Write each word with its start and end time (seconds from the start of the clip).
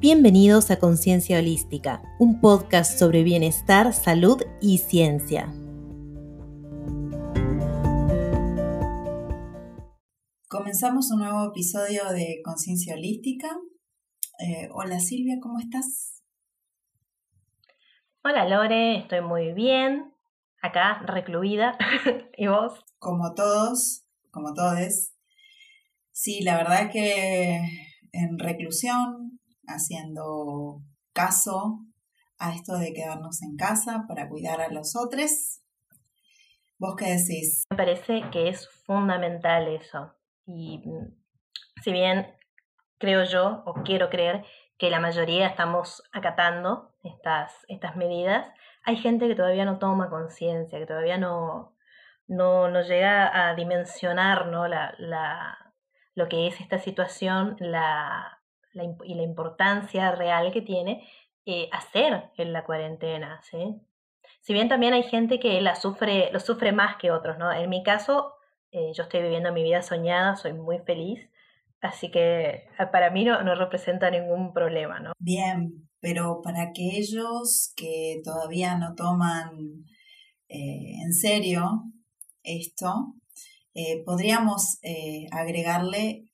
Bienvenidos 0.00 0.70
a 0.70 0.78
Conciencia 0.78 1.38
Holística, 1.40 2.00
un 2.18 2.40
podcast 2.40 2.98
sobre 2.98 3.22
bienestar, 3.22 3.92
salud 3.92 4.40
y 4.58 4.78
ciencia. 4.78 5.52
Comenzamos 10.48 11.10
un 11.10 11.18
nuevo 11.20 11.50
episodio 11.50 12.08
de 12.12 12.40
Conciencia 12.42 12.94
Holística. 12.94 13.48
Eh, 14.38 14.70
hola 14.72 15.00
Silvia, 15.00 15.36
¿cómo 15.38 15.58
estás? 15.58 16.22
Hola 18.24 18.48
Lore, 18.48 19.00
estoy 19.00 19.20
muy 19.20 19.52
bien. 19.52 20.14
Acá, 20.62 21.02
recluida. 21.04 21.76
¿Y 22.38 22.46
vos? 22.46 22.72
Como 22.98 23.34
todos, 23.34 24.06
como 24.30 24.54
todes. 24.54 25.14
Sí, 26.10 26.40
la 26.42 26.56
verdad 26.56 26.84
es 26.84 26.90
que 26.90 27.60
en 28.12 28.38
reclusión, 28.38 29.29
haciendo 29.70 30.82
caso 31.12 31.80
a 32.38 32.54
esto 32.54 32.78
de 32.78 32.92
quedarnos 32.92 33.42
en 33.42 33.56
casa 33.56 34.04
para 34.08 34.28
cuidar 34.28 34.60
a 34.60 34.70
los 34.70 34.96
otros. 34.96 35.60
¿Vos 36.78 36.96
qué 36.96 37.16
decís? 37.16 37.64
Me 37.70 37.76
parece 37.76 38.22
que 38.32 38.48
es 38.48 38.68
fundamental 38.86 39.68
eso. 39.68 40.14
Y 40.46 40.78
mm, 40.78 41.14
si 41.82 41.92
bien 41.92 42.26
creo 42.98 43.24
yo, 43.24 43.62
o 43.66 43.74
quiero 43.84 44.08
creer, 44.08 44.44
que 44.78 44.90
la 44.90 45.00
mayoría 45.00 45.46
estamos 45.46 46.02
acatando 46.12 46.94
estas, 47.02 47.52
estas 47.68 47.96
medidas, 47.96 48.46
hay 48.84 48.96
gente 48.96 49.28
que 49.28 49.34
todavía 49.34 49.66
no 49.66 49.78
toma 49.78 50.08
conciencia, 50.08 50.78
que 50.78 50.86
todavía 50.86 51.18
no, 51.18 51.76
no, 52.26 52.68
llega 52.82 53.48
a 53.48 53.54
dimensionar 53.54 54.46
¿no? 54.46 54.66
la, 54.66 54.94
la, 54.96 55.74
lo 56.14 56.28
que 56.28 56.46
es 56.46 56.60
esta 56.60 56.78
situación, 56.78 57.56
la, 57.58 58.39
y 58.74 59.14
la 59.14 59.22
importancia 59.22 60.12
real 60.12 60.52
que 60.52 60.62
tiene 60.62 61.06
eh, 61.46 61.68
hacer 61.72 62.30
en 62.36 62.52
la 62.52 62.64
cuarentena, 62.64 63.40
¿sí? 63.42 63.80
Si 64.42 64.52
bien 64.52 64.68
también 64.68 64.92
hay 64.92 65.02
gente 65.02 65.40
que 65.40 65.60
la 65.60 65.74
sufre, 65.74 66.30
lo 66.32 66.40
sufre 66.40 66.72
más 66.72 66.96
que 66.96 67.10
otros, 67.10 67.38
¿no? 67.38 67.50
En 67.50 67.68
mi 67.68 67.82
caso, 67.82 68.34
eh, 68.70 68.92
yo 68.94 69.04
estoy 69.04 69.22
viviendo 69.22 69.52
mi 69.52 69.62
vida 69.62 69.82
soñada, 69.82 70.36
soy 70.36 70.52
muy 70.52 70.78
feliz, 70.80 71.30
así 71.80 72.10
que 72.10 72.68
ah, 72.78 72.90
para 72.90 73.10
mí 73.10 73.24
no, 73.24 73.42
no 73.42 73.54
representa 73.54 74.10
ningún 74.10 74.52
problema, 74.52 75.00
¿no? 75.00 75.12
Bien, 75.18 75.88
pero 75.98 76.40
para 76.42 76.62
aquellos 76.62 77.72
que 77.74 78.20
todavía 78.22 78.76
no 78.76 78.94
toman 78.94 79.86
eh, 80.48 81.02
en 81.02 81.12
serio 81.12 81.84
esto, 82.42 83.14
podríamos 84.04 84.78
agregarle 85.32 86.24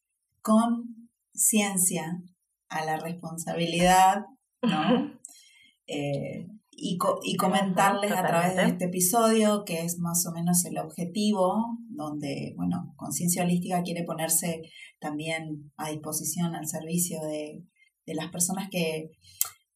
con 0.42 0.95
ciencia 1.36 2.22
a 2.68 2.84
la 2.84 2.96
responsabilidad, 2.98 4.24
¿no? 4.62 5.12
Eh, 5.86 6.48
y, 6.72 6.98
y, 7.22 7.36
comentarles 7.36 8.12
a 8.12 8.26
través 8.26 8.56
de 8.56 8.64
este 8.64 8.84
episodio, 8.86 9.64
que 9.64 9.82
es 9.82 9.98
más 9.98 10.26
o 10.26 10.32
menos 10.32 10.64
el 10.64 10.78
objetivo, 10.78 11.78
donde, 11.88 12.52
bueno, 12.56 12.92
Conciencia 12.96 13.44
Holística 13.44 13.82
quiere 13.82 14.04
ponerse 14.04 14.62
también 14.98 15.72
a 15.76 15.90
disposición 15.90 16.54
al 16.54 16.66
servicio 16.66 17.20
de, 17.22 17.64
las 18.06 18.28
personas 18.30 18.68
que, 18.70 19.10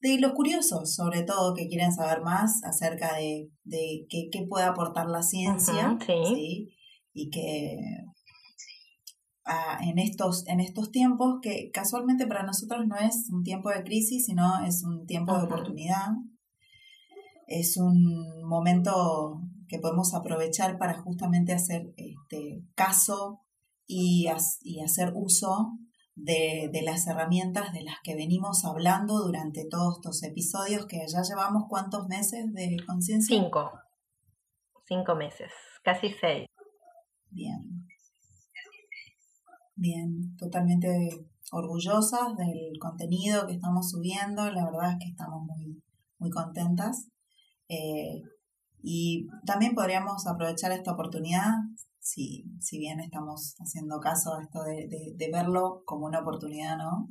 de 0.00 0.20
los 0.20 0.32
curiosos, 0.32 0.94
sobre 0.94 1.22
todo, 1.22 1.54
que 1.54 1.68
quieren 1.68 1.92
saber 1.92 2.22
más 2.22 2.62
acerca 2.64 3.16
de, 3.16 3.50
de 3.64 4.06
qué, 4.08 4.46
puede 4.48 4.66
aportar 4.66 5.06
la 5.06 5.22
ciencia, 5.22 5.96
¿sí? 6.06 6.74
Y 7.12 7.30
que 7.30 7.76
en, 9.80 9.98
estos, 9.98 10.46
en 10.46 10.60
estos 10.60 10.90
tiempos 10.90 11.38
que 11.42 11.70
casualmente 11.72 12.26
para 12.26 12.42
nosotros 12.42 12.86
no 12.86 12.96
es 12.96 13.28
un 13.32 13.42
tiempo 13.42 13.70
de 13.70 13.82
crisis, 13.82 14.26
sino 14.26 14.64
es 14.64 14.84
un 14.84 15.06
tiempo 15.06 15.36
de 15.36 15.44
oportunidad. 15.44 16.08
Es 17.46 17.76
un 17.76 18.44
momento 18.44 19.40
que 19.68 19.78
podemos 19.78 20.14
aprovechar 20.14 20.78
para 20.78 21.00
justamente 21.00 21.52
hacer 21.52 21.92
este, 21.96 22.62
caso 22.74 23.40
y, 23.86 24.28
y 24.62 24.80
hacer 24.80 25.12
uso 25.14 25.78
de, 26.14 26.68
de, 26.72 26.82
las 26.82 27.06
herramientas 27.06 27.72
de 27.72 27.82
las 27.82 27.96
que 28.02 28.14
venimos 28.14 28.64
hablando 28.64 29.18
durante 29.18 29.66
todos 29.68 29.96
estos 29.96 30.22
episodios 30.22 30.86
que 30.86 30.98
ya 31.06 31.22
llevamos 31.22 31.64
cuántos 31.68 32.06
meses 32.08 32.52
de 32.52 32.76
conciencia? 32.86 33.36
Cinco. 33.36 33.70
Cinco 34.86 35.14
meses, 35.14 35.52
casi 35.84 36.10
seis. 36.20 36.49
Bien, 39.80 40.36
totalmente 40.36 41.24
orgullosas 41.52 42.36
del 42.36 42.78
contenido 42.78 43.46
que 43.46 43.54
estamos 43.54 43.90
subiendo, 43.90 44.50
la 44.50 44.66
verdad 44.66 44.92
es 44.92 44.98
que 44.98 45.10
estamos 45.10 45.46
muy, 45.46 45.82
muy 46.18 46.28
contentas. 46.28 47.08
Eh, 47.66 48.20
y 48.82 49.26
también 49.46 49.74
podríamos 49.74 50.26
aprovechar 50.26 50.72
esta 50.72 50.92
oportunidad, 50.92 51.54
si, 51.98 52.44
si 52.60 52.78
bien 52.78 53.00
estamos 53.00 53.54
haciendo 53.58 54.00
caso 54.00 54.34
a 54.34 54.42
esto 54.42 54.62
de, 54.64 54.86
de, 55.16 55.30
verlo 55.32 55.82
como 55.86 56.04
una 56.04 56.20
oportunidad, 56.20 56.76
¿no? 56.76 57.08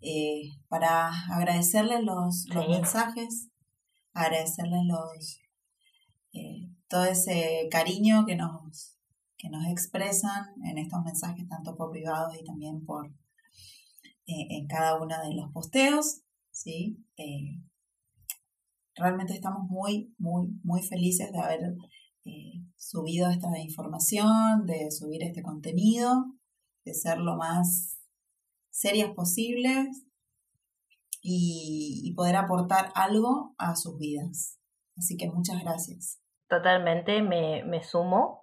Eh, 0.00 0.50
para 0.66 1.10
agradecerles 1.32 2.02
los, 2.02 2.46
los 2.52 2.68
mensajes, 2.68 3.50
agradecerles 4.14 4.80
los, 4.84 5.38
eh, 6.32 6.74
todo 6.88 7.04
ese 7.04 7.68
cariño 7.70 8.26
que 8.26 8.34
nos, 8.34 8.99
que 9.40 9.48
nos 9.48 9.66
expresan 9.66 10.48
en 10.64 10.76
estos 10.76 11.02
mensajes, 11.02 11.48
tanto 11.48 11.74
por 11.74 11.90
privados 11.90 12.36
y 12.38 12.44
también 12.44 12.84
por 12.84 13.06
eh, 14.26 14.46
en 14.50 14.66
cada 14.66 15.00
uno 15.00 15.14
de 15.26 15.34
los 15.34 15.50
posteos. 15.50 16.20
¿sí? 16.50 17.02
Eh, 17.16 17.62
realmente 18.94 19.32
estamos 19.32 19.66
muy, 19.68 20.14
muy, 20.18 20.48
muy 20.62 20.82
felices 20.82 21.32
de 21.32 21.38
haber 21.38 21.60
eh, 22.26 22.62
subido 22.76 23.30
esta 23.30 23.48
información, 23.58 24.66
de 24.66 24.90
subir 24.90 25.22
este 25.22 25.42
contenido, 25.42 26.26
de 26.84 26.92
ser 26.92 27.18
lo 27.18 27.36
más 27.36 27.98
serias 28.68 29.10
posibles 29.14 30.04
y, 31.22 32.12
poder 32.14 32.36
aportar 32.36 32.92
algo 32.94 33.54
a 33.56 33.76
sus 33.76 33.96
vidas. 33.96 34.58
Así 34.98 35.16
que 35.16 35.30
muchas 35.30 35.62
gracias. 35.62 36.20
Totalmente, 36.48 37.22
me, 37.22 37.64
me 37.64 37.82
sumo 37.82 38.39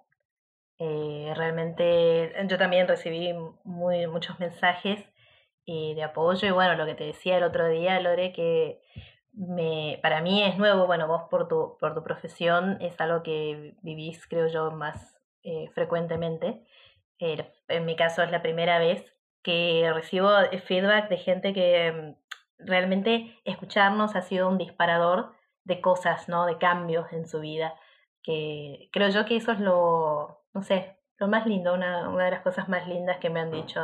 eh, 0.78 1.32
realmente 1.36 2.32
yo 2.46 2.56
también 2.56 2.86
recibí 2.86 3.34
muy, 3.64 4.06
muchos 4.06 4.38
mensajes 4.38 5.04
eh, 5.66 5.94
de 5.94 6.02
apoyo 6.04 6.46
y 6.46 6.52
bueno, 6.52 6.74
lo 6.76 6.86
que 6.86 6.94
te 6.94 7.04
decía 7.04 7.36
el 7.38 7.44
otro 7.44 7.68
día, 7.68 8.00
Lore, 8.00 8.32
que 8.32 8.80
me, 9.32 9.98
para 10.02 10.22
mí 10.22 10.42
es 10.42 10.56
nuevo, 10.56 10.86
bueno, 10.86 11.08
vos 11.08 11.24
por 11.30 11.48
tu, 11.48 11.76
por 11.78 11.94
tu 11.94 12.04
profesión 12.04 12.78
es 12.80 13.00
algo 13.00 13.22
que 13.22 13.74
vivís, 13.82 14.26
creo 14.28 14.48
yo, 14.48 14.70
más 14.70 15.18
eh, 15.42 15.68
frecuentemente. 15.74 16.64
en 17.18 17.84
mi 17.84 17.96
caso 17.96 18.22
es 18.22 18.30
la 18.30 18.42
primera 18.42 18.78
vez 18.78 19.04
que 19.42 19.90
recibo 19.94 20.30
feedback 20.66 21.08
de 21.08 21.16
gente 21.18 21.52
que 21.52 21.92
mm, 21.92 22.66
realmente 22.66 23.36
escucharnos 23.44 24.16
ha 24.16 24.22
sido 24.22 24.48
un 24.48 24.58
disparador 24.58 25.34
de 25.64 25.80
cosas, 25.80 26.28
¿no? 26.28 26.46
De 26.46 26.58
cambios 26.58 27.12
en 27.12 27.26
su 27.28 27.40
vida. 27.40 27.74
Que 28.22 28.88
creo 28.92 29.08
yo 29.10 29.24
que 29.26 29.36
eso 29.36 29.52
es 29.52 29.60
lo, 29.60 30.37
no 30.58 30.64
sé, 30.64 30.96
lo 31.18 31.28
más 31.28 31.46
lindo, 31.46 31.72
una, 31.72 32.08
una 32.08 32.24
de 32.24 32.32
las 32.32 32.42
cosas 32.42 32.68
más 32.68 32.88
lindas 32.88 33.18
que 33.20 33.30
me 33.30 33.38
han 33.38 33.52
dicho 33.52 33.80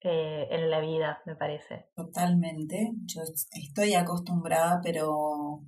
eh, 0.00 0.48
en 0.50 0.68
la 0.68 0.80
vida, 0.80 1.22
me 1.24 1.36
parece. 1.36 1.86
Totalmente. 1.94 2.90
Yo 3.04 3.22
estoy 3.22 3.94
acostumbrada, 3.94 4.80
pero, 4.82 5.62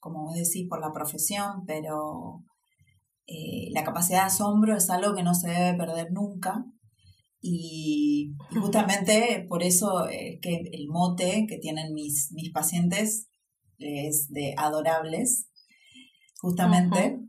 como 0.00 0.24
vos 0.24 0.36
decís, 0.36 0.66
por 0.70 0.80
la 0.80 0.90
profesión, 0.90 1.64
pero 1.66 2.44
eh, 3.26 3.68
la 3.72 3.84
capacidad 3.84 4.20
de 4.20 4.26
asombro 4.28 4.74
es 4.74 4.88
algo 4.88 5.14
que 5.14 5.22
no 5.22 5.34
se 5.34 5.50
debe 5.50 5.76
perder 5.76 6.12
nunca. 6.12 6.64
Y, 7.42 8.34
justamente 8.58 9.44
por 9.50 9.62
eso 9.62 10.06
es 10.08 10.40
que 10.40 10.62
el 10.72 10.88
mote 10.88 11.44
que 11.46 11.58
tienen 11.58 11.92
mis, 11.92 12.32
mis 12.32 12.50
pacientes 12.52 13.28
es 13.76 14.28
de 14.30 14.54
adorables, 14.56 15.50
justamente 16.40 17.20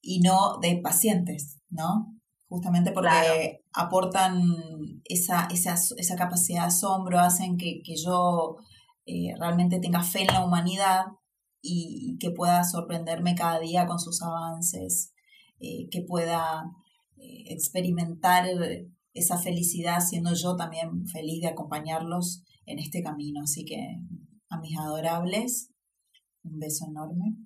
y 0.00 0.20
no 0.20 0.58
de 0.60 0.80
pacientes, 0.82 1.57
¿no? 1.70 2.14
Justamente 2.48 2.92
porque 2.92 3.62
aportan 3.74 4.40
esa, 5.04 5.48
esa, 5.50 5.74
esa, 5.74 6.16
capacidad 6.16 6.62
de 6.62 6.68
asombro, 6.68 7.18
hacen 7.18 7.58
que, 7.58 7.82
yo 8.02 8.56
eh, 9.04 9.34
realmente 9.38 9.80
tenga 9.80 10.02
fe 10.02 10.22
en 10.22 10.28
la 10.28 10.44
humanidad 10.44 11.04
y, 11.60 12.16
que 12.18 12.30
pueda 12.30 12.64
sorprenderme 12.64 13.34
cada 13.34 13.60
día 13.60 13.86
con 13.86 13.98
sus 13.98 14.22
avances, 14.22 15.12
eh, 15.60 15.88
que 15.90 16.02
pueda 16.08 16.64
eh, 17.16 17.52
experimentar 17.52 18.46
esa 19.12 19.36
felicidad 19.36 20.00
siendo 20.00 20.32
yo 20.34 20.56
también 20.56 21.06
feliz 21.06 21.42
de 21.42 21.48
acompañarlos 21.48 22.44
en 22.64 22.78
este 22.78 23.02
camino. 23.02 23.42
Así 23.42 23.64
que 23.64 23.98
a 24.48 24.58
mis 24.58 24.78
adorables, 24.78 25.70
un 26.44 26.58
beso 26.58 26.86
enorme. 26.88 27.36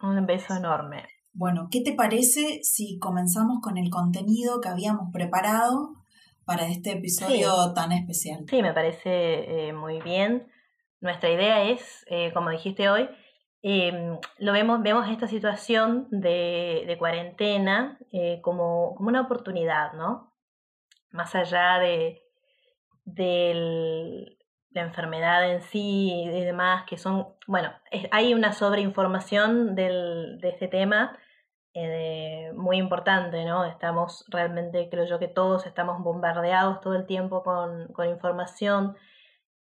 Un 0.00 0.26
beso 0.26 0.56
enorme. 0.56 1.04
Bueno, 1.38 1.68
¿qué 1.70 1.82
te 1.82 1.92
parece 1.92 2.60
si 2.62 2.98
comenzamos 2.98 3.60
con 3.62 3.76
el 3.76 3.90
contenido 3.90 4.60
que 4.60 4.68
habíamos 4.68 5.12
preparado 5.12 5.96
para 6.46 6.68
este 6.68 6.92
episodio 6.92 7.74
tan 7.74 7.92
especial. 7.92 8.44
Sí, 8.48 8.62
me 8.62 8.72
parece 8.72 9.68
eh, 9.68 9.72
muy 9.72 10.00
bien. 10.00 10.46
Nuestra 11.00 11.28
idea 11.28 11.64
es, 11.64 12.06
eh, 12.08 12.32
como 12.32 12.50
dijiste 12.50 12.88
hoy, 12.88 13.08
em, 13.62 14.18
lo 14.38 14.52
vemos, 14.52 14.80
vemos 14.80 15.10
esta 15.10 15.26
situación 15.26 16.06
de, 16.10 16.84
de 16.86 16.96
cuarentena 16.96 17.98
eh, 18.12 18.40
como, 18.42 18.94
como, 18.94 19.08
una 19.08 19.22
oportunidad, 19.22 19.92
¿no? 19.94 20.32
Más 21.10 21.34
allá 21.34 21.80
de, 21.80 22.22
de 23.04 24.36
la 24.70 24.82
enfermedad 24.82 25.50
en 25.50 25.62
sí 25.62 26.12
y 26.12 26.44
demás, 26.44 26.84
que 26.88 26.96
son, 26.96 27.26
bueno, 27.48 27.72
hay 28.12 28.34
una 28.34 28.52
sobreinformación 28.52 29.74
del, 29.74 30.38
de 30.40 30.50
este 30.50 30.68
tema 30.68 31.18
eh, 31.78 32.52
muy 32.54 32.78
importante, 32.78 33.44
¿no? 33.44 33.66
Estamos 33.66 34.24
realmente, 34.28 34.88
creo 34.90 35.04
yo 35.04 35.18
que 35.18 35.28
todos 35.28 35.66
estamos 35.66 36.02
bombardeados 36.02 36.80
todo 36.80 36.94
el 36.94 37.06
tiempo 37.06 37.42
con, 37.42 37.88
con 37.92 38.08
información, 38.08 38.96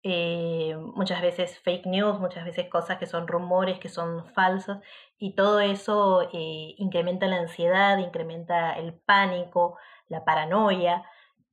eh, 0.02 0.78
muchas 0.78 1.22
veces 1.22 1.60
fake 1.60 1.88
news, 1.88 2.18
muchas 2.20 2.46
veces 2.46 2.70
cosas 2.70 3.00
que 3.00 3.06
son 3.06 3.28
rumores, 3.28 3.80
que 3.80 3.90
son 3.90 4.26
falsos, 4.34 4.78
y 5.18 5.36
todo 5.36 5.60
eso 5.60 6.22
eh, 6.32 6.76
incrementa 6.78 7.28
la 7.28 7.38
ansiedad, 7.38 7.98
incrementa 7.98 8.74
el 8.74 8.94
pánico, 8.94 9.78
la 10.08 10.24
paranoia. 10.24 11.04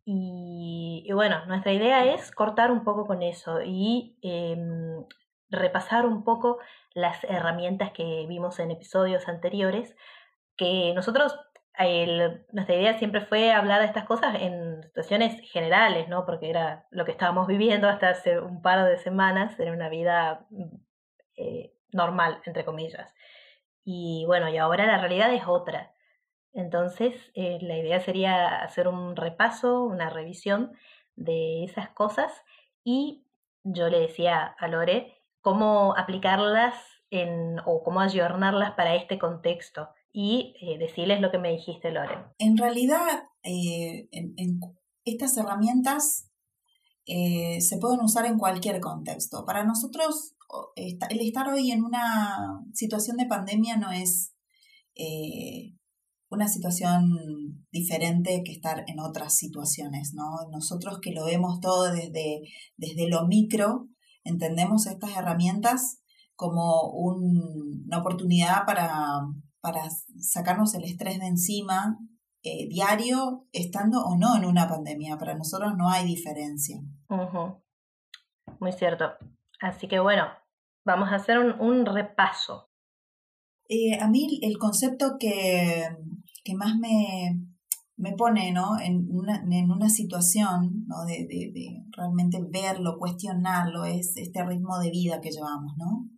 Y, 0.05 1.09
bueno, 1.13 1.45
nuestra 1.47 1.73
idea 1.73 2.05
es 2.15 2.31
cortar 2.31 2.71
un 2.71 2.85
poco 2.85 3.07
con 3.07 3.23
eso 3.23 3.63
y 3.65 4.17
em, 4.23 5.05
repasar 5.51 6.07
un 6.07 6.23
poco 6.23 6.59
las 6.95 7.25
herramientas 7.25 7.91
que 7.93 8.27
vimos 8.29 8.61
en 8.61 8.71
episodios 8.71 9.29
anteriores, 9.29 9.97
nosotros, 10.95 11.39
nuestra 12.53 12.75
idea 12.75 12.99
siempre 12.99 13.23
fue 13.23 13.53
hablar 13.53 13.81
de 13.81 13.87
estas 13.87 14.05
cosas 14.05 14.37
en 14.41 14.83
situaciones 14.83 15.41
generales, 15.51 16.09
¿no? 16.09 16.25
Porque 16.27 16.51
era 16.51 16.87
lo 16.91 17.05
que 17.05 17.13
estábamos 17.13 17.47
viviendo 17.47 17.89
hasta 17.89 18.11
hace 18.11 18.39
un 18.39 18.63
par 18.63 18.85
de 18.89 18.99
semanas, 18.99 19.59
era 19.59 19.73
una 19.73 19.89
vida 19.89 20.47
eh, 21.37 21.73
normal, 21.93 22.41
entre 22.45 22.65
comillas. 22.65 23.15
Y 23.85 24.25
bueno, 24.27 24.49
y 24.49 24.59
ahora 24.59 24.87
la 24.87 24.99
realidad 24.99 25.33
es 25.35 25.47
otra. 25.47 25.93
Entonces, 26.53 27.15
eh, 27.35 27.59
la 27.63 27.77
idea 27.79 28.01
sería 28.01 28.63
hacer 28.63 28.87
un 28.87 29.17
repaso, 29.17 29.85
una 29.85 30.11
revisión 30.11 30.73
de 31.17 31.65
esas 31.65 31.89
cosas 31.91 32.33
y 32.85 33.27
yo 33.65 33.89
le 33.89 34.01
decía 34.01 34.45
a 34.59 34.69
Lore 34.69 35.23
cómo 35.41 35.95
aplicarlas 35.97 36.75
o 37.67 37.83
cómo 37.83 38.01
ayornarlas 38.01 38.73
para 38.73 38.95
este 38.95 39.19
contexto 39.19 39.91
y 40.13 40.55
eh, 40.61 40.79
decirles 40.79 41.21
lo 41.21 41.31
que 41.31 41.39
me 41.39 41.53
dijiste, 41.53 41.91
Lore. 41.91 42.27
En 42.39 42.57
realidad, 42.57 43.25
eh, 43.43 44.09
estas 45.05 45.37
herramientas 45.37 46.29
se 47.05 47.79
pueden 47.81 48.01
usar 48.01 48.27
en 48.27 48.39
cualquier 48.39 48.81
contexto. 48.81 49.45
Para 49.45 49.65
nosotros, 49.65 50.37
el 50.77 51.21
estar 51.21 51.49
hoy 51.49 51.73
en 51.73 51.83
una 51.83 52.63
situación 52.73 53.17
de 53.17 53.27
pandemia 53.27 53.77
no 53.77 53.91
es 53.91 54.37
una 56.33 56.49
situación 56.49 57.67
diferente 57.71 58.43
que 58.45 58.53
estar 58.53 58.85
en 58.87 59.01
otras 59.01 59.37
situaciones, 59.37 60.15
¿no? 60.15 60.49
Nosotros 60.51 60.99
que 61.03 61.13
lo 61.13 61.27
vemos 61.27 61.61
todo 61.61 61.93
desde, 61.93 62.41
desde 62.77 63.09
lo 63.09 63.27
micro, 63.27 63.89
entendemos 64.25 64.87
estas 64.87 65.17
herramientas 65.17 66.01
como 66.35 66.91
una 66.91 67.99
oportunidad 67.99 68.65
para, 68.67 69.21
para, 69.63 69.89
sacarnos 70.19 70.75
el 70.75 70.85
estrés 70.85 71.19
de 71.21 71.27
encima 71.27 71.99
eh, 72.43 72.69
diario, 72.69 73.47
estando 73.53 74.05
o 74.05 74.17
no 74.17 74.37
en 74.37 74.45
una 74.45 74.69
pandemia. 74.69 75.17
Para 75.17 75.35
nosotros 75.35 75.73
no 75.79 75.89
hay 75.89 76.05
diferencia. 76.05 76.81
Muy 78.59 78.73
cierto. 78.73 79.07
Así 79.61 79.87
que 79.87 80.01
bueno, 80.01 80.25
vamos 80.85 81.11
a 81.11 81.17
hacer 81.17 81.39
un, 81.39 81.87
repaso. 81.87 82.71
Eh, 83.69 83.99
a 84.01 84.09
mí 84.09 84.41
el 84.43 84.59
concepto 84.59 85.17
que, 85.19 85.89
que 86.45 86.55
más 86.55 86.77
me, 86.77 87.47
me 87.97 88.13
pone 88.13 88.51
¿no? 88.51 88.79
en, 88.81 89.07
una, 89.11 89.45
en 89.49 89.71
una 89.71 89.89
situación 89.89 90.85
¿no? 90.89 91.05
de, 91.05 91.27
de, 91.29 91.85
realmente 91.97 92.41
verlo, 92.51 92.99
cuestionarlo, 92.99 93.85
es 93.85 94.17
este 94.17 94.45
ritmo 94.45 94.81
de 94.81 94.91
vida 94.91 95.21
que 95.21 95.31
llevamos, 95.31 95.75
¿no? 95.77 96.09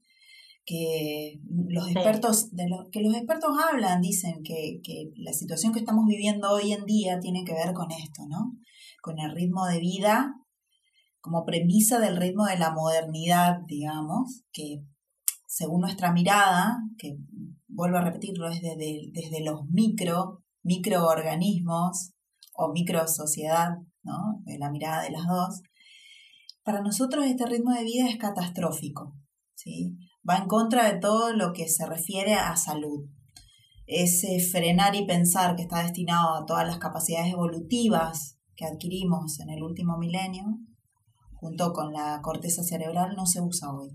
Que 0.66 1.40
los 1.68 1.90
expertos, 1.90 2.50
de 2.52 2.64
que 2.90 3.00
los 3.02 3.14
expertos 3.14 3.50
hablan, 3.70 4.00
dicen 4.00 4.42
que, 4.42 4.80
que 4.82 5.10
la 5.16 5.32
situación 5.32 5.72
que 5.72 5.80
estamos 5.80 6.06
viviendo 6.06 6.50
hoy 6.50 6.72
en 6.72 6.84
día 6.86 7.20
tiene 7.20 7.44
que 7.44 7.52
ver 7.52 7.74
con 7.74 7.90
esto, 7.90 8.22
¿no? 8.28 8.56
Con 9.02 9.18
el 9.18 9.32
ritmo 9.32 9.66
de 9.66 9.80
vida 9.80 10.34
como 11.24 11.46
premisa 11.46 12.00
del 12.00 12.18
ritmo 12.18 12.44
de 12.44 12.58
la 12.58 12.70
modernidad, 12.70 13.60
digamos, 13.66 14.42
que 14.52 14.84
según 15.46 15.80
nuestra 15.80 16.12
mirada, 16.12 16.76
que 16.98 17.16
vuelvo 17.66 17.96
a 17.96 18.02
repetirlo, 18.02 18.50
es 18.50 18.60
desde, 18.60 19.08
desde 19.10 19.42
los 19.42 19.64
micro, 19.70 20.44
microorganismos 20.62 22.12
o 22.52 22.72
microsociedad, 22.74 23.70
¿no? 24.02 24.42
de 24.44 24.58
la 24.58 24.70
mirada 24.70 25.02
de 25.02 25.12
las 25.12 25.26
dos, 25.26 25.62
para 26.62 26.82
nosotros 26.82 27.24
este 27.24 27.46
ritmo 27.46 27.72
de 27.72 27.84
vida 27.84 28.06
es 28.06 28.18
catastrófico, 28.18 29.16
¿sí? 29.54 29.96
Va 30.28 30.38
en 30.38 30.48
contra 30.48 30.90
de 30.90 30.98
todo 30.98 31.32
lo 31.32 31.52
que 31.52 31.68
se 31.68 31.86
refiere 31.86 32.34
a 32.34 32.56
salud. 32.56 33.08
Ese 33.86 34.40
frenar 34.40 34.94
y 34.94 35.06
pensar 35.06 35.56
que 35.56 35.62
está 35.62 35.82
destinado 35.82 36.34
a 36.34 36.46
todas 36.46 36.66
las 36.66 36.78
capacidades 36.78 37.32
evolutivas 37.32 38.38
que 38.56 38.64
adquirimos 38.64 39.40
en 39.40 39.50
el 39.50 39.62
último 39.62 39.98
milenio, 39.98 40.44
junto 41.34 41.72
con 41.72 41.92
la 41.92 42.20
corteza 42.22 42.62
cerebral, 42.62 43.14
no 43.16 43.26
se 43.26 43.40
usa 43.40 43.72
hoy. 43.72 43.90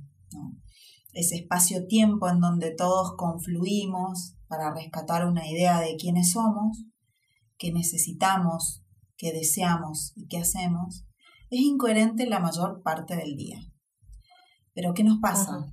ese 1.13 1.37
espacio-tiempo 1.37 2.29
en 2.29 2.39
donde 2.39 2.75
todos 2.75 3.15
confluimos 3.17 4.35
para 4.47 4.71
rescatar 4.71 5.25
una 5.25 5.47
idea 5.49 5.79
de 5.79 5.95
quiénes 5.95 6.31
somos, 6.31 6.85
qué 7.57 7.71
necesitamos, 7.71 8.83
qué 9.17 9.33
deseamos 9.33 10.13
y 10.15 10.27
qué 10.27 10.37
hacemos, 10.37 11.05
es 11.49 11.61
incoherente 11.61 12.27
la 12.27 12.39
mayor 12.39 12.83
parte 12.83 13.15
del 13.15 13.35
día. 13.35 13.59
Pero 14.73 14.93
¿qué 14.93 15.03
nos 15.03 15.17
pasa? 15.19 15.71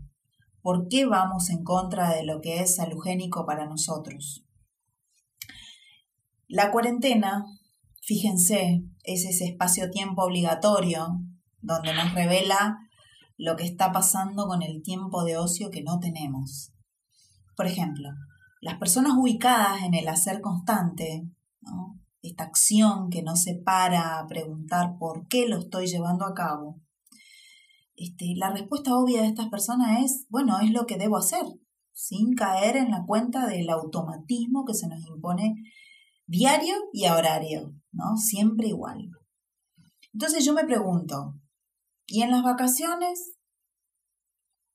¿Por 0.66 0.88
qué 0.88 1.06
vamos 1.06 1.48
en 1.50 1.62
contra 1.62 2.10
de 2.10 2.24
lo 2.24 2.40
que 2.40 2.58
es 2.58 2.74
salugénico 2.74 3.46
para 3.46 3.66
nosotros? 3.66 4.44
La 6.48 6.72
cuarentena, 6.72 7.44
fíjense, 8.02 8.82
es 9.04 9.24
ese 9.26 9.44
espacio-tiempo 9.44 10.24
obligatorio 10.24 11.20
donde 11.60 11.94
nos 11.94 12.12
revela 12.14 12.80
lo 13.36 13.54
que 13.54 13.62
está 13.62 13.92
pasando 13.92 14.48
con 14.48 14.60
el 14.60 14.82
tiempo 14.82 15.22
de 15.22 15.36
ocio 15.36 15.70
que 15.70 15.84
no 15.84 16.00
tenemos. 16.00 16.72
Por 17.56 17.66
ejemplo, 17.68 18.08
las 18.60 18.76
personas 18.76 19.12
ubicadas 19.16 19.84
en 19.84 19.94
el 19.94 20.08
hacer 20.08 20.40
constante, 20.40 21.30
esta 22.22 22.42
acción 22.42 23.08
que 23.08 23.22
no 23.22 23.36
se 23.36 23.54
para 23.54 24.18
a 24.18 24.26
preguntar 24.26 24.96
por 24.98 25.28
qué 25.28 25.46
lo 25.46 25.58
estoy 25.58 25.86
llevando 25.86 26.26
a 26.26 26.34
cabo, 26.34 26.80
este, 27.96 28.34
la 28.36 28.50
respuesta 28.50 28.94
obvia 28.96 29.22
de 29.22 29.28
estas 29.28 29.48
personas 29.48 30.04
es, 30.04 30.26
bueno, 30.28 30.58
es 30.60 30.70
lo 30.70 30.86
que 30.86 30.98
debo 30.98 31.16
hacer, 31.16 31.44
sin 31.92 32.34
caer 32.34 32.76
en 32.76 32.90
la 32.90 33.04
cuenta 33.06 33.46
del 33.46 33.70
automatismo 33.70 34.64
que 34.64 34.74
se 34.74 34.88
nos 34.88 35.04
impone 35.06 35.54
diario 36.26 36.74
y 36.92 37.04
a 37.04 37.16
horario, 37.16 37.74
¿no? 37.92 38.16
Siempre 38.16 38.68
igual. 38.68 39.10
Entonces 40.12 40.44
yo 40.44 40.52
me 40.54 40.64
pregunto, 40.64 41.34
¿Y 42.08 42.22
en 42.22 42.30
las 42.30 42.44
vacaciones? 42.44 43.36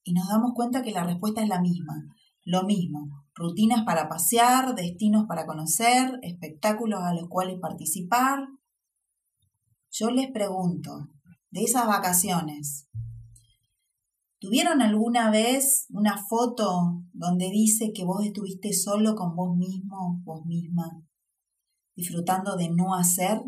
Y 0.04 0.14
nos 0.14 0.28
damos 0.28 0.52
cuenta 0.54 0.82
que 0.82 0.92
la 0.92 1.06
respuesta 1.06 1.42
es 1.42 1.48
la 1.48 1.62
misma, 1.62 2.04
lo 2.44 2.64
mismo, 2.64 3.26
rutinas 3.34 3.86
para 3.86 4.10
pasear, 4.10 4.76
destinos 4.76 5.28
para 5.28 5.46
conocer, 5.46 6.20
espectáculos 6.24 7.00
a 7.02 7.14
los 7.14 7.30
cuales 7.30 7.60
participar. 7.62 8.48
Yo 9.92 10.10
les 10.12 10.30
pregunto, 10.32 11.08
de 11.52 11.64
esas 11.64 11.88
vacaciones, 11.88 12.90
¿tuvieron 14.42 14.82
alguna 14.82 15.30
vez 15.30 15.86
una 15.92 16.18
foto 16.18 17.04
donde 17.14 17.50
dice 17.52 17.94
que 17.94 18.04
vos 18.04 18.26
estuviste 18.26 18.74
solo 18.74 19.16
con 19.16 19.36
vos 19.36 19.56
mismo, 19.56 20.20
vos 20.24 20.44
misma, 20.46 21.00
disfrutando 21.96 22.58
de 22.58 22.70
no 22.70 22.96
hacer? 22.96 23.40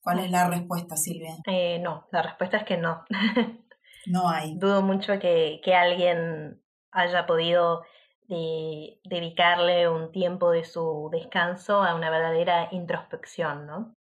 ¿Cuál 0.00 0.20
es 0.20 0.30
la 0.30 0.48
respuesta, 0.48 0.96
Silvia? 0.96 1.36
Eh, 1.46 1.78
no, 1.80 2.06
la 2.10 2.22
respuesta 2.22 2.56
es 2.56 2.64
que 2.64 2.78
no. 2.78 3.04
no 4.06 4.28
hay. 4.30 4.56
Dudo 4.56 4.80
mucho 4.80 5.18
que, 5.18 5.60
alguien 5.74 6.62
haya 6.90 7.26
podido 7.26 7.82
eh, 8.30 8.98
dedicarle 9.04 9.90
un 9.90 10.10
tiempo 10.10 10.50
de 10.50 10.64
su 10.64 11.10
descanso 11.12 11.82
a 11.82 11.94
una 11.94 12.08
verdadera 12.08 12.68
introspección, 12.72 13.66
¿no? 13.66 13.94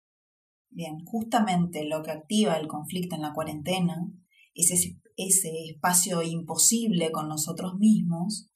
Bien, 0.70 1.04
justamente 1.06 1.86
lo 1.86 2.02
que 2.02 2.10
activa 2.10 2.56
el 2.56 2.66
conflicto 2.66 3.14
en 3.14 3.22
la 3.22 3.32
cuarentena 3.32 4.06
es 4.54 4.70
ese, 4.70 5.00
ese 5.16 5.50
espacio 5.70 6.22
imposible 6.22 7.10
con 7.10 7.28
nosotros 7.28 7.74
mismos, 7.78 8.48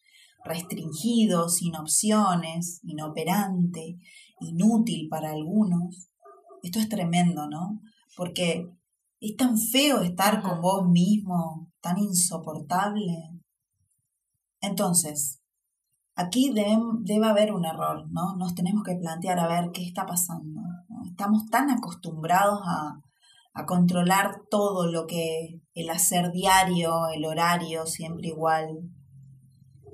restringido, 0.45 1.49
sin 1.49 1.77
opciones, 1.77 2.81
inoperante, 2.85 3.99
inútil 4.41 5.09
para 5.09 5.31
algunos, 5.33 6.09
esto 6.63 6.79
es 6.79 6.89
tremendo, 6.89 7.49
¿no? 7.49 7.81
Porque 8.17 8.69
es 9.21 9.37
tan 9.37 9.59
feo 9.59 10.01
estar 10.01 10.43
con 10.43 10.61
vos 10.61 10.89
mismo, 10.89 11.71
tan 11.81 11.99
insoportable. 11.99 13.41
Entonces, 14.61 15.41
aquí 16.15 16.53
debe, 16.53 16.79
debe, 17.01 17.27
haber 17.27 17.53
un 17.53 17.65
error, 17.65 18.09
¿no? 18.11 18.37
Nos 18.37 18.55
tenemos 18.55 18.83
que 18.83 18.97
plantear 18.97 19.39
a 19.39 19.49
ver 19.49 19.71
qué 19.73 19.85
está 19.85 20.07
pasando. 20.07 20.61
Estamos 21.07 21.47
tan 21.51 21.71
acostumbrados 21.71 22.61
a, 22.65 23.01
a 23.57 23.65
controlar 23.65 24.43
todo 24.51 24.87
lo 24.87 25.07
que 25.07 25.63
el 25.73 25.89
hacer 25.89 26.31
diario, 26.31 27.09
el 27.09 27.25
horario, 27.25 27.87
siempre 27.87 28.29
igual. 28.29 28.69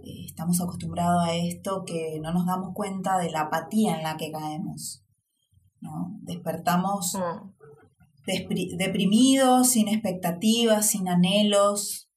Eh, 0.05 0.25
estamos 0.27 0.61
acostumbrados 0.61 1.23
a 1.25 1.35
esto 1.35 1.85
que 1.87 2.19
no 2.21 2.33
nos 2.33 2.45
damos 2.45 2.75
cuenta 2.75 3.19
de 3.19 3.31
la 3.31 3.43
apatía 3.43 3.97
en 3.97 4.03
la 4.03 4.17
que 4.17 4.33
caemos. 4.33 5.05
¿no? 5.81 6.19
Despertamos 6.23 7.15
mm. 7.15 8.77
deprimidos, 8.77 9.71
sin 9.71 9.87
expectativas, 9.87 10.87
sin 10.87 11.09
anhelos, 11.09 12.11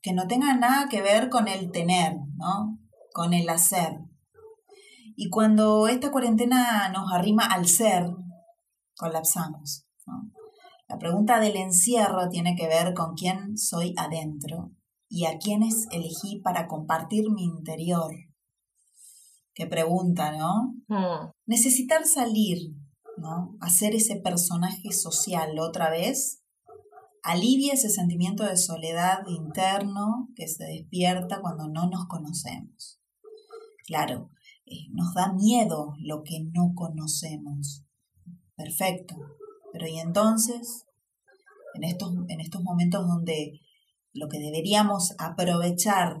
que 0.00 0.14
no 0.14 0.26
tengan 0.26 0.60
nada 0.60 0.88
que 0.88 1.02
ver 1.02 1.28
con 1.28 1.46
el 1.46 1.72
tener, 1.72 2.16
¿no? 2.36 2.78
con 3.12 3.34
el 3.34 3.50
hacer. 3.50 3.98
Y 5.14 5.28
cuando 5.28 5.88
esta 5.88 6.10
cuarentena 6.10 6.88
nos 6.88 7.12
arrima 7.12 7.44
al 7.44 7.66
ser, 7.68 8.06
colapsamos. 8.96 9.83
La 10.94 11.00
pregunta 11.00 11.40
del 11.40 11.56
encierro 11.56 12.28
tiene 12.28 12.54
que 12.54 12.68
ver 12.68 12.94
con 12.94 13.16
quién 13.16 13.58
soy 13.58 13.94
adentro 13.96 14.70
y 15.08 15.24
a 15.24 15.38
quiénes 15.38 15.88
elegí 15.90 16.40
para 16.40 16.68
compartir 16.68 17.32
mi 17.32 17.42
interior. 17.42 18.14
Qué 19.54 19.66
pregunta, 19.66 20.30
¿no? 20.38 20.76
Mm. 20.86 21.32
Necesitar 21.46 22.06
salir, 22.06 22.76
¿no? 23.16 23.56
Hacer 23.60 23.96
ese 23.96 24.20
personaje 24.20 24.92
social 24.92 25.58
otra 25.58 25.90
vez 25.90 26.44
alivia 27.24 27.72
ese 27.72 27.90
sentimiento 27.90 28.44
de 28.44 28.56
soledad 28.56 29.26
interno 29.26 30.28
que 30.36 30.46
se 30.46 30.62
despierta 30.62 31.40
cuando 31.40 31.66
no 31.66 31.88
nos 31.88 32.06
conocemos. 32.06 33.00
Claro, 33.84 34.30
eh, 34.64 34.86
nos 34.92 35.12
da 35.12 35.32
miedo 35.32 35.94
lo 35.98 36.22
que 36.22 36.44
no 36.52 36.72
conocemos. 36.76 37.84
Perfecto, 38.54 39.16
pero 39.72 39.88
y 39.88 39.98
entonces, 39.98 40.83
en 41.74 41.84
estos, 41.84 42.12
en 42.28 42.40
estos 42.40 42.62
momentos 42.62 43.06
donde 43.06 43.60
lo 44.12 44.28
que 44.28 44.38
deberíamos 44.38 45.14
aprovechar 45.18 46.20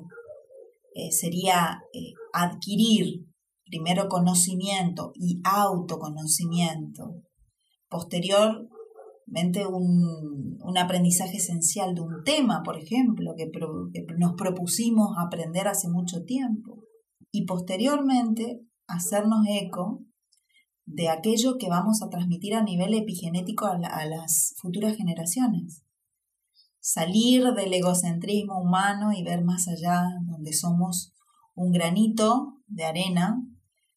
eh, 0.94 1.10
sería 1.12 1.82
eh, 1.92 2.12
adquirir 2.32 3.26
primero 3.64 4.08
conocimiento 4.08 5.12
y 5.14 5.40
autoconocimiento, 5.44 7.22
posteriormente 7.88 9.66
un, 9.66 10.58
un 10.60 10.78
aprendizaje 10.78 11.38
esencial 11.38 11.94
de 11.94 12.02
un 12.02 12.22
tema, 12.24 12.62
por 12.62 12.78
ejemplo, 12.78 13.34
que, 13.36 13.50
que 13.50 14.04
nos 14.18 14.34
propusimos 14.34 15.16
aprender 15.18 15.66
hace 15.66 15.88
mucho 15.88 16.24
tiempo, 16.24 16.84
y 17.32 17.46
posteriormente 17.46 18.60
hacernos 18.86 19.44
eco 19.48 20.04
de 20.86 21.08
aquello 21.08 21.56
que 21.58 21.68
vamos 21.68 22.02
a 22.02 22.08
transmitir 22.08 22.54
a 22.54 22.62
nivel 22.62 22.94
epigenético 22.94 23.66
a, 23.66 23.78
las 23.78 24.54
futuras 24.60 24.96
generaciones. 24.96 25.82
Salir 26.80 27.44
del 27.54 27.72
egocentrismo 27.72 28.60
humano 28.60 29.12
y 29.12 29.22
ver 29.22 29.42
más 29.42 29.68
allá, 29.68 30.04
donde 30.26 30.52
somos 30.52 31.14
un 31.54 31.72
granito 31.72 32.58
de 32.66 32.84
arena 32.84 33.42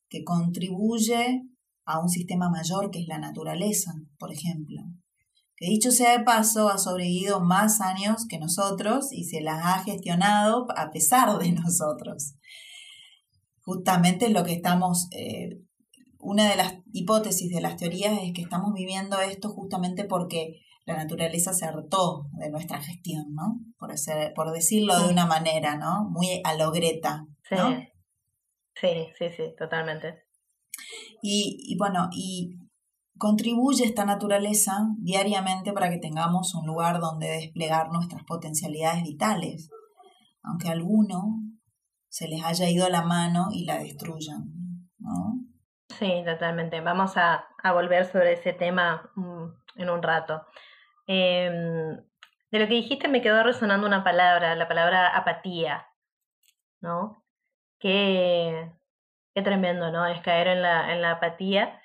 que 0.09 0.23
contribuye 0.23 1.43
a 1.85 1.99
un 1.99 2.09
sistema 2.09 2.49
mayor 2.49 2.91
que 2.91 3.01
es 3.01 3.07
la 3.07 3.19
naturaleza, 3.19 3.93
por 4.17 4.31
ejemplo. 4.31 4.81
Que 5.57 5.65
dicho 5.65 5.91
sea 5.91 6.17
de 6.17 6.23
paso, 6.23 6.69
ha 6.69 6.77
sobrevivido 6.77 7.41
más 7.41 7.81
años 7.81 8.27
que 8.29 8.37
nosotros 8.37 9.11
y 9.11 9.25
se 9.25 9.41
las 9.41 9.65
ha 9.65 9.83
gestionado 9.83 10.67
a 10.77 10.91
pesar 10.91 11.37
de 11.39 11.51
nosotros. 11.63 12.35
Justamente 13.61 14.29
lo 14.29 14.45
que 14.45 14.53
estamos 14.53 15.07
eh, 15.11 15.66
una 16.19 16.49
de 16.49 16.55
las 16.55 16.75
hipótesis 16.93 17.53
de 17.53 17.61
las 17.61 17.77
teorías 17.77 18.19
es 18.21 18.33
que 18.33 18.41
estamos 18.41 18.73
viviendo 18.73 19.19
esto 19.19 19.49
justamente 19.49 20.03
porque 20.05 20.61
la 20.85 20.95
naturaleza 20.95 21.53
se 21.53 21.65
hartó 21.65 22.29
de 22.33 22.49
nuestra 22.49 22.81
gestión, 22.81 23.33
¿no? 23.33 23.59
Por, 23.77 23.93
por 24.35 24.51
decirlo 24.53 24.97
de 24.99 25.11
una 25.11 25.25
manera, 25.25 25.75
¿no? 25.75 26.09
Muy 26.09 26.41
a 26.43 26.55
lo 26.55 26.71
Greta, 26.71 27.25
¿no? 27.51 27.77
Sí, 28.73 29.07
sí, 29.17 29.25
sí, 29.35 29.43
totalmente. 29.57 30.23
Y, 31.21 31.57
y 31.67 31.77
bueno, 31.77 32.09
y 32.13 32.57
contribuye 33.17 33.83
esta 33.83 34.05
naturaleza 34.05 34.87
diariamente 34.99 35.73
para 35.73 35.89
que 35.89 35.97
tengamos 35.97 36.53
un 36.55 36.65
lugar 36.65 36.99
donde 36.99 37.27
desplegar 37.27 37.89
nuestras 37.91 38.23
potencialidades 38.23 39.03
vitales, 39.03 39.69
aunque 40.43 40.69
a 40.69 40.73
alguno 40.73 41.41
se 42.09 42.27
les 42.27 42.43
haya 42.43 42.69
ido 42.69 42.87
la 42.89 43.03
mano 43.03 43.49
y 43.51 43.65
la 43.65 43.79
destruyan, 43.79 44.45
¿no? 44.99 45.36
Sí, 45.89 46.23
totalmente. 46.25 46.81
Vamos 46.81 47.17
a, 47.17 47.47
volver 47.73 48.05
sobre 48.05 48.33
ese 48.33 48.53
tema 48.53 49.09
mm, 49.15 49.45
en 49.77 49.89
un 49.89 50.01
rato. 50.03 50.45
Em, 51.07 51.97
de 52.51 52.59
lo 52.59 52.67
que 52.67 52.73
dijiste 52.75 53.07
me 53.07 53.21
quedó 53.21 53.43
resonando 53.43 53.87
una 53.87 54.03
palabra, 54.03 54.55
la 54.55 54.67
palabra 54.67 55.15
apatía, 55.15 55.87
¿no? 56.81 57.23
Qué, 57.79 58.71
tremendo, 59.35 59.91
¿no? 59.91 60.05
Es 60.07 60.21
caer 60.21 60.47
en 60.47 60.61
la, 60.63 60.93
en 60.93 61.01
la 61.01 61.11
apatía 61.13 61.81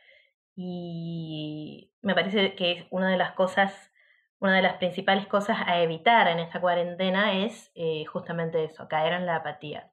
y 0.57 1.93
me 2.03 2.15
parece 2.15 2.55
que 2.57 2.87
una 2.91 3.11
de 3.11 3.17
las 3.19 3.33
cosas, 3.33 3.93
una 4.41 4.57
de 4.57 4.63
las 4.63 4.77
principales 4.79 5.27
cosas 5.27 5.59
a 5.67 5.81
evitar 5.83 6.29
en 6.29 6.39
esta 6.41 6.61
cuarentena 6.61 7.45
es 7.45 7.71
eh, 7.75 8.05
justamente 8.07 8.65
eso, 8.65 8.89
caer 8.89 9.15
en 9.15 9.27
la 9.27 9.37
apatía. 9.37 9.93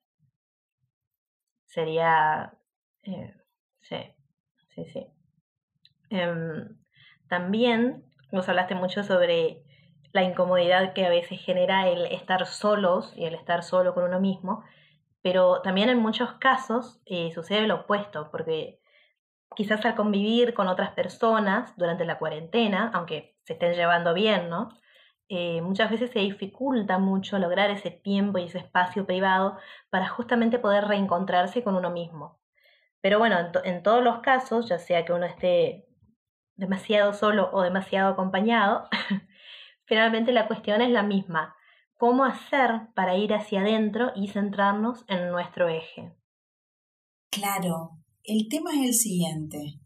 Sería 1.68 2.54
eh, 3.04 3.39
Sí, 3.82 3.98
sí, 4.76 4.86
sí. 4.86 5.08
Em, 6.10 6.78
también 7.28 8.04
nos 8.32 8.50
hablaste 8.50 8.76
mucho 8.76 9.04
sobre 9.04 9.64
la 10.12 10.24
incomodidad 10.24 10.94
que 10.94 11.06
a 11.06 11.10
veces 11.10 11.40
genera 11.42 11.88
el 11.88 12.06
estar 12.08 12.46
solos 12.48 13.14
y 13.16 13.26
el 13.26 13.36
estar 13.36 13.64
solo 13.64 13.94
con 13.94 14.04
uno 14.04 14.20
mismo, 14.20 14.64
pero 15.22 15.62
también 15.62 15.90
en 15.90 16.00
muchos 16.00 16.34
casos 16.36 17.02
eh, 17.06 17.32
sucede 17.34 17.68
lo 17.68 17.82
opuesto, 17.82 18.30
porque 18.32 18.80
quizás 19.56 19.86
al 19.86 19.96
convivir 19.96 20.54
con 20.56 20.68
otras 20.70 20.92
personas 20.94 21.76
durante 21.78 22.06
la 22.06 22.20
cuarentena, 22.20 22.92
aunque 22.94 23.38
se 23.44 23.54
estén 23.54 23.74
llevando 23.76 24.14
bien, 24.16 24.50
¿no? 24.50 24.70
Eh, 25.30 25.62
muchas 25.62 25.92
veces 25.92 26.12
se 26.12 26.20
dificulta 26.20 27.00
mucho 27.00 27.40
lograr 27.40 27.72
ese 27.72 27.92
tiempo 27.92 28.40
y 28.40 28.46
ese 28.46 28.60
espacio 28.60 29.06
privado 29.08 29.58
para 29.92 30.10
justamente 30.10 30.60
poder 30.60 30.86
reencontrarse 30.88 31.64
con 31.64 31.76
uno 31.76 31.92
mismo. 31.92 32.39
Pero 33.02 33.20
bueno, 33.20 33.38
en, 33.64 33.84
todos 33.84 34.04
los 34.04 34.20
casos, 34.20 34.68
ya 34.68 34.78
sea 34.78 35.06
que 35.06 35.14
uno 35.14 35.26
esté 35.26 35.88
demasiado 36.56 37.14
solo 37.14 37.50
o 37.54 37.62
demasiado 37.62 38.10
acompañado, 38.10 38.90
finalmente 39.86 40.32
la 40.34 40.48
cuestión 40.48 40.82
es 40.82 40.90
la 40.90 41.04
misma. 41.04 41.56
¿Cómo 41.98 42.26
hacer 42.26 42.90
para 42.96 43.16
ir 43.16 43.34
hacia 43.34 43.62
adentro 43.62 44.12
y 44.16 44.30
centrarnos 44.30 45.06
en 45.08 45.30
nuestro 45.32 45.70
eje? 45.70 46.14
Claro, 47.30 48.00
el 48.24 48.48
tema 48.50 48.72
es 48.74 48.88
el 48.88 48.94
siguiente. 48.94 49.80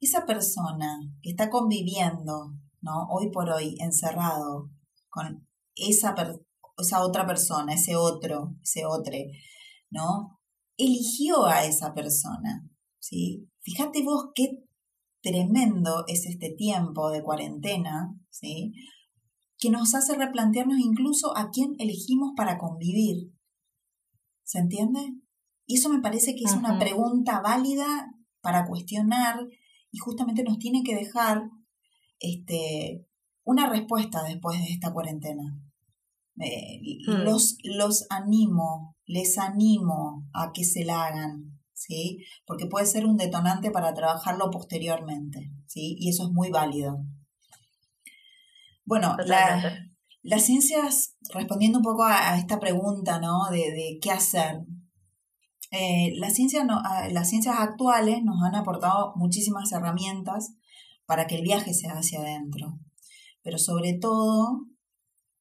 Esa 0.00 0.26
persona 0.26 0.98
que 1.22 1.30
está 1.30 1.50
conviviendo, 1.50 2.54
¿no? 2.80 3.08
Hoy 3.10 3.30
por 3.30 3.50
hoy, 3.50 3.76
encerrado 3.80 4.70
con 5.08 5.46
esa, 5.74 6.14
esa 6.78 7.02
otra 7.02 7.26
persona, 7.26 7.74
ese 7.74 7.96
otro, 7.96 8.54
ese 8.62 8.84
otro, 8.86 9.16
¿no? 9.90 10.37
Eligió 10.78 11.44
a 11.46 11.64
esa 11.66 11.92
persona. 11.92 12.66
¿sí? 12.98 13.46
Fíjate 13.60 14.02
vos 14.02 14.30
qué 14.34 14.64
tremendo 15.20 16.04
es 16.06 16.24
este 16.24 16.54
tiempo 16.56 17.10
de 17.10 17.22
cuarentena, 17.22 18.14
¿sí? 18.30 18.72
que 19.58 19.70
nos 19.70 19.94
hace 19.94 20.14
replantearnos 20.14 20.78
incluso 20.78 21.36
a 21.36 21.50
quién 21.50 21.74
elegimos 21.78 22.32
para 22.36 22.58
convivir. 22.58 23.32
¿Se 24.44 24.60
entiende? 24.60 25.00
Y 25.66 25.76
eso 25.76 25.90
me 25.90 26.00
parece 26.00 26.34
que 26.34 26.44
es 26.44 26.54
una 26.54 26.78
pregunta 26.78 27.40
válida 27.40 28.14
para 28.40 28.66
cuestionar 28.66 29.46
y 29.90 29.98
justamente 29.98 30.42
nos 30.42 30.58
tiene 30.58 30.82
que 30.82 30.94
dejar 30.94 31.50
este, 32.20 33.06
una 33.44 33.68
respuesta 33.68 34.22
después 34.22 34.58
de 34.58 34.72
esta 34.72 34.92
cuarentena. 34.92 35.60
Eh, 36.40 36.80
hmm. 37.06 37.24
los, 37.24 37.58
los 37.64 38.06
animo, 38.10 38.96
les 39.08 39.38
animo 39.38 40.28
a 40.34 40.52
que 40.52 40.62
se 40.64 40.84
la 40.84 41.06
hagan, 41.06 41.58
¿sí? 41.72 42.24
Porque 42.46 42.66
puede 42.66 42.86
ser 42.86 43.06
un 43.06 43.16
detonante 43.16 43.70
para 43.70 43.94
trabajarlo 43.94 44.50
posteriormente, 44.50 45.50
¿sí? 45.66 45.96
Y 45.98 46.10
eso 46.10 46.24
es 46.24 46.30
muy 46.30 46.50
válido. 46.50 46.98
Bueno, 48.84 49.16
las 50.22 50.44
ciencias, 50.44 51.16
respondiendo 51.32 51.78
un 51.78 51.84
poco 51.84 52.04
a, 52.04 52.38
esta 52.38 52.60
pregunta, 52.60 53.18
¿no? 53.18 53.48
De, 53.50 53.98
qué 54.00 54.10
hacer. 54.10 54.60
Eh, 55.70 56.12
las, 56.16 56.34
ciencias 56.34 56.64
no, 56.66 56.80
las 57.10 57.28
ciencias 57.28 57.56
actuales 57.58 58.22
nos 58.22 58.42
han 58.42 58.54
aportado 58.54 59.14
muchísimas 59.16 59.72
herramientas 59.72 60.54
para 61.06 61.26
que 61.26 61.36
el 61.36 61.42
viaje 61.42 61.72
sea 61.72 61.94
hacia 61.94 62.20
adentro, 62.20 62.78
pero 63.42 63.58
sobre 63.58 63.94
todo 63.94 64.66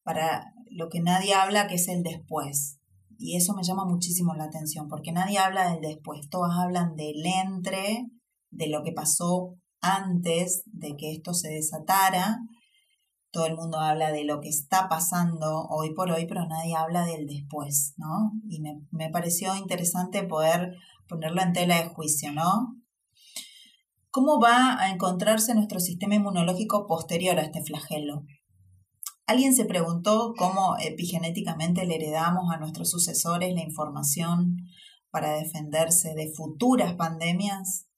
para 0.03 0.53
lo 0.69 0.87
que 0.89 1.01
nadie 1.01 1.33
habla, 1.33 1.67
que 1.67 1.75
es 1.75 1.87
el 1.89 2.03
después. 2.03 2.76
Y 3.17 3.35
eso 3.35 3.53
me 3.53 3.63
llama 3.63 3.85
muchísimo 3.85 4.33
la 4.35 4.45
atención, 4.45 4.87
porque 4.87 5.11
nadie 5.11 5.39
habla 5.39 5.71
del 5.71 5.81
después, 5.81 6.29
todos 6.29 6.51
hablan 6.55 6.95
del 6.95 7.25
entre, 7.25 8.05
de 8.51 8.69
lo 8.69 8.83
que 8.83 8.91
pasó 8.91 9.55
antes 9.81 10.63
de 10.65 10.95
que 10.95 11.11
esto 11.11 11.33
se 11.33 11.49
desatara. 11.49 12.39
Todo 13.31 13.45
el 13.45 13.55
mundo 13.55 13.79
habla 13.79 14.11
de 14.11 14.23
lo 14.23 14.39
que 14.39 14.49
está 14.49 14.87
pasando 14.87 15.65
hoy 15.69 15.93
por 15.93 16.11
hoy, 16.11 16.25
pero 16.27 16.47
nadie 16.47 16.75
habla 16.75 17.05
del 17.05 17.27
después, 17.27 17.93
¿no? 17.97 18.31
Y 18.47 18.61
me, 18.61 18.79
me 18.91 19.09
pareció 19.09 19.55
interesante 19.55 20.23
poder 20.23 20.75
ponerlo 21.07 21.41
en 21.41 21.53
tela 21.53 21.77
de 21.81 21.89
juicio, 21.89 22.31
¿no? 22.31 22.75
¿Cómo 24.09 24.39
va 24.39 24.81
a 24.81 24.89
encontrarse 24.89 25.53
nuestro 25.53 25.79
sistema 25.79 26.15
inmunológico 26.15 26.87
posterior 26.87 27.37
a 27.37 27.43
este 27.43 27.61
flagelo? 27.63 28.23
¿Alguien 29.27 29.53
se 29.53 29.65
preguntó 29.65 30.33
cómo 30.37 30.77
epigenéticamente 30.79 31.85
le 31.85 31.95
heredamos 31.95 32.49
a 32.49 32.59
nuestros 32.59 32.89
sucesores 32.89 33.53
la 33.53 33.61
información 33.61 34.55
para 35.11 35.33
defenderse 35.33 36.13
de 36.15 36.31
futuras 36.31 36.93
pandemias? 36.93 37.89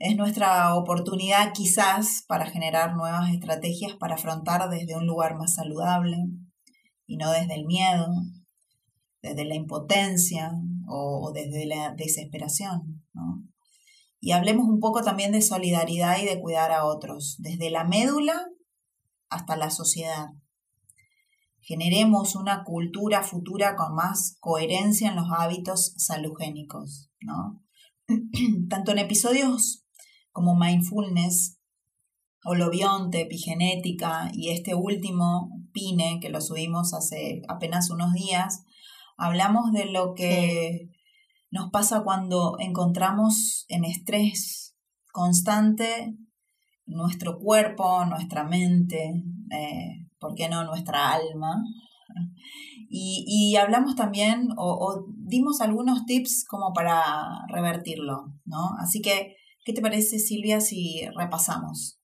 Es 0.00 0.16
nuestra 0.16 0.74
oportunidad 0.74 1.52
quizás 1.52 2.24
para 2.26 2.46
generar 2.46 2.96
nuevas 2.96 3.30
estrategias 3.30 3.94
para 3.94 4.16
afrontar 4.16 4.68
desde 4.68 4.96
un 4.96 5.06
lugar 5.06 5.36
más 5.36 5.54
saludable 5.54 6.16
y 7.06 7.16
no 7.16 7.30
desde 7.30 7.54
el 7.54 7.66
miedo, 7.66 8.08
desde 9.22 9.44
la 9.44 9.54
impotencia 9.54 10.50
o, 10.88 11.30
desde 11.32 11.64
la 11.64 11.94
desesperación. 11.94 13.04
Y 14.18 14.32
hablemos 14.32 14.66
un 14.66 14.80
poco 14.80 15.02
también 15.02 15.30
de 15.30 15.42
solidaridad 15.42 16.18
y 16.20 16.24
de 16.24 16.40
cuidar 16.40 16.72
a 16.72 16.86
otros, 16.86 17.36
desde 17.38 17.70
la 17.70 17.84
médula 17.84 18.48
hasta 19.30 19.56
la 19.56 19.70
sociedad. 19.70 20.28
Generemos 21.60 22.34
una 22.34 22.64
cultura 22.64 23.22
futura 23.22 23.76
con 23.76 23.94
más 23.94 24.36
coherencia 24.40 25.10
en 25.10 25.16
los 25.16 25.26
hábitos 25.30 25.94
salugénicos, 25.96 27.10
¿no? 27.20 27.62
Tanto 28.70 28.92
en 28.92 28.98
episodios 28.98 29.84
como 30.32 30.56
mindfulness, 30.56 31.58
holobionte, 32.44 33.22
epigenética 33.22 34.30
y 34.32 34.50
este 34.50 34.74
último, 34.74 35.50
PINE, 35.72 36.20
que 36.20 36.30
lo 36.30 36.40
subimos 36.40 36.94
hace 36.94 37.42
apenas 37.48 37.90
unos 37.90 38.12
días, 38.14 38.64
hablamos 39.16 39.72
de 39.72 39.86
lo 39.86 40.14
que 40.14 40.90
nos 41.50 41.70
pasa 41.70 42.02
cuando 42.02 42.56
encontramos 42.58 43.66
en 43.68 43.84
estrés 43.84 44.76
constante 45.12 46.16
nuestro 46.88 47.38
cuerpo, 47.38 48.04
nuestra 48.06 48.44
mente, 48.44 49.12
eh, 49.50 50.06
¿por 50.18 50.34
qué 50.34 50.48
no 50.48 50.64
nuestra 50.64 51.12
alma? 51.12 51.62
Y, 52.90 53.54
hablamos 53.56 53.94
también 53.94 54.48
o, 54.56 55.04
dimos 55.08 55.60
algunos 55.60 56.06
tips 56.06 56.46
como 56.48 56.72
para 56.72 57.44
revertirlo, 57.48 58.32
¿no? 58.46 58.70
Así 58.80 59.02
que, 59.02 59.36
¿qué 59.64 59.72
te 59.74 59.82
parece 59.82 60.18
Silvia 60.18 60.60
si 60.60 61.06
repasamos? 61.16 62.00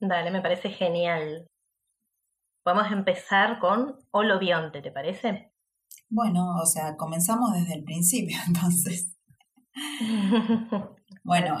Dale, 0.00 0.32
me 0.32 0.42
parece 0.42 0.70
genial. 0.70 1.46
Podemos 2.64 2.90
empezar 2.90 3.60
con 3.60 3.94
holobionte, 4.10 4.82
¿te 4.82 4.90
parece? 4.90 5.52
Bueno, 6.08 6.56
o 6.60 6.66
sea, 6.66 6.96
comenzamos 6.96 7.52
desde 7.52 7.74
el 7.74 7.84
principio, 7.84 8.36
entonces. 8.48 9.16
bueno, 11.24 11.58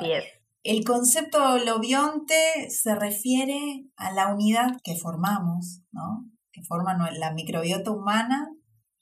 el 0.62 0.84
concepto 0.84 1.58
lobionte 1.58 2.70
se 2.70 2.94
refiere 2.94 3.86
a 3.96 4.12
la 4.12 4.32
unidad 4.32 4.80
que 4.84 4.94
formamos, 4.94 5.82
¿no? 5.90 6.30
que 6.52 6.62
forma 6.62 6.94
la 7.12 7.32
microbiota 7.32 7.90
humana, 7.90 8.48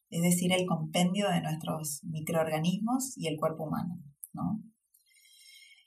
es 0.09 0.23
decir, 0.23 0.53
el 0.53 0.67
compendio 0.67 1.29
de 1.29 1.43
nuestros 1.43 2.03
microorganismos 2.05 3.17
y 3.17 3.29
el 3.29 3.37
cuerpo 3.37 3.65
humano. 3.65 4.03
¿no? 4.33 4.63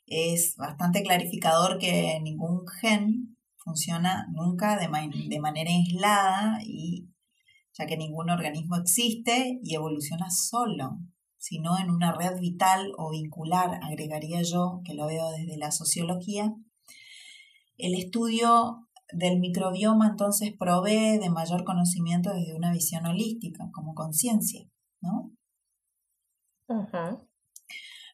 Es 0.06 0.56
bastante 0.58 1.02
clarificador 1.02 1.80
que 1.80 2.20
ningún 2.22 2.68
gen 2.80 3.38
funciona 3.58 4.28
nunca 4.32 4.78
de, 4.78 4.88
de 5.28 5.40
manera 5.40 5.72
aislada 5.72 6.60
y 6.64 7.10
ya 7.74 7.88
que 7.88 7.98
ningún 7.98 8.30
organismo 8.30 8.76
existe 8.76 9.60
y 9.64 9.74
evoluciona 9.74 10.30
solo, 10.30 11.00
sino 11.44 11.78
en 11.78 11.92
una 11.92 12.14
red 12.14 12.40
vital 12.40 12.94
o 12.98 13.10
vincular, 13.10 13.78
agregaría 13.84 14.42
yo, 14.44 14.80
que 14.86 14.94
lo 14.94 15.08
veo 15.08 15.30
desde 15.32 15.58
la 15.58 15.72
sociología. 15.72 16.56
El 17.78 17.96
estudio 17.96 18.88
del 19.12 19.42
microbioma 19.42 20.08
entonces 20.08 20.54
provee 20.58 21.18
de 21.18 21.30
mayor 21.30 21.66
conocimiento 21.66 22.34
desde 22.34 22.56
una 22.56 22.72
visión 22.72 23.06
holística, 23.06 23.70
como 23.74 23.94
conciencia, 23.94 24.70
¿no? 25.02 25.34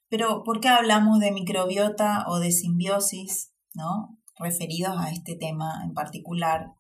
Pero, 0.08 0.44
¿por 0.44 0.60
qué 0.60 0.70
hablamos 0.70 1.20
de 1.20 1.32
microbiota 1.32 2.26
o 2.30 2.40
de 2.40 2.52
simbiosis, 2.52 3.54
¿no? 3.76 4.18
Referidos 4.40 4.98
a 4.98 5.12
este 5.12 5.36
tema 5.36 5.84
en 5.84 5.94
particular 5.94 6.74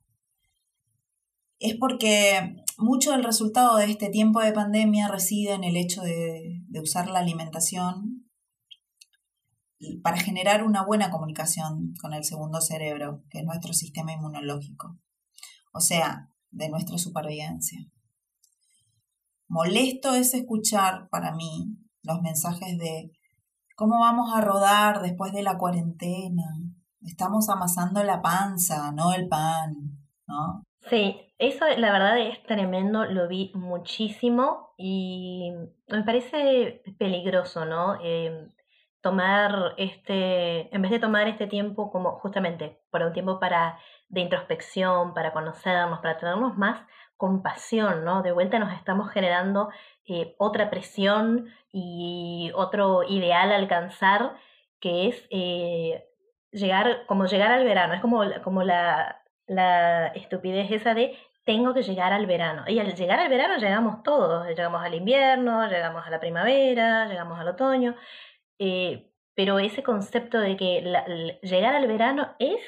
es 1.59 1.75
porque 1.75 2.55
mucho 2.77 3.11
del 3.11 3.23
resultado 3.23 3.75
de 3.75 3.85
este 3.85 4.09
tiempo 4.09 4.39
de 4.39 4.53
pandemia 4.53 5.09
reside 5.09 5.53
en 5.53 5.65
el 5.65 5.75
hecho 5.75 6.01
de, 6.01 6.61
usar 6.81 7.09
la 7.09 7.19
alimentación 7.19 8.25
para 10.01 10.17
generar 10.17 10.63
una 10.63 10.85
buena 10.85 11.09
comunicación 11.11 11.93
con 12.01 12.13
el 12.13 12.23
segundo 12.23 12.61
cerebro, 12.61 13.23
que 13.29 13.39
es 13.39 13.45
nuestro 13.45 13.73
sistema 13.73 14.13
inmunológico, 14.13 14.97
o 15.73 15.81
sea, 15.81 16.31
de 16.51 16.69
nuestra 16.69 16.97
supervivencia. 16.97 17.79
Molesto 19.47 20.13
es 20.13 20.33
escuchar 20.33 21.09
para 21.09 21.33
mí 21.33 21.77
los 22.03 22.21
mensajes 22.21 22.77
de 22.77 23.11
cómo 23.75 23.99
vamos 23.99 24.31
a 24.33 24.41
rodar 24.41 25.01
después 25.01 25.33
de 25.33 25.43
la 25.43 25.57
cuarentena. 25.57 26.45
Estamos 27.01 27.49
amasando 27.49 28.03
la 28.03 28.21
panza, 28.21 28.91
no 28.91 29.13
el 29.13 29.27
pan, 29.27 29.97
¿no? 30.27 30.63
Sí, 30.89 31.33
eso 31.37 31.65
la 31.77 31.91
verdad 31.91 32.17
es 32.19 32.41
tremendo, 32.43 33.05
lo 33.05 33.27
vi 33.27 33.51
muchísimo 33.53 34.73
y 34.77 35.51
me 35.87 36.03
parece 36.03 36.81
peligroso, 36.97 37.65
¿no? 37.65 37.99
Em, 38.01 38.51
tomar 39.01 39.75
este, 39.77 40.73
en 40.75 40.81
vez 40.81 40.91
de 40.91 40.99
tomar 40.99 41.27
este 41.27 41.47
tiempo 41.47 41.91
como 41.91 42.19
justamente 42.19 42.81
para 42.89 43.07
un 43.07 43.13
tiempo 43.13 43.39
para 43.39 43.79
de 44.09 44.21
introspección, 44.21 45.13
para 45.13 45.31
conocernos, 45.31 45.99
para 45.99 46.17
tenernos 46.17 46.57
más 46.57 46.81
compasión, 47.17 48.03
¿no? 48.03 48.23
De 48.23 48.31
vuelta 48.31 48.57
nos 48.59 48.73
estamos 48.73 49.11
generando 49.11 49.69
eh, 50.07 50.35
otra 50.39 50.69
presión 50.71 51.47
y 51.71 52.51
otro 52.55 53.03
ideal 53.03 53.51
a 53.51 53.55
alcanzar 53.57 54.35
que 54.79 55.09
es 55.09 55.27
eh, 55.29 56.05
llegar, 56.51 57.05
como 57.07 57.25
llegar 57.27 57.51
al 57.51 57.65
verano, 57.65 57.93
es 57.93 58.01
como, 58.01 58.23
como 58.43 58.63
la, 58.63 59.18
la 59.49 60.07
estupidez 60.07 60.71
esa 60.71 60.93
de 60.93 61.17
tengo 61.43 61.73
que 61.73 61.83
llegar 61.83 62.13
al 62.13 62.25
verano. 62.25 62.63
Y 62.67 62.79
al 62.79 62.95
llegar 62.95 63.19
al 63.19 63.29
verano 63.29 63.57
llegamos 63.57 64.03
todos, 64.03 64.47
llegamos 64.47 64.83
al 64.83 64.93
invierno, 64.93 65.67
llegamos 65.67 66.05
a 66.05 66.09
la 66.11 66.19
primavera, 66.19 67.07
llegamos 67.07 67.39
al 67.39 67.49
otoño, 67.49 67.95
eh, 68.59 69.11
pero 69.35 69.59
ese 69.59 69.83
concepto 69.83 70.39
de 70.39 70.55
que 70.57 71.39
llegar 71.41 71.75
al 71.75 71.87
verano 71.87 72.35
es 72.39 72.61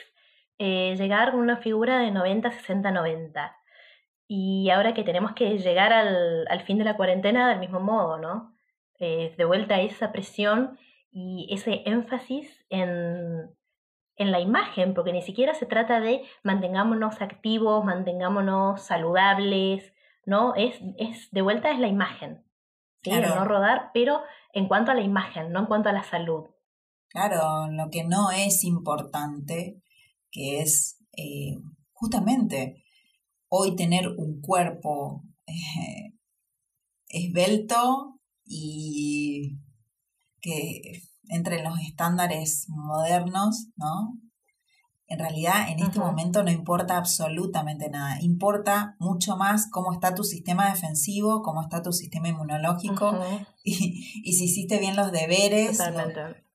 eh, 0.57 0.95
llegar 0.97 1.31
con 1.31 1.41
una 1.41 1.57
figura 1.57 1.99
de 1.99 2.11
90, 2.11 2.51
60, 2.51 2.91
90. 2.91 3.57
Y 4.27 4.69
ahora 4.69 4.93
que 4.93 5.03
tenemos 5.03 5.33
que 5.33 5.57
llegar 5.59 5.93
al, 5.93 6.47
al 6.49 6.61
fin 6.61 6.77
de 6.77 6.85
la 6.85 6.95
cuarentena 6.97 7.49
del 7.49 7.59
mismo 7.59 7.79
modo, 7.79 8.17
¿no? 8.17 8.55
Eh, 8.99 9.33
de 9.37 9.45
vuelta 9.45 9.81
esa 9.81 10.11
presión 10.11 10.77
y 11.11 11.47
ese 11.51 11.81
énfasis 11.85 12.65
en 12.69 13.49
en 14.21 14.31
la 14.31 14.39
imagen, 14.39 14.93
porque 14.93 15.13
ni 15.13 15.21
siquiera 15.21 15.53
se 15.53 15.65
trata 15.65 15.99
de 15.99 16.23
mantengámonos 16.43 17.21
activos, 17.21 17.83
mantengámonos 17.83 18.81
saludables, 18.81 19.93
¿no? 20.25 20.55
Es, 20.55 20.79
es 20.97 21.29
de 21.31 21.41
vuelta 21.41 21.71
es 21.71 21.79
la 21.79 21.87
imagen, 21.87 22.43
¿sí? 23.03 23.11
no 23.11 23.45
rodar, 23.45 23.91
pero 23.93 24.21
en 24.53 24.67
cuanto 24.67 24.91
a 24.91 24.95
la 24.95 25.01
imagen, 25.01 25.51
no 25.51 25.59
en 25.59 25.65
cuanto 25.65 25.89
a 25.89 25.93
la 25.93 26.03
salud. 26.03 26.45
Claro, 27.09 27.67
lo 27.71 27.89
que 27.89 28.03
no 28.03 28.31
es 28.31 28.63
importante, 28.63 29.81
que 30.31 30.61
es 30.61 31.03
eh, 31.17 31.57
justamente 31.91 32.85
hoy 33.49 33.75
tener 33.75 34.07
un 34.07 34.39
cuerpo 34.39 35.23
eh, 35.45 36.13
esbelto 37.09 38.19
y 38.45 39.57
que 40.39 41.01
entre 41.31 41.63
los 41.63 41.79
estándares 41.79 42.65
modernos, 42.67 43.69
¿no? 43.77 44.17
En 45.07 45.19
realidad, 45.19 45.69
en 45.69 45.79
este 45.79 45.99
momento 45.99 46.43
no 46.43 46.51
importa 46.51 46.97
absolutamente 46.97 47.89
nada. 47.89 48.17
Importa 48.21 48.95
mucho 48.99 49.35
más 49.35 49.69
cómo 49.69 49.91
está 49.91 50.13
tu 50.13 50.23
sistema 50.23 50.69
defensivo, 50.69 51.41
cómo 51.41 51.61
está 51.61 51.81
tu 51.81 51.91
sistema 51.91 52.29
inmunológico 52.29 53.17
y, 53.63 54.33
si 54.33 54.45
hiciste 54.45 54.79
bien 54.79 54.95
los 54.95 55.11
deberes, 55.11 55.79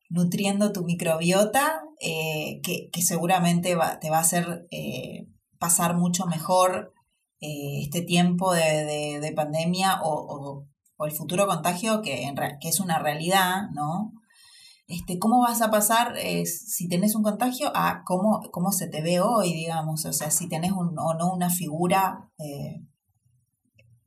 nutriendo 0.09 0.73
tu 0.73 0.85
microbiota 0.85 1.83
eh, 2.01 2.61
que, 2.63 3.03
seguramente 3.03 3.77
te 4.01 4.11
va 4.11 4.17
a 4.17 4.21
hacer 4.21 4.67
eh, 4.71 5.27
pasar 5.59 5.97
mucho 5.97 6.27
mejor 6.27 6.95
eh, 7.41 7.83
este 7.83 8.03
tiempo 8.03 8.55
de, 8.55 9.33
pandemia 9.37 10.01
o, 10.03 10.67
el 11.01 11.13
futuro 11.13 11.47
contagio, 11.47 12.01
que, 12.01 12.33
que 12.61 12.69
es 12.69 12.81
una 12.81 12.99
realidad, 12.99 13.69
¿no? 13.75 14.15
Este, 14.87 15.19
¿Cómo 15.19 15.41
vas 15.41 15.63
a 15.63 15.71
pasar 15.71 16.15
si 16.45 16.89
tenés 16.89 17.17
un 17.17 17.25
contagio 17.25 17.73
a 17.75 18.03
cómo, 18.05 18.41
cómo 18.53 18.71
se 18.71 18.87
te 18.87 19.03
ve 19.03 19.21
hoy, 19.21 19.53
digamos? 19.53 20.05
O 20.05 20.13
sea, 20.13 20.31
si 20.31 20.49
tenés 20.49 20.73
un, 20.73 20.97
o 20.99 21.15
no 21.15 21.33
una 21.33 21.51
figura 21.51 22.31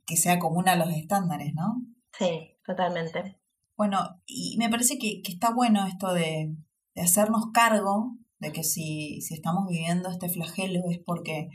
que 0.05 0.17
sea 0.17 0.39
común 0.39 0.69
a 0.69 0.75
los 0.75 0.89
estándares, 0.89 1.53
¿no? 1.53 1.81
Sí, 2.17 2.57
totalmente. 2.65 3.39
Bueno, 3.77 4.21
y 4.25 4.55
me 4.57 4.69
parece 4.69 4.97
que, 4.97 5.21
está 5.23 5.53
bueno 5.53 5.85
esto 5.85 6.13
de, 6.13 6.55
hacernos 6.95 7.51
cargo 7.53 8.17
de 8.39 8.51
que 8.51 8.63
si, 8.63 9.21
si 9.21 9.33
estamos 9.33 9.67
viviendo 9.69 10.09
este 10.09 10.27
flagelo 10.27 10.81
es 10.89 10.99
porque 11.05 11.49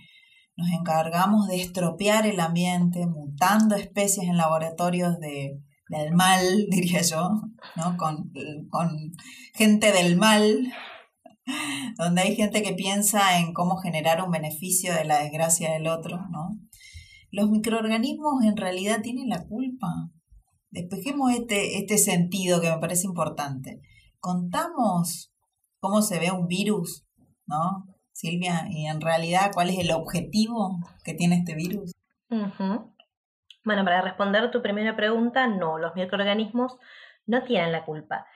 nos 0.57 0.69
encargamos 0.71 1.49
de 1.49 1.61
estropear 1.61 2.27
el 2.27 2.41
ambiente, 2.41 3.07
mutando 3.07 3.75
especies 3.75 4.27
en 4.27 4.37
laboratorios 4.37 5.19
de, 5.19 5.61
del 5.89 6.13
mal, 6.13 6.67
diría 6.71 7.03
yo, 7.03 7.43
¿no? 7.77 7.97
Con, 7.97 8.33
con, 8.71 9.13
gente 9.55 9.93
del 9.93 10.17
mal, 10.17 10.73
donde 11.99 12.23
hay 12.23 12.37
gente 12.37 12.63
que 12.63 12.73
piensa 12.73 13.39
en 13.39 13.53
cómo 13.53 13.77
generar 13.77 14.23
un 14.23 14.31
beneficio 14.31 14.95
de 14.95 15.05
la 15.05 15.19
desgracia 15.19 15.73
del 15.73 15.87
otro, 15.89 16.19
¿no? 16.31 16.59
Los 17.31 17.51
microorganismos 17.51 18.45
en 18.45 18.57
realidad 18.57 19.03
tienen 19.03 19.29
la 19.29 19.45
culpa 19.45 20.11
despejemos 20.75 21.33
este, 21.33 21.79
este 21.79 21.97
sentido 21.99 22.61
que 22.61 22.71
me 22.71 22.79
parece 22.79 23.07
importante. 23.07 23.81
Contamos 24.19 25.33
cómo 25.79 26.03
se 26.03 26.19
ve 26.19 26.33
un 26.33 26.49
virus, 26.49 27.07
¿no? 27.47 27.87
Silvia, 28.13 28.67
y 28.71 28.87
en 28.87 29.01
realidad 29.01 29.53
cuál 29.55 29.71
es 29.71 29.79
el 29.79 29.93
objetivo 29.93 30.79
que 31.05 31.15
tiene 31.15 31.37
este 31.37 31.55
virus. 31.55 31.93
Bueno, 33.65 33.85
para 33.85 34.03
responder 34.03 34.51
tu 34.51 34.63
primera 34.63 34.95
pregunta, 34.97 35.47
no, 35.47 35.79
los 35.79 35.95
microorganismos 35.95 36.79
no 37.27 37.43
tienen 37.45 37.73
la 37.73 37.85
culpa, 37.85 38.27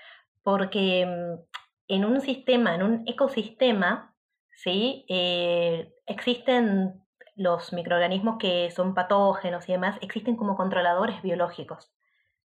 porque 0.43 1.07
mm, 1.07 1.49
en 1.89 2.05
un 2.05 2.21
sistema, 2.21 2.75
en 2.75 2.83
un 2.83 3.05
ecosistema, 3.07 4.15
¿sí? 4.57 5.05
Eh, 5.09 5.95
existen 6.07 7.03
los 7.37 7.73
microorganismos 7.73 8.37
que 8.39 8.71
son 8.73 8.95
patógenos 8.95 9.69
y 9.69 9.73
demás, 9.73 9.97
existen 10.01 10.37
como 10.37 10.57
controladores 10.57 11.23
biológicos. 11.23 11.93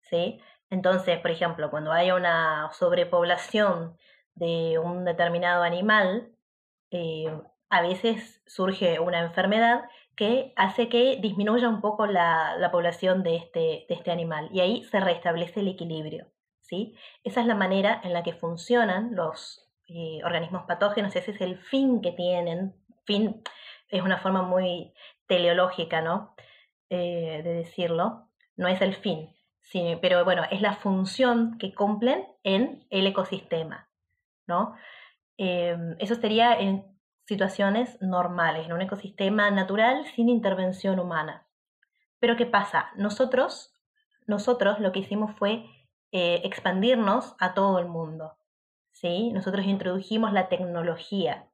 ¿sí? 0.09 0.39
Entonces, 0.69 1.19
por 1.19 1.31
ejemplo, 1.31 1.69
cuando 1.71 1.91
hay 1.91 2.11
una 2.11 2.69
sobrepoblación 2.73 3.97
de 4.35 4.79
un 4.79 5.03
determinado 5.05 5.63
animal, 5.63 6.31
eh, 6.91 7.35
a 7.69 7.81
veces 7.81 8.41
surge 8.45 8.99
una 8.99 9.21
enfermedad 9.21 9.85
que 10.15 10.53
hace 10.55 10.89
que 10.89 11.17
disminuya 11.21 11.69
un 11.69 11.81
poco 11.81 12.05
la, 12.07 12.69
población 12.71 13.23
de 13.23 13.35
este, 13.37 13.85
de 13.87 13.95
este 13.95 14.11
animal 14.11 14.49
y 14.51 14.59
ahí 14.61 14.83
se 14.85 14.99
restablece 14.99 15.59
el 15.59 15.67
equilibrio. 15.67 16.27
¿sí? 16.61 16.95
Esa 17.23 17.41
es 17.41 17.47
la 17.47 17.55
manera 17.55 18.01
en 18.03 18.13
la 18.13 18.23
que 18.23 18.33
funcionan 18.33 19.15
los 19.15 19.67
eh, 19.87 20.21
organismos 20.23 20.63
patógenos, 20.63 21.15
ese 21.15 21.31
es 21.31 21.41
el 21.41 21.57
fin 21.57 22.01
que 22.01 22.11
tienen. 22.11 22.75
Fin 23.05 23.43
es 23.89 24.01
una 24.01 24.17
forma 24.17 24.41
muy 24.41 24.93
teleológica 25.27 26.01
¿no? 26.01 26.35
Eh, 26.89 27.41
de 27.43 27.53
decirlo, 27.53 28.29
no 28.55 28.67
es 28.67 28.81
el 28.81 28.95
fin, 28.95 29.35
Sí, 29.65 29.97
pero 29.99 30.23
bueno, 30.23 30.43
es 30.51 30.61
la 30.61 30.73
función 30.73 31.57
que 31.57 31.73
cumplen 31.73 32.27
en 32.43 32.85
el 32.91 33.07
ecosistema, 33.07 33.89
¿no? 34.47 34.75
Em, 35.37 35.95
eso 35.99 36.15
sería 36.15 36.53
en 36.59 36.94
situaciones 37.25 38.01
normales, 38.01 38.65
en 38.65 38.73
un 38.73 38.81
ecosistema 38.81 39.49
natural 39.51 40.05
sin 40.15 40.29
intervención 40.29 40.99
humana. 40.99 41.47
Pero 42.19 42.35
¿qué 42.35 42.45
pasa? 42.45 42.91
Nosotros, 42.95 43.73
nosotros 44.27 44.79
lo 44.79 44.91
que 44.91 44.99
hicimos 44.99 45.35
fue 45.37 45.65
eh, 46.11 46.41
expandirnos 46.43 47.35
a 47.39 47.53
todo 47.53 47.79
el 47.79 47.87
mundo, 47.87 48.37
¿sí? 48.91 49.31
Nosotros 49.33 49.65
introdujimos 49.65 50.33
la 50.33 50.47
tecnología, 50.49 51.49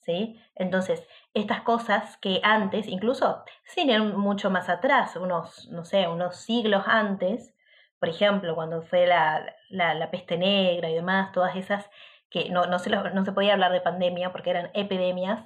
¿sí? 0.00 0.40
Entonces, 0.54 1.06
estas 1.34 1.62
cosas 1.62 2.16
que 2.18 2.40
antes, 2.42 2.86
incluso 2.86 3.44
sin 3.64 4.16
mucho 4.16 4.50
más 4.50 4.68
atrás, 4.68 5.16
unos, 5.16 5.68
no 5.70 5.84
sé, 5.84 6.08
unos 6.08 6.36
siglos 6.36 6.84
antes, 6.86 7.56
por 7.98 8.08
ejemplo, 8.08 8.54
cuando 8.54 8.82
fue 8.82 9.06
la, 9.06 9.54
la, 9.70 10.10
peste 10.10 10.36
negra 10.36 10.90
y 10.90 10.94
demás, 10.94 11.32
todas 11.32 11.56
esas 11.56 11.88
que 12.30 12.50
no, 12.50 12.66
no, 12.66 12.78
se 12.78 12.90
no 12.90 13.24
se 13.24 13.32
podía 13.32 13.52
hablar 13.52 13.72
de 13.72 13.80
pandemia 13.80 14.32
porque 14.32 14.50
eran 14.50 14.70
epidemias 14.74 15.44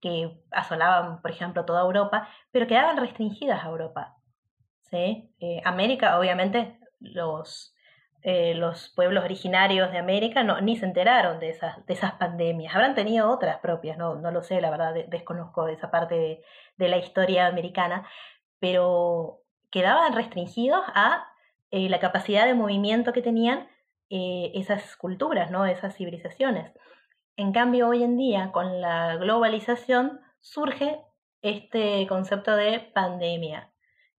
que 0.00 0.40
asolaban, 0.50 1.20
por 1.20 1.30
ejemplo, 1.30 1.64
toda 1.64 1.82
Europa, 1.82 2.28
pero 2.50 2.66
quedaban 2.66 2.96
restringidas 2.96 3.64
a 3.64 3.68
Europa. 3.68 4.16
¿sí? 4.90 5.34
Eh, 5.40 5.60
América, 5.64 6.18
obviamente, 6.18 6.78
los, 7.00 7.74
eh, 8.22 8.54
los 8.54 8.90
pueblos 8.94 9.24
originarios 9.24 9.90
de 9.90 9.98
América 9.98 10.42
no, 10.42 10.60
ni 10.60 10.76
se 10.76 10.86
enteraron 10.86 11.40
de 11.40 11.50
esas, 11.50 11.84
de 11.86 11.94
esas 11.94 12.12
pandemias. 12.12 12.74
Habrán 12.74 12.94
tenido 12.94 13.30
otras 13.30 13.58
propias, 13.58 13.98
no, 13.98 14.16
no 14.16 14.30
lo 14.30 14.42
sé, 14.42 14.60
la 14.60 14.70
verdad 14.70 14.94
desconozco 15.08 15.66
de 15.66 15.74
esa 15.74 15.90
parte 15.90 16.42
de, 16.76 16.88
la 16.88 16.96
historia 16.96 17.46
americana, 17.46 18.08
pero 18.60 19.40
quedaban 19.70 20.14
restringidos 20.14 20.82
a 20.94 21.26
eh, 21.70 21.88
la 21.88 21.98
capacidad 21.98 22.46
de 22.46 22.54
movimiento 22.54 23.12
que 23.12 23.20
tenían 23.20 23.68
eh, 24.10 24.52
esas 24.54 24.96
culturas, 24.96 25.50
¿no? 25.50 25.66
esas 25.66 25.96
civilizaciones. 25.96 26.72
En 27.36 27.52
cambio, 27.52 27.88
hoy 27.88 28.02
en 28.02 28.16
día, 28.16 28.50
con 28.52 28.80
la 28.80 29.16
globalización, 29.16 30.20
surge 30.40 31.00
este 31.42 32.06
concepto 32.08 32.56
de 32.56 32.80
pandemia. 32.94 33.72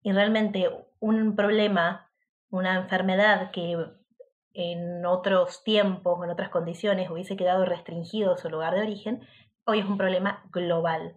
Y 0.03 0.13
realmente 0.13 0.71
un 1.01 1.35
problema 1.35 2.09
una 2.51 2.77
enfermedad 2.77 3.51
que 3.51 3.77
en 4.55 5.07
otros 5.07 5.63
tiempos, 5.65 6.23
en 6.25 6.31
otras 6.31 6.49
condiciones, 6.49 7.11
hubiese 7.11 7.37
quedado 7.37 7.65
restringido 7.65 8.37
su 8.37 8.49
lugar 8.49 8.75
de 8.75 8.83
origen, 8.83 9.27
hoy 9.65 9.81
es 9.81 9.85
un 9.85 9.99
problema 9.99 10.45
global. 10.51 11.17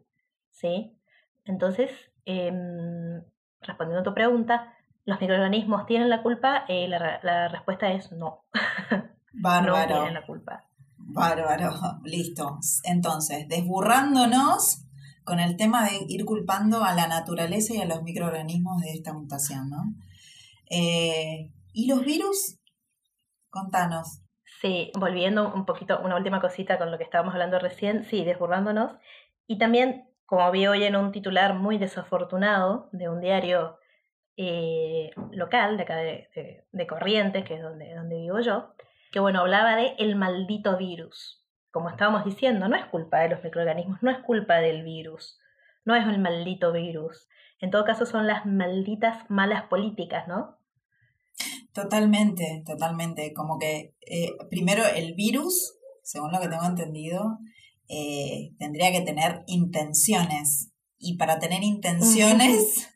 ¿sí? 0.51 0.97
Entonces, 1.45 1.91
em, 2.25 3.23
respondiendo 3.61 4.01
a 4.01 4.03
tu 4.03 4.13
pregunta, 4.13 4.75
¿los 5.05 5.19
microorganismos 5.19 5.85
tienen 5.85 6.09
la 6.09 6.21
culpa? 6.21 6.65
Eh, 6.67 6.87
la, 6.87 7.47
respuesta 7.49 7.91
es 7.91 8.11
no. 8.11 8.45
Bárbaro. 9.33 9.95
no 9.95 10.01
tienen 10.01 10.13
la 10.13 10.25
culpa. 10.25 10.65
Bárbaro, 10.97 11.73
listo. 12.03 12.59
Entonces, 12.83 13.47
desburrándonos 13.47 14.85
con 15.23 15.39
el 15.39 15.57
tema 15.57 15.85
de 15.85 16.05
ir 16.07 16.25
culpando 16.25 16.83
a 16.83 16.93
la 16.93 17.07
naturaleza 17.07 17.73
y 17.73 17.81
a 17.81 17.85
los 17.85 18.03
microorganismos 18.03 18.81
de 18.81 18.91
esta 18.93 19.13
mutación, 19.13 19.69
¿no? 19.69 19.95
Eh, 20.69 21.51
¿Y 21.73 21.87
los 21.87 22.03
virus? 22.05 22.57
Contanos. 23.49 24.21
Sí, 24.61 24.91
volviendo 24.97 25.53
un 25.53 25.65
poquito, 25.65 25.99
una 26.03 26.15
última 26.15 26.39
cosita 26.39 26.77
con 26.77 26.91
lo 26.91 26.97
que 26.97 27.03
estábamos 27.03 27.33
hablando 27.33 27.59
recién, 27.59 28.05
sí, 28.05 28.23
desburrándonos. 28.23 28.93
Y 29.47 29.57
también, 29.57 30.07
como 30.25 30.49
vi 30.51 30.67
hoy 30.67 30.83
en 30.83 30.95
un 30.95 31.11
titular 31.11 31.55
muy 31.55 31.77
desafortunado 31.77 32.89
de 32.91 33.09
un 33.09 33.19
diario 33.19 33.77
eh, 34.43 35.11
local, 35.33 35.77
de 35.77 35.83
acá 35.83 35.95
de, 35.97 36.65
de, 36.71 36.87
Corrientes, 36.87 37.45
que 37.45 37.53
es 37.53 37.61
donde, 37.61 37.93
donde 37.93 38.17
vivo 38.17 38.39
yo, 38.39 38.73
que 39.11 39.19
bueno, 39.19 39.41
hablaba 39.41 39.75
de 39.75 39.93
el 39.99 40.15
maldito 40.15 40.77
virus. 40.77 41.45
Como 41.69 41.89
estábamos 41.89 42.25
diciendo, 42.25 42.67
no 42.67 42.75
es 42.75 42.85
culpa 42.85 43.19
de 43.19 43.29
los 43.29 43.43
microorganismos, 43.43 44.01
no 44.01 44.09
es 44.09 44.17
culpa 44.19 44.55
del 44.55 44.83
virus, 44.83 45.39
no 45.85 45.95
es 45.95 46.07
el 46.07 46.17
maldito 46.17 46.71
virus. 46.71 47.27
En 47.59 47.69
todo 47.69 47.85
caso 47.85 48.07
son 48.07 48.25
las 48.25 48.47
malditas 48.47 49.29
malas 49.29 49.65
políticas, 49.65 50.27
¿no? 50.27 50.57
Totalmente, 51.71 52.63
totalmente. 52.65 53.33
Como 53.33 53.59
que 53.59 53.95
eh, 54.01 54.31
primero 54.49 54.83
el 54.87 55.13
virus, 55.13 55.77
según 56.01 56.31
lo 56.31 56.39
que 56.39 56.47
tengo 56.47 56.65
entendido, 56.65 57.37
eh, 57.87 58.55
tendría 58.57 58.91
que 58.91 59.01
tener 59.01 59.43
intenciones. 59.45 60.71
Y 60.97 61.17
para 61.17 61.37
tener 61.37 61.63
intenciones, 61.63 62.89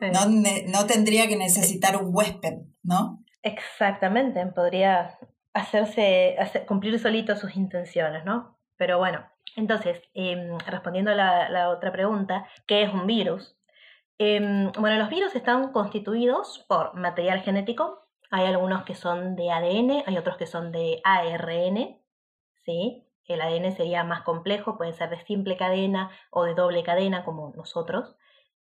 no, 0.00 0.26
no 0.26 0.86
tendría 0.86 1.28
que 1.28 1.36
necesitar 1.36 1.96
un 1.96 2.14
huésped, 2.14 2.58
¿no? 2.82 3.24
Exactamente, 3.42 4.44
podría 4.46 5.18
hacerse, 5.52 6.36
cumplir 6.66 6.98
solito 6.98 7.36
sus 7.36 7.56
intenciones, 7.56 8.24
¿no? 8.24 8.58
Pero 8.76 8.98
bueno, 8.98 9.26
entonces, 9.56 10.00
em, 10.14 10.58
respondiendo 10.66 11.10
a 11.10 11.14
la, 11.14 11.48
la, 11.48 11.68
otra 11.68 11.92
pregunta, 11.92 12.46
¿qué 12.66 12.82
es 12.82 12.92
un 12.92 13.06
virus? 13.06 13.56
Em, 14.18 14.70
bueno, 14.72 14.96
los 14.98 15.10
virus 15.10 15.34
están 15.34 15.72
constituidos 15.72 16.64
por 16.68 16.94
material 16.94 17.40
genético. 17.40 18.06
Hay 18.30 18.46
algunos 18.46 18.84
que 18.84 18.94
son 18.94 19.36
de 19.36 19.50
ADN, 19.50 20.04
hay 20.06 20.16
otros 20.16 20.36
que 20.36 20.46
son 20.46 20.72
de 20.72 21.00
ARN. 21.04 22.00
¿sí? 22.64 23.06
El 23.26 23.40
ADN 23.40 23.72
sería 23.72 24.04
más 24.04 24.22
complejo, 24.22 24.76
puede 24.76 24.92
ser 24.92 25.10
de 25.10 25.24
simple 25.24 25.56
cadena 25.56 26.10
o 26.30 26.44
de 26.44 26.54
doble 26.54 26.82
cadena 26.82 27.24
como 27.24 27.52
nosotros. 27.56 28.16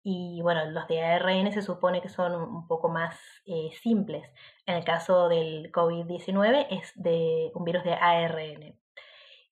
Y 0.07 0.39
bueno, 0.43 0.63
los 0.69 0.87
de 0.87 1.01
ARN 1.01 1.51
se 1.51 1.63
supone 1.63 1.99
que 1.99 2.09
son 2.09 2.35
un 2.35 2.67
poco 2.67 2.89
más 2.89 3.19
eh, 3.47 3.71
simples. 3.81 4.23
En 4.67 4.75
el 4.75 4.83
caso 4.83 5.29
del 5.29 5.71
COVID-19 5.71 6.67
es 6.69 6.91
de 6.93 7.49
un 7.55 7.65
virus 7.65 7.83
de 7.83 7.93
ARN. 7.93 8.79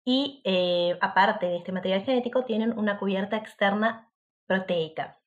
Y 0.06 0.44
eh, 0.46 0.96
aparte 1.02 1.48
de 1.48 1.58
este 1.58 1.72
material 1.72 2.04
genético, 2.04 2.46
tienen 2.46 2.78
una 2.78 3.00
cubierta 3.00 3.36
externa 3.36 4.13
proteica. 4.46 5.20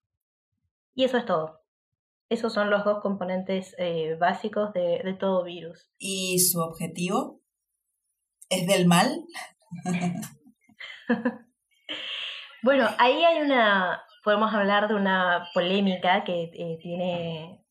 Y 0.95 1.03
eso 1.03 1.17
es 1.19 1.27
todo. 1.27 1.61
Esos 2.29 2.53
son 2.53 2.71
los 2.71 2.85
dos 2.85 3.03
componentes 3.03 3.75
eh, 3.79 4.15
básicos 4.21 4.73
de, 4.75 5.01
de 5.03 5.15
todo 5.15 5.43
virus. 5.43 5.91
¿Y 5.99 6.39
su 6.39 6.61
objetivo? 6.61 7.41
¿Es 8.49 8.65
del 8.69 8.87
mal? 8.87 9.25
bueno, 12.63 12.87
ahí 12.99 13.25
hay 13.25 13.41
una, 13.41 14.06
podemos 14.27 14.53
hablar 14.53 14.89
de 14.89 14.97
una 14.97 15.47
polémica 15.55 16.25
que 16.25 16.51
eh, 16.53 16.79
tiene, 16.83 17.65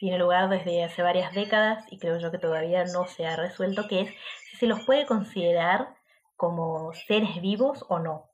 tiene 0.00 0.18
lugar 0.18 0.48
desde 0.48 0.82
hace 0.82 1.02
varias 1.02 1.32
décadas 1.32 1.84
y 1.88 2.00
creo 2.00 2.18
yo 2.18 2.32
que 2.32 2.38
todavía 2.38 2.84
no 2.86 3.06
se 3.06 3.26
ha 3.26 3.36
resuelto, 3.36 3.86
que 3.86 4.00
es 4.00 4.10
si 4.50 4.56
se 4.56 4.66
los 4.66 4.84
puede 4.84 5.06
considerar 5.06 5.94
como 6.34 6.92
seres 7.06 7.40
vivos 7.40 7.84
o 7.88 8.00
no. 8.00 8.28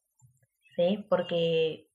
¿Sí? 0.75 1.05
Porque 1.11 1.91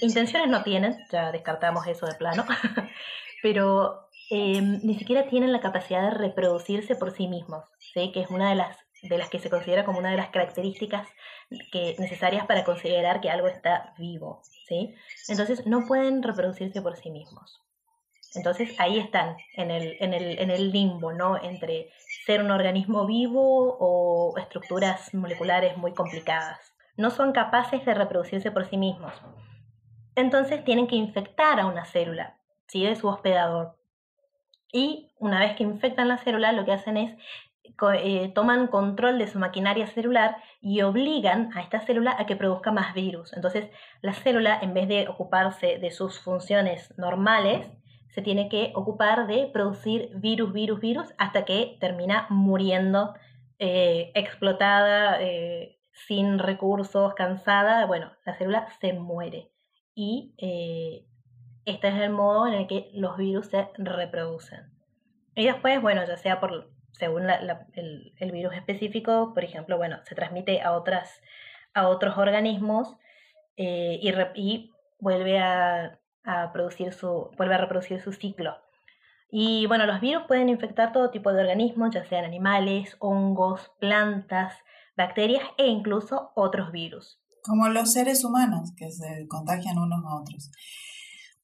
intenciones 0.00 0.48
no 0.48 0.62
tienen, 0.62 0.96
ya 1.10 1.32
descartamos 1.32 1.88
eso 1.88 2.06
de 2.06 2.14
plano, 2.14 2.44
pero 3.42 4.08
eh, 4.30 4.60
ni 4.60 4.96
siquiera 4.96 5.26
tienen 5.26 5.52
la 5.52 5.60
capacidad 5.60 6.02
de 6.02 6.18
reproducirse 6.18 6.94
por 6.94 7.10
sí 7.10 7.26
mismos, 7.26 7.64
¿sí? 7.80 8.12
que 8.12 8.20
es 8.20 8.30
una 8.30 8.50
de 8.50 8.54
las, 8.54 8.78
de 9.02 9.18
las 9.18 9.28
que 9.28 9.40
se 9.40 9.50
considera 9.50 9.84
como 9.84 9.98
una 9.98 10.12
de 10.12 10.18
las 10.18 10.30
características 10.30 11.08
que, 11.72 11.96
necesarias 11.98 12.46
para 12.46 12.62
considerar 12.62 13.20
que 13.20 13.28
algo 13.28 13.48
está 13.48 13.92
vivo. 13.98 14.44
Entonces 15.28 15.66
no 15.66 15.86
pueden 15.86 16.22
reproducirse 16.22 16.82
por 16.82 16.96
sí 16.96 17.10
mismos. 17.10 17.62
Entonces 18.34 18.78
ahí 18.78 18.98
están, 18.98 19.36
en 19.54 19.70
el, 19.70 19.96
en 20.00 20.12
el, 20.12 20.38
en 20.38 20.50
el 20.50 20.70
limbo, 20.70 21.12
¿no? 21.12 21.42
Entre 21.42 21.90
ser 22.26 22.42
un 22.42 22.50
organismo 22.50 23.06
vivo 23.06 23.76
o 23.78 24.36
estructuras 24.38 25.14
moleculares 25.14 25.76
muy 25.76 25.94
complicadas. 25.94 26.58
No 26.96 27.10
son 27.10 27.32
capaces 27.32 27.84
de 27.84 27.94
reproducirse 27.94 28.50
por 28.50 28.66
sí 28.68 28.76
mismos. 28.76 29.12
Entonces 30.14 30.64
tienen 30.64 30.86
que 30.86 30.96
infectar 30.96 31.60
a 31.60 31.66
una 31.66 31.84
célula, 31.84 32.38
¿sí? 32.66 32.84
De 32.84 32.96
su 32.96 33.08
hospedador. 33.08 33.76
Y 34.72 35.12
una 35.18 35.40
vez 35.40 35.56
que 35.56 35.62
infectan 35.62 36.08
la 36.08 36.18
célula, 36.18 36.52
lo 36.52 36.64
que 36.64 36.72
hacen 36.72 36.96
es 36.96 37.16
eh, 37.94 38.32
toman 38.34 38.68
control 38.68 39.18
de 39.18 39.26
su 39.26 39.38
maquinaria 39.38 39.86
celular 39.86 40.36
y 40.60 40.82
obligan 40.82 41.50
a 41.54 41.60
esta 41.60 41.80
célula 41.80 42.16
a 42.18 42.26
que 42.26 42.36
produzca 42.36 42.72
más 42.72 42.94
virus. 42.94 43.32
Entonces, 43.34 43.70
la 44.02 44.14
célula, 44.14 44.58
en 44.60 44.74
vez 44.74 44.88
de 44.88 45.08
ocuparse 45.08 45.78
de 45.78 45.90
sus 45.90 46.20
funciones 46.20 46.96
normales, 46.98 47.70
se 48.08 48.22
tiene 48.22 48.48
que 48.48 48.72
ocupar 48.74 49.26
de 49.26 49.50
producir 49.52 50.10
virus, 50.14 50.52
virus, 50.52 50.80
virus, 50.80 51.14
hasta 51.18 51.44
que 51.44 51.76
termina 51.80 52.26
muriendo, 52.30 53.14
eh, 53.58 54.10
explotada, 54.14 55.20
eh, 55.20 55.78
sin 55.92 56.38
recursos, 56.38 57.14
cansada. 57.14 57.84
Bueno, 57.86 58.12
la 58.24 58.34
célula 58.36 58.68
se 58.80 58.94
muere 58.94 59.50
y 59.94 60.34
este 61.64 61.88
es 61.88 61.94
el 61.94 62.10
modo 62.10 62.46
en 62.46 62.54
el 62.54 62.66
que 62.66 62.90
los 62.94 63.16
virus 63.16 63.46
se 63.46 63.68
reproducen. 63.76 64.70
Y 65.34 65.44
después, 65.44 65.80
bueno, 65.82 66.04
ya 66.06 66.16
sea 66.16 66.40
por, 66.40 66.70
según 66.98 67.28
el, 67.28 68.32
virus 68.32 68.54
específico, 68.54 69.32
por 69.34 69.44
ejemplo, 69.44 69.76
bueno, 69.76 69.98
se 70.04 70.14
transmite 70.14 70.62
a, 70.62 70.72
otras, 70.72 71.20
a 71.74 71.88
otros 71.88 72.16
organismos 72.18 72.96
eh, 73.56 73.98
y, 74.02 74.12
y, 74.34 74.72
vuelve 74.98 75.38
a, 75.38 75.98
a, 76.24 76.52
producir 76.52 76.92
su, 76.92 77.30
vuelve 77.36 77.54
a 77.54 77.58
reproducir 77.58 78.00
su 78.00 78.12
ciclo. 78.12 78.56
Y 79.30 79.66
bueno, 79.66 79.86
los 79.86 80.00
virus 80.00 80.24
pueden 80.26 80.48
infectar 80.48 80.92
todo 80.92 81.10
tipo 81.10 81.32
de 81.32 81.40
organismos, 81.40 81.94
ya 81.94 82.04
sean 82.04 82.24
animales, 82.24 82.96
hongos, 83.00 83.72
plantas, 83.80 84.54
bacterias 84.96 85.44
e 85.58 85.66
incluso 85.66 86.32
otros 86.34 86.72
virus. 86.72 87.20
Como 87.42 87.68
los 87.68 87.92
seres 87.92 88.24
humanos 88.24 88.72
que 88.76 88.90
se 88.90 89.26
contagian 89.28 89.78
unos 89.78 90.04
a 90.04 90.20
otros. 90.20 90.50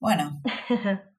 Bueno, 0.00 0.40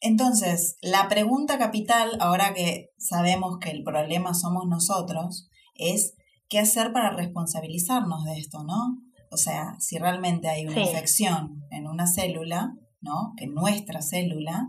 entonces, 0.00 0.78
la 0.80 1.08
pregunta 1.08 1.58
capital, 1.58 2.16
ahora 2.20 2.54
que 2.54 2.90
sabemos 2.98 3.58
que 3.58 3.70
el 3.70 3.82
problema 3.82 4.32
somos 4.34 4.66
nosotros, 4.66 5.48
es 5.74 6.14
qué 6.48 6.60
hacer 6.60 6.92
para 6.92 7.10
responsabilizarnos 7.10 8.24
de 8.24 8.38
esto, 8.38 8.62
¿no? 8.64 9.02
O 9.30 9.36
sea, 9.36 9.76
si 9.80 9.98
realmente 9.98 10.48
hay 10.48 10.66
una 10.66 10.80
infección 10.80 11.64
en 11.70 11.86
una 11.86 12.06
célula, 12.06 12.74
¿no? 13.00 13.34
Que 13.36 13.46
nuestra 13.46 14.00
célula, 14.00 14.68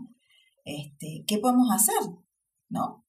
este, 0.64 1.24
¿qué 1.26 1.38
podemos 1.38 1.70
hacer? 1.72 2.00
¿No? 2.68 3.04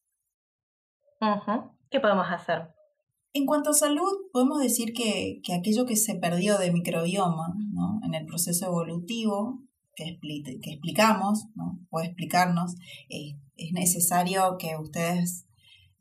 ¿Qué 1.90 2.00
podemos 2.00 2.28
hacer? 2.30 2.70
En 3.34 3.46
cuanto 3.46 3.72
a 3.72 3.74
salud, 3.74 4.12
podemos 4.32 4.60
decir 4.60 4.94
que, 4.94 5.40
que 5.44 5.54
aquello 5.54 5.86
que 5.86 5.96
se 5.96 6.16
perdió 6.16 6.58
de 6.58 6.72
microbioma 6.72 7.54
¿no? 7.72 8.00
en 8.04 8.14
el 8.14 8.26
proceso 8.26 8.66
evolutivo 8.66 9.62
que, 9.96 10.18
que 10.62 10.72
explicamos, 10.72 11.48
¿no? 11.56 11.80
puede 11.90 12.08
explicarnos, 12.08 12.76
eh, 13.10 13.38
es 13.58 13.72
necesario 13.74 14.58
que 14.58 14.76
ustedes, 14.78 15.48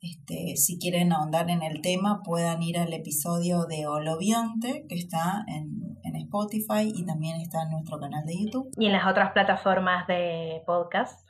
este, 0.00 0.57
si 0.57 0.79
quieren 0.79 1.12
ahondar 1.12 1.50
en 1.50 1.62
el 1.62 1.81
tema, 1.83 2.22
puedan 2.24 2.62
ir 2.62 2.79
al 2.79 2.92
episodio 2.92 3.66
de 3.66 3.87
Holobionte, 3.87 4.87
que 4.88 4.94
está 4.94 5.44
en, 5.46 5.98
en 6.05 6.16
Spotify 6.16 6.92
y 6.94 7.05
también 7.05 7.40
está 7.40 7.62
en 7.62 7.70
nuestro 7.70 7.98
canal 7.98 8.24
de 8.24 8.38
YouTube. 8.38 8.70
Y 8.79 8.87
en 8.87 8.92
las 8.92 9.07
otras 9.07 9.33
plataformas 9.33 10.07
de 10.07 10.62
podcast. 10.66 11.29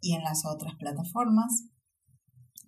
Y 0.00 0.14
en 0.14 0.22
las 0.22 0.44
otras 0.44 0.74
plataformas. 0.74 1.68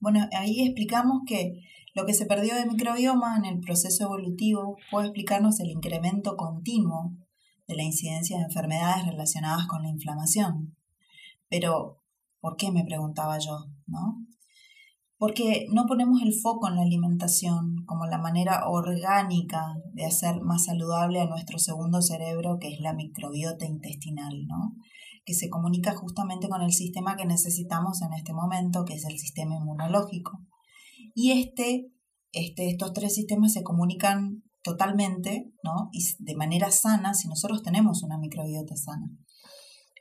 Bueno, 0.01 0.27
ahí 0.39 0.62
explicamos 0.62 1.23
que 1.27 1.61
lo 1.95 2.05
que 2.05 2.15
se 2.15 2.27
perdió 2.27 2.55
de 2.55 2.67
microbioma 2.67 3.37
en 3.37 3.47
el 3.47 3.61
proceso 3.61 4.05
evolutivo 4.05 4.77
puede 4.91 5.07
explicarnos 5.07 5.61
el 5.61 5.71
incremento 5.71 6.37
continuo 6.37 7.15
de 7.67 7.77
la 7.77 7.83
incidencia 7.83 8.39
de 8.39 8.45
enfermedades 8.45 9.07
relacionadas 9.07 9.67
con 9.67 9.83
la 9.83 9.89
inflamación. 9.89 10.77
Pero, 11.49 12.03
¿por 12.41 12.57
qué? 12.57 12.71
me 12.71 12.85
preguntaba 12.85 13.39
yo, 13.39 13.67
¿no? 13.87 14.27
Porque 15.19 15.67
no 15.73 15.87
ponemos 15.87 16.21
el 16.23 16.35
foco 16.35 16.69
en 16.69 16.77
la 16.77 16.83
alimentación 16.83 17.85
como 17.87 18.07
la 18.07 18.19
manera 18.19 18.69
orgánica 18.69 19.77
de 19.95 20.05
hacer 20.05 20.43
más 20.43 20.65
saludable 20.65 21.21
a 21.21 21.27
nuestro 21.27 21.59
segundo 21.59 22.03
cerebro, 22.03 22.59
que 22.61 22.69
es 22.69 22.81
la 22.81 22.93
microbiota 22.93 23.65
intestinal, 23.65 24.47
¿no? 24.47 24.75
Que 25.25 25.33
se 25.33 25.49
comunica 25.49 25.95
justamente 25.97 26.49
con 26.49 26.61
el 26.61 26.73
sistema 26.73 27.17
que 27.17 27.25
necesitamos 27.25 28.03
en 28.03 28.13
este 28.13 28.35
momento, 28.35 28.85
que 28.85 28.95
es 28.95 29.07
el 29.07 29.19
sistema 29.19 29.57
inmunológico. 29.57 30.43
Y 31.15 31.33
este, 31.33 31.91
este, 32.33 32.69
estos 32.69 32.93
tres 32.93 33.15
sistemas 33.15 33.55
se 33.55 33.63
comunican 33.63 34.43
totalmente, 34.67 35.53
¿no? 35.63 35.91
Y 35.93 36.03
de 36.19 36.35
manera 36.35 36.73
sana 36.73 37.15
si 37.15 37.29
nosotros 37.29 37.63
tenemos 37.63 38.03
una 38.03 38.19
microbiota 38.19 38.75
sana. 38.75 39.09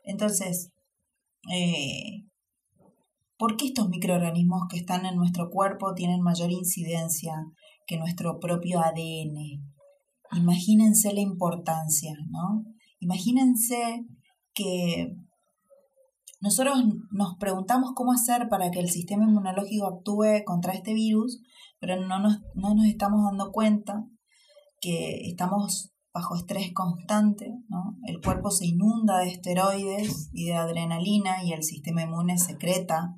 Entonces, 0.04 0.72
eh, 1.54 2.26
¿por 3.38 3.58
qué 3.58 3.68
estos 3.68 3.90
microorganismos 3.90 4.64
que 4.68 4.78
están 4.78 5.06
en 5.06 5.18
nuestro 5.18 5.52
cuerpo 5.52 5.94
tienen 5.94 6.22
mayor 6.22 6.52
incidencia 6.52 7.36
que 7.86 7.98
nuestro 7.98 8.40
propio 8.40 8.80
ADN? 8.80 9.62
Imagínense 10.36 11.14
la 11.14 11.22
importancia, 11.22 12.14
¿no? 12.32 12.66
Imagínense 13.00 14.04
que 14.56 15.16
nosotros 16.42 16.84
nos 17.12 17.36
preguntamos 17.38 17.92
cómo 17.94 18.14
hacer 18.14 18.50
para 18.50 18.72
que 18.72 18.80
el 18.80 18.90
sistema 18.90 19.26
inmunológico 19.26 19.86
actúe 19.86 20.44
contra 20.44 20.74
este 20.74 20.96
virus, 20.96 21.44
pero 21.80 22.04
no 22.04 22.18
nos, 22.20 22.40
no 22.56 22.74
nos 22.74 22.88
estamos 22.88 23.24
dando 23.26 23.52
cuenta 23.52 24.08
que 24.86 25.28
estamos 25.28 25.92
bajo 26.14 26.36
estrés 26.36 26.72
constante, 26.74 27.52
¿no? 27.70 27.98
el 28.06 28.22
cuerpo 28.22 28.52
se 28.52 28.68
inunda 28.68 29.18
de 29.20 29.30
esteroides 29.30 30.30
y 30.32 30.46
de 30.46 30.54
adrenalina 30.54 31.44
y 31.44 31.54
el 31.54 31.64
sistema 31.64 32.04
inmune 32.04 32.38
secreta 32.38 33.18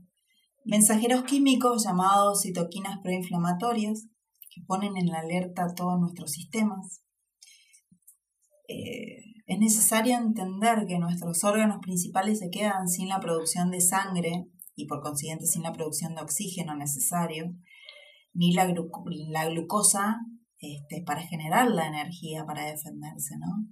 mensajeros 0.67 1.23
químicos 1.23 1.85
llamados 1.85 2.41
citoquinas 2.41 2.99
proinflamatorias 3.01 4.07
que 4.49 4.61
ponen 4.67 4.97
en 4.97 5.13
alerta 5.15 5.73
todos 5.75 5.99
nuestros 5.99 6.31
sistemas. 6.31 7.03
Eh, 8.67 9.23
es 9.45 9.59
necesario 9.59 10.17
entender 10.17 10.85
que 10.87 10.99
nuestros 10.99 11.43
órganos 11.45 11.79
principales 11.81 12.39
se 12.39 12.49
quedan 12.49 12.89
sin 12.89 13.07
la 13.07 13.21
producción 13.21 13.71
de 13.71 13.79
sangre 13.79 14.47
y 14.75 14.87
por 14.87 15.01
consiguiente 15.01 15.45
sin 15.45 15.63
la 15.63 15.71
producción 15.71 16.15
de 16.15 16.21
oxígeno 16.21 16.75
necesario, 16.75 17.55
ni 18.33 18.53
la, 18.53 18.71
la 19.29 19.47
glucosa 19.47 20.19
este, 20.59 21.03
para 21.05 21.21
generar 21.21 21.69
la 21.69 21.87
energía 21.87 22.45
para 22.45 22.65
defenderse, 22.65 23.37
¿no? 23.37 23.67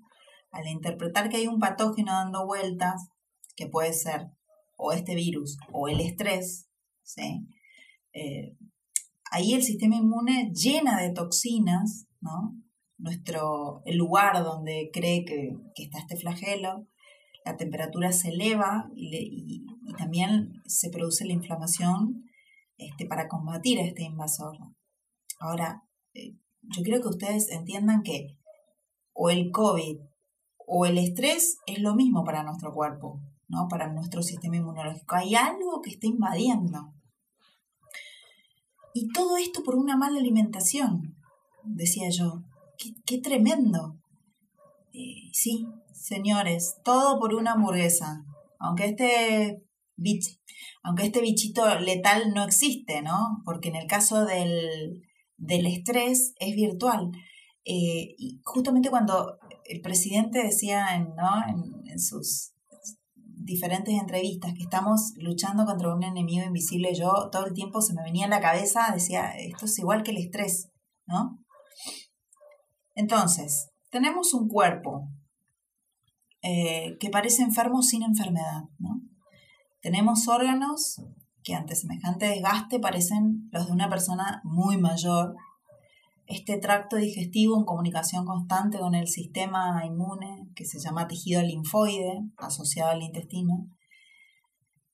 Al 0.52 0.67
interpretar 0.67 1.30
que 1.30 1.38
hay 1.38 1.48
un 1.48 1.60
patógeno 1.60 2.12
dando 2.13 2.45
vueltas, 2.45 3.10
que 3.56 3.67
puede 3.67 3.93
ser 3.93 4.28
o 4.78 4.91
este 4.91 5.15
virus 5.15 5.58
o 5.71 5.88
el 5.88 6.02
estrés, 6.02 6.69
¿sí? 7.04 7.48
Eh, 8.13 8.56
ahí 9.32 9.54
el 9.54 9.63
sistema 9.63 9.95
inmune 9.95 10.52
llena 10.54 11.02
de 11.02 11.12
toxinas, 11.12 12.08
¿no? 12.21 12.56
nuestro, 12.98 13.82
el 13.86 13.98
lugar 13.98 14.43
donde 14.43 14.89
cree 14.93 15.26
que, 15.26 15.56
está 15.76 16.00
este 16.00 16.17
flagelo, 16.17 16.88
la 17.43 17.58
temperatura 17.58 18.12
se 18.12 18.30
eleva 18.30 18.89
y, 18.95 19.65
también 19.98 20.62
se 20.65 20.89
produce 20.89 21.26
la 21.26 21.34
inflamación 21.34 22.26
este, 22.78 23.06
para 23.06 23.28
combatir 23.28 23.80
a 23.80 23.84
este 23.84 24.04
invasor. 24.04 24.58
Ahora, 25.39 25.84
eh, 26.13 26.36
yo 26.69 26.84
quiero 26.84 27.01
que 27.01 27.10
ustedes 27.10 27.49
entiendan 27.49 28.04
que 28.04 28.38
o 29.13 29.30
el 29.30 29.51
COVID 29.51 29.99
o 30.67 30.86
el 30.86 30.97
estrés 30.97 31.58
es 31.67 31.80
lo 31.80 31.95
mismo 31.95 32.23
para 32.23 32.43
nuestro 32.43 32.73
cuerpo, 32.73 33.21
¿no? 33.47 33.67
Para 33.67 33.91
nuestro 33.91 34.21
sistema 34.21 34.58
inmunológico. 34.58 35.15
Hay 35.15 35.36
algo 35.36 35.82
que 35.82 35.91
está 35.91 36.08
invadiendo. 36.08 36.93
Y 38.93 39.10
todo 39.10 39.38
esto 39.38 39.63
por 39.63 39.75
una 39.75 39.97
mala 39.97 40.19
alimentación, 40.19 41.17
decía 41.63 42.10
yo. 42.10 42.43
Qué, 43.06 43.19
tremendo. 43.19 43.99
Eh, 44.93 45.30
sí, 45.34 45.67
señores, 45.93 46.78
todo 46.84 47.19
por 47.19 47.36
una 47.36 47.54
hamburguesa. 47.54 48.25
Aunque 48.60 48.86
este, 48.86 49.63
aunque 50.84 51.06
este 51.06 51.21
bichito 51.21 51.80
letal 51.80 52.34
no 52.34 52.43
existe, 52.43 53.01
¿no? 53.01 53.41
Porque 53.45 53.69
en 53.69 53.75
el 53.75 53.88
caso 53.88 54.25
del, 54.25 55.04
del 55.38 55.65
estrés 55.65 56.34
es 56.39 56.56
virtual. 56.56 57.12
Eh, 57.65 58.15
y 58.17 58.41
justamente 58.43 58.89
cuando 58.89 59.38
el 59.65 59.82
presidente 59.82 60.43
decía 60.43 60.95
en, 60.95 61.15
¿no? 61.15 61.32
en, 61.48 62.00
sus 62.00 62.52
diferentes 63.24 63.93
entrevistas 63.93 64.54
que 64.54 64.63
estamos 64.63 65.13
luchando 65.17 65.65
contra 65.65 65.93
un 65.93 66.04
enemigo 66.04 66.45
invisible, 66.45 66.93
yo 66.93 67.30
todo 67.32 67.45
el 67.45 67.54
tiempo 67.54 67.82
se 67.82 67.93
me 67.93 68.04
venía 68.04 68.26
en 68.26 68.32
la 68.32 68.41
cabeza, 68.41 68.91
decía, 68.93 69.32
esto 69.38 69.65
es 69.65 69.80
igual 69.80 70.04
que 70.04 70.12
el 70.12 70.17
estrés, 70.17 70.71
¿no? 71.08 71.39
Entonces, 72.95 73.69
tenemos 73.91 74.34
un 74.34 74.48
cuerpo 74.48 75.10
eh, 76.41 76.98
que 77.00 77.10
parece 77.10 77.43
enfermo 77.43 77.82
sin 77.82 78.04
enfermedad, 78.04 78.63
¿no? 78.78 79.02
Tenemos 79.82 80.28
órganos 80.28 81.02
que 81.45 81.53
ante 81.53 81.75
semejante 81.75 82.25
desgaste 82.25 82.79
parecen 82.79 83.47
los 83.51 83.67
de 83.67 83.71
una 83.71 83.88
persona 83.88 84.41
muy 84.43 84.77
mayor, 84.77 85.36
este 86.25 86.58
tracto 86.58 86.95
digestivo 86.95 87.55
en 87.58 87.65
comunicación 87.65 88.25
constante 88.25 88.79
con 88.79 88.95
el 88.95 89.08
sistema 89.08 89.86
inmune 89.86 90.49
que 90.55 90.65
se 90.65 90.79
llama 90.79 91.08
tejido 91.08 91.43
linfoide 91.43 92.23
asociado 92.38 92.89
al 92.89 93.03
intestino, 93.03 93.67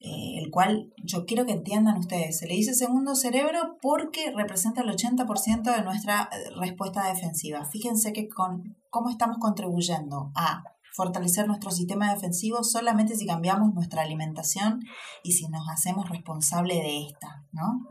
eh, 0.01 0.39
el 0.39 0.51
cual 0.51 0.91
yo 1.05 1.25
quiero 1.25 1.45
que 1.45 1.53
entiendan 1.53 1.97
ustedes, 1.97 2.39
se 2.39 2.47
le 2.47 2.55
dice 2.55 2.73
segundo 2.73 3.15
cerebro 3.15 3.77
porque 3.81 4.33
representa 4.35 4.81
el 4.81 4.89
80% 4.89 5.73
de 5.73 5.83
nuestra 5.83 6.29
eh, 6.33 6.49
respuesta 6.59 7.07
defensiva. 7.07 7.63
Fíjense 7.63 8.11
que 8.11 8.27
con 8.27 8.75
cómo 8.89 9.09
estamos 9.09 9.37
contribuyendo 9.39 10.31
a 10.35 10.63
fortalecer 10.93 11.47
nuestro 11.47 11.71
sistema 11.71 12.13
defensivo 12.13 12.63
solamente 12.63 13.15
si 13.15 13.25
cambiamos 13.25 13.73
nuestra 13.73 14.01
alimentación 14.01 14.82
y 15.23 15.34
si 15.34 15.47
nos 15.47 15.67
hacemos 15.69 16.10
responsable 16.10 16.75
de 16.75 17.08
esta, 17.08 17.45
¿no? 17.51 17.88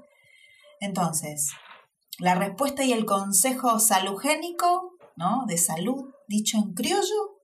Entonces, 0.81 1.53
la 2.19 2.35
respuesta 2.35 2.85
y 2.85 2.93
el 2.93 3.07
consejo 3.07 3.79
salugénico, 3.79 4.93
¿no? 5.17 5.45
De 5.47 5.59
salud, 5.59 6.11
dicho 6.29 6.59
en 6.59 6.75
criollo, 6.75 7.41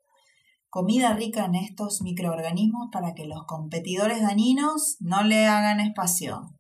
comida 0.69 1.14
rica 1.14 1.47
en 1.47 1.55
estos 1.55 2.03
microorganismos 2.03 2.88
para 2.92 3.14
que 3.14 3.25
los 3.25 3.45
competidores 3.47 4.21
dañinos 4.21 4.97
no 5.01 5.23
le 5.23 5.47
hagan 5.47 5.81
espacio. 5.81 6.53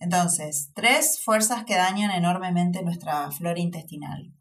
Entonces, 0.00 0.72
tres 0.74 1.20
fuerzas 1.22 1.64
que 1.64 1.76
dañan 1.76 2.10
enormemente 2.10 2.82
nuestra 2.82 3.30
flora 3.30 3.60
intestinal. 3.60 4.34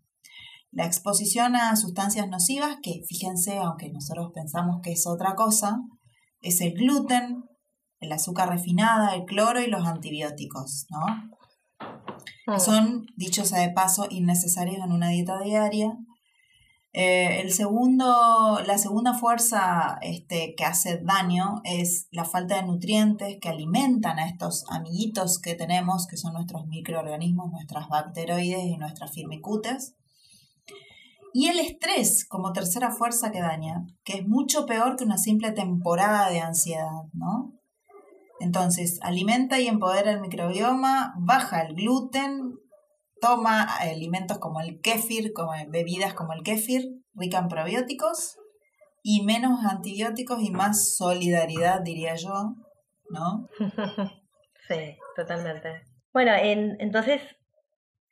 La 0.72 0.86
exposición 0.86 1.56
a 1.56 1.76
sustancias 1.76 2.28
nocivas, 2.30 2.78
que 2.84 3.02
fíjense, 3.08 3.58
aunque 3.58 3.90
nosotros 3.92 4.32
pensamos 4.34 4.82
que 4.84 4.92
es 4.92 5.08
otra 5.08 5.36
cosa, 5.36 5.80
es 6.42 6.62
el 6.62 6.74
gluten, 6.74 7.44
el 8.00 8.12
azúcar 8.12 8.50
refinada, 8.50 9.16
el 9.16 9.26
cloro 9.26 9.62
y 9.62 9.68
los 9.68 9.86
antibióticos, 9.86 10.86
¿no? 10.90 11.30
Mm. 12.48 12.60
son, 12.60 13.06
dicho 13.16 13.46
sea 13.46 13.62
de 13.62 13.72
paso, 13.72 14.08
innecesarios 14.10 14.84
en 14.84 14.92
una 14.92 15.10
dieta 15.10 15.40
diaria. 15.40 15.98
Eh, 16.92 17.42
el 17.42 17.52
segundo, 17.54 18.60
la 18.66 18.78
segunda 18.80 19.14
fuerza 19.14 20.00
este, 20.02 20.56
que 20.56 20.66
hace 20.66 21.00
daño 21.04 21.62
es 21.64 22.08
la 22.12 22.26
falta 22.26 22.56
de 22.56 22.64
nutrientes 22.64 23.38
que 23.40 23.50
alimentan 23.50 24.18
a 24.18 24.28
estos 24.28 24.66
amiguitos 24.70 25.40
que 25.40 25.54
tenemos, 25.54 26.08
que 26.08 26.18
son 26.18 26.34
nuestros 26.34 26.66
microorganismos, 26.66 27.52
nuestras 27.52 27.88
bacteroides 27.90 28.64
y 28.64 28.78
nuestras 28.78 29.12
firmicutes. 29.12 29.96
Y 31.34 31.48
el 31.48 31.60
estrés 31.60 32.26
como 32.28 32.54
tercera 32.54 32.92
fuerza 32.92 33.32
que 33.32 33.42
daña, 33.42 33.86
que 34.04 34.14
es 34.20 34.28
mucho 34.28 34.66
peor 34.66 34.96
que 34.96 35.04
una 35.04 35.18
simple 35.18 35.52
temporada 35.52 36.30
de 36.30 36.40
ansiedad, 36.40 37.04
¿no? 37.14 37.54
Entonces, 38.40 39.00
alimenta 39.02 39.60
y 39.60 39.68
empodera 39.68 40.12
el 40.12 40.22
microbioma, 40.22 41.14
baja 41.18 41.62
el 41.62 41.76
gluten, 41.76 42.58
toma 43.22 43.64
alimentos 43.64 44.40
como 44.40 44.62
el 44.62 44.80
kéfir, 44.82 45.34
como 45.34 45.52
bebidas 45.68 46.14
como 46.14 46.34
el 46.34 46.42
kéfir, 46.44 47.04
rica 47.14 47.40
en 47.40 47.50
probióticos 47.50 48.38
y 49.04 49.24
menos 49.24 49.66
antibióticos 49.66 50.42
y 50.42 50.52
más 50.52 50.96
solidaridad, 50.96 51.82
diría 51.82 52.16
yo, 52.16 52.56
¿no? 53.10 53.48
sí, 54.68 54.98
totalmente. 55.16 55.84
Bueno, 56.14 56.32
entonces 56.36 57.22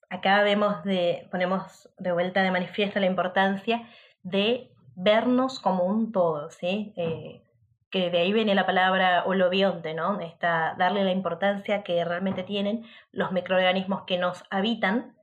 acá 0.10 0.41
vemos 0.43 0.84
de, 0.84 1.28
ponemos 1.32 1.89
de 1.98 2.12
vuelta 2.12 2.41
de 2.41 2.52
manifiesto 2.52 3.00
la 3.00 3.06
importancia 3.06 3.88
de 4.24 4.72
vernos 4.96 5.60
como 5.60 5.84
un 5.84 6.12
todo, 6.12 6.50
¿sí? 6.50 6.93
Eh, 6.98 7.43
que 7.89 8.10
de 8.10 8.20
ahí 8.20 8.34
viene 8.34 8.56
la 8.56 8.65
palabra 8.65 9.24
holobionte, 9.26 9.93
¿no? 9.93 10.20
Esta, 10.20 10.76
darle 10.78 11.04
la 11.04 11.12
importancia 11.12 11.84
que 11.84 12.04
realmente 12.04 12.43
tienen 12.43 12.86
los 13.12 13.32
microorganismos 13.32 14.04
que 14.04 14.17
nos 14.17 14.43
habitan, 14.50 15.15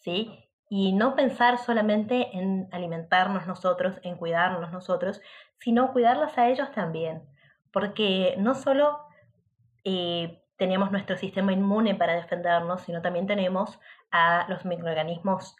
¿sí? 0.00 0.48
Y 0.68 0.92
no 0.92 1.14
pensar 1.14 1.58
solamente 1.58 2.36
en 2.36 2.68
alimentarnos 2.72 3.46
nosotros, 3.46 4.00
en 4.02 4.16
cuidarnos 4.16 4.72
nosotros, 4.72 5.20
sino 5.58 5.92
cuidarlos 5.92 6.36
a 6.38 6.48
ellos 6.48 6.72
también. 6.72 7.22
Porque 7.70 8.34
no 8.38 8.54
solo 8.54 8.98
eh, 9.84 10.41
tenemos 10.62 10.92
nuestro 10.92 11.16
sistema 11.16 11.52
inmune 11.52 11.96
para 11.96 12.14
defendernos, 12.14 12.82
sino 12.82 13.02
también 13.02 13.26
tenemos 13.26 13.80
a 14.12 14.46
los 14.48 14.64
microorganismos 14.64 15.56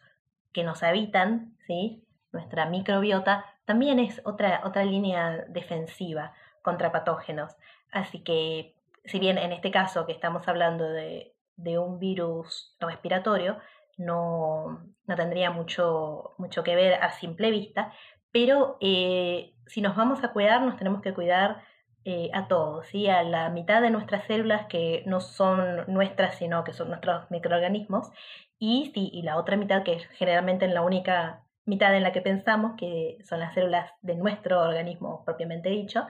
que 0.52 0.62
nos 0.62 0.84
habitan, 0.84 1.56
¿sí? 1.66 2.04
Nuestra 2.30 2.66
microbiota 2.66 3.44
también 3.64 3.98
es 3.98 4.22
otra, 4.24 4.60
otra 4.62 4.84
línea 4.84 5.44
defensiva 5.48 6.34
contra 6.62 6.92
patógenos. 6.92 7.56
Así 7.90 8.22
que, 8.22 8.76
si 9.04 9.18
bien 9.18 9.38
en 9.38 9.50
este 9.50 9.72
caso 9.72 10.06
que 10.06 10.12
estamos 10.12 10.46
hablando 10.46 10.88
de, 10.88 11.34
un 11.56 11.98
virus 11.98 12.76
respiratorio, 12.78 13.58
no, 13.98 14.84
tendría 15.16 15.50
mucho, 15.50 16.34
mucho 16.38 16.62
que 16.62 16.76
ver 16.76 16.94
a 17.02 17.10
simple 17.10 17.50
vista, 17.50 17.92
pero 18.30 18.76
eh, 18.80 19.52
si 19.66 19.80
nos 19.80 19.96
vamos 19.96 20.22
a 20.22 20.32
cuidar, 20.32 20.62
nos 20.62 20.76
tenemos 20.76 21.02
que 21.02 21.12
cuidar 21.12 21.60
eh, 22.04 22.30
a 22.32 22.48
todos, 22.48 22.86
¿sí? 22.86 23.08
a 23.08 23.22
la 23.22 23.48
mitad 23.50 23.80
de 23.82 23.90
nuestras 23.90 24.26
células 24.26 24.66
que 24.66 25.02
no 25.06 25.20
son 25.20 25.84
nuestras, 25.86 26.36
sino 26.36 26.64
que 26.64 26.72
son 26.72 26.88
nuestros 26.88 27.30
microorganismos, 27.30 28.10
y, 28.58 28.92
y 28.94 29.22
la 29.22 29.38
otra 29.38 29.56
mitad 29.56 29.82
que 29.82 29.94
es 29.94 30.06
generalmente 30.10 30.64
en 30.64 30.74
la 30.74 30.82
única 30.82 31.44
mitad 31.64 31.96
en 31.96 32.02
la 32.02 32.12
que 32.12 32.20
pensamos, 32.20 32.72
que 32.76 33.18
son 33.24 33.40
las 33.40 33.54
células 33.54 33.90
de 34.02 34.14
nuestro 34.14 34.60
organismo 34.60 35.24
propiamente 35.24 35.68
dicho. 35.68 36.06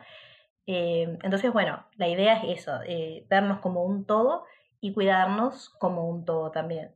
Eh, 0.67 1.19
entonces, 1.23 1.53
bueno, 1.53 1.85
la 1.97 2.09
idea 2.09 2.43
es 2.43 2.61
eso, 2.61 2.81
eh, 2.87 3.27
vernos 3.29 3.61
como 3.61 3.85
un 3.85 4.05
todo 4.07 4.45
y 4.81 4.93
cuidarnos 4.93 5.71
como 5.79 6.09
un 6.09 6.25
todo 6.25 6.51
también. 6.51 6.95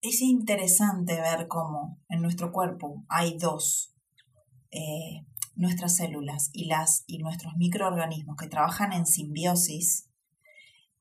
Es 0.00 0.22
interesante 0.22 1.20
ver 1.20 1.48
cómo 1.48 1.98
en 2.08 2.22
nuestro 2.22 2.52
cuerpo 2.52 3.04
hay 3.08 3.36
dos, 3.38 3.94
eh, 4.70 5.26
nuestras 5.56 5.96
células 5.96 6.50
y, 6.52 6.66
las, 6.66 7.04
y 7.06 7.18
nuestros 7.18 7.54
microorganismos 7.56 8.36
que 8.36 8.48
trabajan 8.48 8.92
en 8.92 9.06
simbiosis 9.06 10.10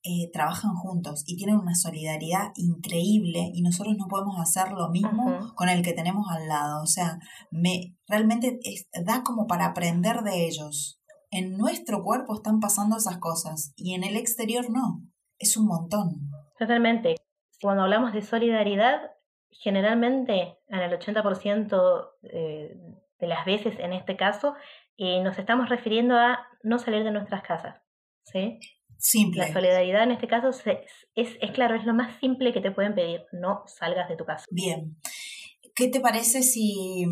eh, 0.07 0.29
trabajan 0.31 0.75
juntos 0.75 1.23
y 1.25 1.35
tienen 1.35 1.55
una 1.55 1.73
solidaridad 1.73 2.51
increíble 2.55 3.49
y 3.55 3.63
nosotros 3.63 3.95
no 3.97 4.05
podemos 4.07 4.39
hacer 4.39 4.71
lo 4.71 4.89
mismo 4.89 5.51
con 5.55 5.67
el 5.67 5.81
que 5.81 5.93
tenemos 5.93 6.27
al 6.29 6.47
lado. 6.47 6.83
O 6.83 6.85
sea, 6.85 7.17
me 7.49 7.95
realmente 8.07 8.59
da 9.03 9.23
como 9.23 9.47
para 9.47 9.65
aprender 9.65 10.17
de 10.21 10.45
ellos. 10.45 11.01
En 11.31 11.57
nuestro 11.57 12.03
cuerpo 12.03 12.35
están 12.35 12.59
pasando 12.59 12.97
esas 12.97 13.17
cosas 13.17 13.73
y 13.75 13.95
en 13.95 14.03
el 14.03 14.15
exterior 14.15 14.69
no. 14.69 15.01
Es 15.39 15.57
un 15.57 15.65
montón. 15.65 16.29
Totalmente. 16.59 17.15
Cuando 17.59 17.81
hablamos 17.81 18.13
de 18.13 18.21
solidaridad, 18.21 19.01
generalmente 19.49 20.59
en 20.67 20.79
el 20.79 20.99
80% 20.99 22.09
eh, 22.31 22.77
de 23.25 23.33
las 23.33 23.45
veces 23.45 23.77
en 23.79 23.93
este 23.93 24.15
caso, 24.15 24.53
eh, 24.97 25.21
nos 25.21 25.37
estamos 25.37 25.69
refiriendo 25.69 26.15
a 26.15 26.39
no 26.63 26.79
salir 26.79 27.03
de 27.03 27.11
nuestras 27.11 27.41
casas. 27.43 27.75
¿sí? 28.23 28.59
Simple. 28.97 29.47
La 29.47 29.53
solidaridad 29.53 30.03
en 30.03 30.11
este 30.11 30.27
caso 30.27 30.49
es, 30.49 31.37
es, 31.41 31.51
claro, 31.51 31.75
es 31.75 31.85
lo 31.85 31.93
más 31.93 32.17
simple 32.19 32.53
que 32.53 32.61
te 32.61 32.71
pueden 32.71 32.95
pedir, 32.95 33.25
no 33.31 33.63
salgas 33.65 34.07
de 34.09 34.15
tu 34.15 34.25
casa. 34.25 34.45
Bien. 34.49 34.97
¿Qué 35.75 35.89
te 35.89 35.99
parece 35.99 36.43
si, 36.43 37.05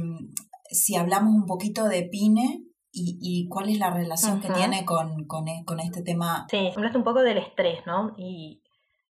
si 0.69 0.95
hablamos 0.95 1.33
un 1.33 1.45
poquito 1.45 1.85
de 1.89 2.03
Pine 2.03 2.63
y, 2.95 3.47
cuál 3.49 3.69
es 3.69 3.79
la 3.79 3.89
relación 3.89 4.39
que 4.39 4.49
tiene 4.49 4.85
con, 4.85 5.25
con, 5.25 5.47
e, 5.47 5.63
con, 5.65 5.79
este 5.79 6.03
tema. 6.03 6.45
Sí, 6.47 6.71
hablaste 6.75 6.99
un 6.99 7.03
poco 7.03 7.23
del 7.23 7.39
estrés, 7.39 7.79
¿no? 7.87 8.13
Y 8.17 8.61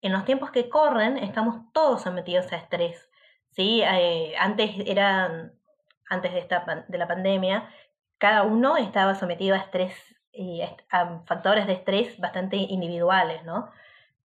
en 0.02 0.12
los 0.12 0.24
tiempos 0.24 0.50
que 0.50 0.68
corren 0.68 1.16
estamos 1.16 1.72
todos 1.72 2.02
sometidos 2.02 2.52
a 2.52 2.56
estrés. 2.56 3.08
¿sí? 3.58 3.82
Eh, 3.82 4.34
antes 4.38 4.70
eran, 4.86 5.57
antes 6.08 6.32
de, 6.32 6.38
esta, 6.40 6.84
de 6.88 6.98
la 6.98 7.08
pandemia, 7.08 7.68
cada 8.18 8.42
uno 8.42 8.76
estaba 8.76 9.14
sometido 9.14 9.54
a 9.54 9.58
estrés, 9.58 9.94
y 10.32 10.62
a 10.62 11.22
factores 11.26 11.66
de 11.66 11.72
estrés 11.72 12.18
bastante 12.20 12.56
individuales, 12.56 13.44
¿no? 13.44 13.70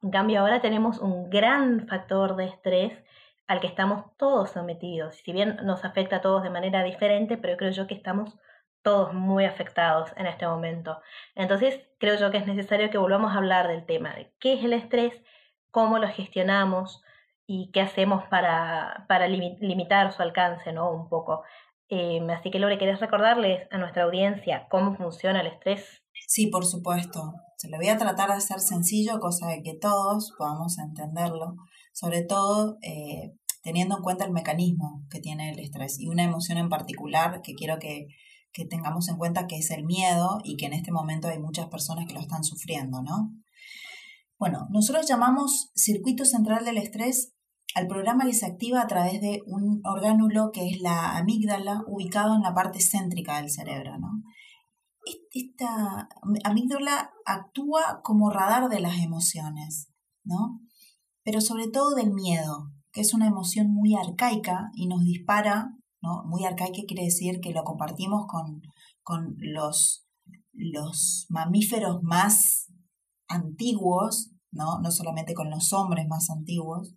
En 0.03 0.11
cambio 0.11 0.41
ahora 0.41 0.61
tenemos 0.61 0.99
un 0.99 1.29
gran 1.29 1.88
factor 1.88 2.36
de 2.36 2.45
estrés 2.45 2.93
al 3.47 3.59
que 3.59 3.67
estamos 3.67 4.05
todos 4.17 4.51
sometidos. 4.51 5.15
Si 5.15 5.31
bien 5.31 5.57
nos 5.63 5.86
afecta 5.86 6.17
a 6.17 6.21
todos 6.21 6.43
de 6.43 6.49
manera 6.49 6.84
diferente, 6.84 7.38
pero 7.38 7.57
creo 7.57 7.71
yo 7.71 7.88
que 7.88 7.95
estamos 7.95 8.38
todos 8.84 9.13
muy 9.13 9.45
afectados 9.45 10.11
en 10.17 10.27
este 10.27 10.45
momento. 10.45 11.01
Entonces, 11.36 11.81
creo 11.99 12.15
yo 12.15 12.31
que 12.31 12.38
es 12.38 12.45
necesario 12.45 12.89
que 12.89 12.97
volvamos 12.97 13.34
a 13.34 13.38
hablar 13.38 13.67
del 13.67 13.86
tema 13.86 14.13
de 14.13 14.31
qué 14.39 14.53
es 14.53 14.63
el 14.63 14.73
estrés, 14.73 15.13
cómo 15.71 15.99
lo 15.99 16.07
gestionamos 16.09 17.01
y 17.47 17.71
qué 17.71 17.81
hacemos 17.81 18.25
para, 18.25 19.05
para 19.07 19.27
limitar 19.27 20.11
su 20.11 20.21
alcance, 20.21 20.73
¿no? 20.73 20.91
Un 20.91 21.09
poco. 21.09 21.43
Em, 21.95 22.27
así 22.31 22.49
que, 22.49 22.57
Lore, 22.57 22.79
¿querés 22.79 22.99
recordarles 22.99 23.67
a 23.69 23.77
nuestra 23.77 24.03
audiencia 24.03 24.65
cómo 24.71 24.95
funciona 24.95 25.41
el 25.41 25.47
estrés? 25.47 25.85
Sí, 26.27 26.47
por 26.47 26.65
supuesto. 26.65 27.33
Se 27.57 27.69
lo 27.69 27.77
voy 27.77 27.89
a 27.89 27.97
tratar 27.97 28.29
de 28.29 28.37
hacer 28.37 28.59
sencillo, 28.61 29.19
cosa 29.19 29.47
de 29.49 29.61
que 29.61 29.75
todos 29.79 30.33
podamos 30.35 30.79
entenderlo. 30.79 31.55
Sobre 31.93 32.23
todo, 32.23 32.77
eh, 32.81 33.35
teniendo 33.61 33.97
en 33.97 34.01
cuenta 34.01 34.25
el 34.25 34.31
mecanismo 34.31 35.05
que 35.11 35.19
tiene 35.19 35.51
el 35.51 35.59
estrés 35.59 35.99
y 35.99 36.07
una 36.07 36.23
emoción 36.23 36.57
en 36.57 36.69
particular 36.69 37.41
que 37.43 37.53
quiero 37.53 37.77
que, 37.77 38.07
que 38.51 38.65
tengamos 38.65 39.07
en 39.09 39.17
cuenta 39.17 39.45
que 39.45 39.57
es 39.57 39.69
el 39.69 39.85
miedo 39.85 40.39
y 40.43 40.57
que 40.57 40.65
en 40.65 40.73
este 40.73 40.91
momento 40.91 41.27
hay 41.27 41.37
muchas 41.37 41.67
personas 41.67 42.07
que 42.07 42.15
lo 42.15 42.21
están 42.21 42.43
sufriendo, 42.43 43.03
¿no? 43.03 43.31
Bueno, 44.39 44.67
nosotros 44.71 45.07
llamamos 45.07 45.69
circuito 45.75 46.25
central 46.25 46.65
del 46.65 46.77
estrés 46.77 47.35
al 47.76 47.88
programa 47.88 48.26
que 48.26 48.34
se 48.34 48.45
activa 48.45 48.82
a 48.82 48.88
través 48.88 49.19
de 49.21 49.41
un 49.47 49.82
orgánulo 49.84 50.51
que 50.51 50.69
es 50.69 50.82
la 50.82 51.17
amígdala 51.17 51.84
ubicado 51.88 52.36
en 52.36 52.41
la 52.41 52.53
parte 52.53 52.80
céntrica 52.80 53.38
del 53.38 53.49
cerebro, 53.49 53.97
¿no? 53.97 54.24
Esta 55.34 56.07
amígdala 56.43 57.11
actúa 57.26 58.01
como 58.03 58.30
radar 58.30 58.69
de 58.69 58.80
las 58.80 58.99
emociones, 58.99 59.89
¿no? 60.24 60.61
Pero 61.24 61.41
sobre 61.41 61.67
todo 61.67 61.95
del 61.95 62.13
miedo, 62.13 62.71
que 62.91 63.01
es 63.01 63.13
una 63.13 63.28
emoción 63.28 63.74
muy 63.74 63.95
arcaica 63.95 64.69
y 64.76 64.88
nos 64.88 65.03
dispara, 65.03 65.76
¿no? 66.01 66.24
Muy 66.26 66.45
arcaica 66.45 66.84
quiere 66.88 67.05
decir 67.05 67.39
que 67.41 67.51
lo 67.51 67.63
compartimos 67.63 68.28
con, 68.28 68.61
con 69.01 69.36
los, 69.39 70.07
los 70.53 71.26
mamíferos 71.30 72.01
más 72.03 72.67
antiguos, 73.28 74.32
¿no? 74.51 74.80
no 74.80 74.91
solamente 74.91 75.34
con 75.34 75.49
los 75.49 75.74
hombres 75.74 76.07
más 76.07 76.30
antiguos. 76.30 76.95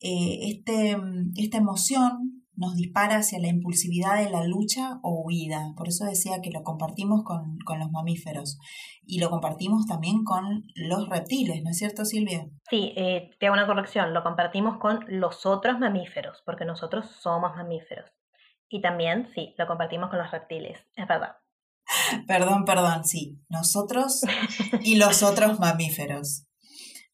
Eh, 0.00 0.50
este, 0.50 0.96
esta 1.36 1.58
emoción 1.58 2.46
nos 2.56 2.74
dispara 2.74 3.16
hacia 3.16 3.38
la 3.38 3.48
impulsividad 3.48 4.16
de 4.16 4.30
la 4.30 4.44
lucha 4.44 4.98
o 5.02 5.22
huida. 5.24 5.74
Por 5.76 5.88
eso 5.88 6.06
decía 6.06 6.40
que 6.42 6.50
lo 6.50 6.62
compartimos 6.62 7.22
con, 7.22 7.58
los 7.78 7.90
mamíferos 7.90 8.58
y 9.04 9.20
lo 9.20 9.30
compartimos 9.30 9.86
también 9.86 10.24
con 10.24 10.64
los 10.74 11.08
reptiles, 11.08 11.62
¿no 11.62 11.70
es 11.70 11.78
cierto, 11.78 12.04
Silvia? 12.04 12.46
Sí, 12.70 12.94
eh, 12.96 13.30
te 13.38 13.46
hago 13.46 13.54
una 13.54 13.66
corrección, 13.66 14.14
lo 14.14 14.22
compartimos 14.22 14.78
con 14.78 15.04
los 15.08 15.44
otros 15.44 15.78
mamíferos, 15.78 16.42
porque 16.46 16.64
nosotros 16.64 17.06
somos 17.20 17.54
mamíferos. 17.54 18.10
Y 18.68 18.80
también, 18.80 19.28
sí, 19.34 19.54
lo 19.58 19.66
compartimos 19.66 20.10
con 20.10 20.18
los 20.18 20.30
reptiles, 20.30 20.78
es 20.96 21.06
verdad. 21.06 21.36
Perdón, 22.26 22.64
perdón, 22.64 23.04
sí, 23.04 23.38
nosotros 23.48 24.22
y 24.80 24.96
los 24.96 25.22
otros 25.22 25.60
mamíferos. 25.60 26.45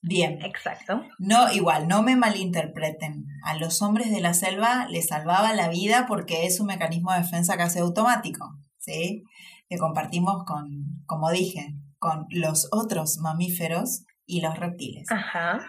Bien. 0.02 0.42
Exacto. 0.42 1.04
No, 1.18 1.52
igual, 1.52 1.86
no 1.86 2.02
me 2.02 2.16
malinterpreten. 2.16 3.24
A 3.44 3.54
los 3.56 3.82
hombres 3.82 4.10
de 4.10 4.20
la 4.20 4.34
selva 4.34 4.86
les 4.88 5.08
salvaba 5.08 5.54
la 5.54 5.68
vida 5.68 6.06
porque 6.08 6.44
es 6.44 6.58
un 6.58 6.66
mecanismo 6.66 7.12
de 7.12 7.20
defensa 7.20 7.56
casi 7.56 7.78
automático, 7.78 8.58
¿sí? 8.78 9.22
Que 9.68 9.78
compartimos 9.78 10.44
con, 10.44 11.04
como 11.06 11.30
dije, 11.30 11.76
con 11.98 12.26
los 12.30 12.68
otros 12.72 13.18
mamíferos 13.18 14.04
y 14.26 14.40
los 14.40 14.58
reptiles. 14.58 15.08
Ajá. 15.10 15.60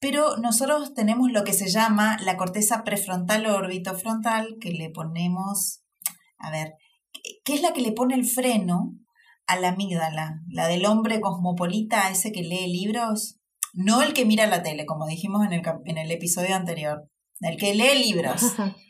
Pero 0.00 0.36
nosotros 0.38 0.92
tenemos 0.92 1.30
lo 1.30 1.44
que 1.44 1.52
se 1.52 1.68
llama 1.68 2.18
la 2.22 2.36
corteza 2.36 2.82
prefrontal 2.82 3.46
o 3.46 3.54
orbitofrontal, 3.54 4.56
que 4.60 4.72
le 4.72 4.90
ponemos, 4.90 5.84
a 6.38 6.50
ver, 6.50 6.74
¿qué 7.44 7.54
es 7.54 7.62
la 7.62 7.72
que 7.72 7.80
le 7.80 7.92
pone 7.92 8.14
el 8.16 8.26
freno 8.26 8.94
a 9.46 9.58
la 9.58 9.68
amígdala, 9.68 10.42
la 10.48 10.66
del 10.66 10.86
hombre 10.86 11.20
cosmopolita, 11.20 12.10
ese 12.10 12.32
que 12.32 12.42
lee 12.42 12.72
libros, 12.72 13.38
no 13.72 14.02
el 14.02 14.12
que 14.14 14.24
mira 14.24 14.46
la 14.46 14.62
tele, 14.62 14.86
como 14.86 15.06
dijimos 15.06 15.44
en 15.44 15.52
el, 15.52 15.62
en 15.84 15.98
el 15.98 16.10
episodio 16.10 16.56
anterior, 16.56 17.08
el 17.40 17.56
que 17.56 17.74
lee 17.74 18.04
libros. 18.04 18.42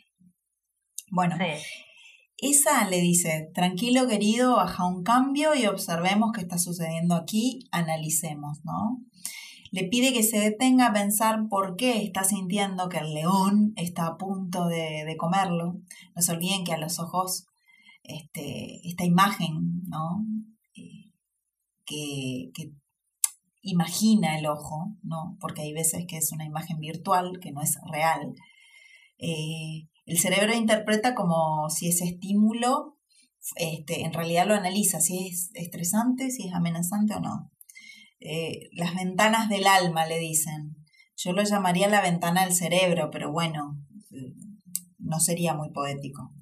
Bueno, 1.09 1.37
esa 2.37 2.85
le 2.89 2.99
dice, 2.99 3.49
tranquilo 3.53 4.09
querido, 4.09 4.57
baja 4.57 4.85
un 4.85 5.03
cambio 5.03 5.55
y 5.55 5.65
observemos 5.65 6.33
qué 6.33 6.41
está 6.41 6.57
sucediendo 6.57 7.15
aquí, 7.15 7.59
analicemos, 7.71 8.59
¿no? 8.65 8.99
Le 9.71 9.85
pide 9.85 10.11
que 10.11 10.23
se 10.23 10.37
detenga 10.39 10.87
a 10.87 10.93
pensar 10.93 11.47
por 11.49 11.77
qué 11.77 12.03
está 12.03 12.25
sintiendo 12.25 12.89
que 12.89 12.97
el 12.97 13.13
león 13.13 13.71
está 13.77 14.05
a 14.05 14.17
punto 14.17 14.67
de, 14.67 15.05
de 15.05 15.15
comerlo. 15.15 15.79
No 16.13 16.21
se 16.21 16.33
olviden 16.33 16.65
que 16.65 16.73
a 16.73 16.77
los 16.77 16.99
ojos 16.99 17.47
este, 18.07 18.87
esta 18.87 19.03
imagen, 19.03 19.83
¿no? 19.87 20.25
Eh, 20.75 21.11
que, 21.85 22.51
imagina 23.61 24.37
el 24.39 24.45
ojo, 24.45 24.95
¿no? 25.03 25.37
Porque 25.41 25.61
hay 25.61 25.73
veces 25.73 26.05
que 26.07 26.17
es 26.17 26.31
una 26.31 26.45
imagen 26.45 26.79
virtual, 26.79 27.39
que 27.41 27.51
no 27.51 27.61
es 27.61 27.77
real. 27.91 28.33
Eh, 29.17 29.89
el 30.05 30.17
cerebro 30.17 30.55
interpreta 30.55 31.15
como 31.15 31.69
si 31.69 31.89
ese 31.89 32.05
estímulo, 32.05 32.97
este, 33.57 34.05
en 34.05 34.13
realidad 34.13 34.47
lo 34.47 34.53
analiza, 34.53 35.01
si 35.01 35.27
es 35.27 35.51
estresante, 35.53 36.31
si 36.31 36.47
es 36.47 36.53
amenazante 36.53 37.15
o 37.15 37.19
no. 37.19 37.51
Eh, 38.21 38.69
las 38.71 38.95
ventanas 38.95 39.49
del 39.49 39.67
alma, 39.67 40.07
le 40.07 40.19
dicen. 40.19 40.77
Yo 41.17 41.33
lo 41.33 41.43
llamaría 41.43 41.89
la 41.89 42.01
ventana 42.01 42.45
del 42.45 42.53
cerebro, 42.53 43.09
pero 43.11 43.31
bueno, 43.31 43.83
no 44.99 45.19
sería 45.19 45.55
muy 45.55 45.71
poético. 45.71 46.36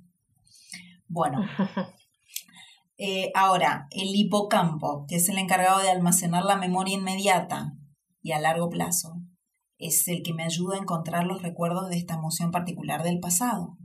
Bueno, 1.15 1.39
eh, 2.97 3.31
ahora, 3.35 3.87
el 3.91 4.13
hipocampo, 4.13 5.05
que 5.07 5.15
es 5.15 5.29
el 5.29 5.37
encargado 5.37 5.79
de 5.79 5.89
almacenar 5.89 6.43
la 6.43 6.57
memoria 6.57 6.95
inmediata 6.95 7.71
y 8.21 8.33
a 8.33 8.39
largo 8.41 8.69
plazo, 8.69 9.21
es 9.77 10.09
el 10.09 10.23
que 10.23 10.33
me 10.33 10.43
ayuda 10.43 10.75
a 10.75 10.81
encontrar 10.81 11.23
los 11.23 11.41
recuerdos 11.41 11.87
de 11.87 11.95
esta 11.95 12.15
emoción 12.15 12.51
particular 12.51 13.01
del 13.01 13.21
pasado. 13.21 13.77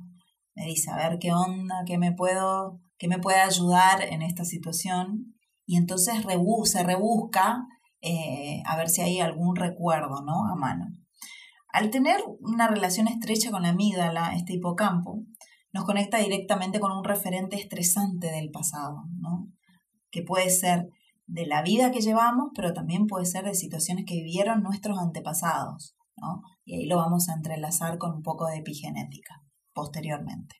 Me 0.56 0.64
dice, 0.64 0.90
a 0.90 0.96
ver 0.96 1.20
qué 1.20 1.32
onda, 1.32 1.84
qué 1.86 1.98
me 1.98 2.10
puedo, 2.10 2.80
qué 2.98 3.06
me 3.06 3.20
puede 3.20 3.38
ayudar 3.38 4.02
en 4.02 4.22
esta 4.22 4.44
situación. 4.44 5.36
Y 5.66 5.76
entonces 5.76 6.24
se 6.64 6.82
rebusca 6.82 7.64
eh, 8.00 8.60
a 8.66 8.76
ver 8.76 8.88
si 8.88 9.02
hay 9.02 9.20
algún 9.20 9.54
recuerdo, 9.54 10.20
¿no? 10.26 10.48
A 10.48 10.56
mano. 10.56 10.86
Al 11.68 11.90
tener 11.90 12.16
una 12.40 12.66
relación 12.66 13.06
estrecha 13.06 13.52
con 13.52 13.62
la 13.62 13.68
amígdala, 13.68 14.34
este 14.34 14.54
hipocampo, 14.54 15.22
nos 15.72 15.84
conecta 15.84 16.18
directamente 16.18 16.80
con 16.80 16.92
un 16.92 17.04
referente 17.04 17.56
estresante 17.56 18.30
del 18.30 18.50
pasado, 18.50 19.04
¿no? 19.18 19.48
que 20.10 20.22
puede 20.22 20.50
ser 20.50 20.88
de 21.26 21.46
la 21.46 21.62
vida 21.62 21.92
que 21.92 22.00
llevamos, 22.00 22.48
pero 22.54 22.72
también 22.72 23.06
puede 23.06 23.24
ser 23.24 23.44
de 23.44 23.54
situaciones 23.54 24.04
que 24.06 24.16
vivieron 24.16 24.62
nuestros 24.62 24.98
antepasados. 24.98 25.94
¿no? 26.16 26.42
Y 26.64 26.74
ahí 26.74 26.86
lo 26.86 26.96
vamos 26.96 27.28
a 27.28 27.34
entrelazar 27.34 27.98
con 27.98 28.14
un 28.14 28.22
poco 28.22 28.46
de 28.46 28.58
epigenética 28.58 29.42
posteriormente. 29.72 30.56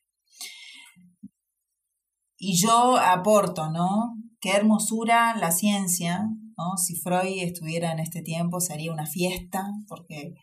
Y 2.37 2.57
yo 2.57 2.97
aporto, 2.97 3.69
¿no? 3.69 4.15
Qué 4.39 4.53
hermosura 4.53 5.35
la 5.37 5.51
ciencia, 5.51 6.27
¿no? 6.57 6.75
Si 6.77 6.95
Freud 6.95 7.43
estuviera 7.43 7.91
en 7.91 7.99
este 7.99 8.23
tiempo 8.23 8.59
sería 8.59 8.91
una 8.91 9.05
fiesta 9.05 9.71
porque 9.87 10.33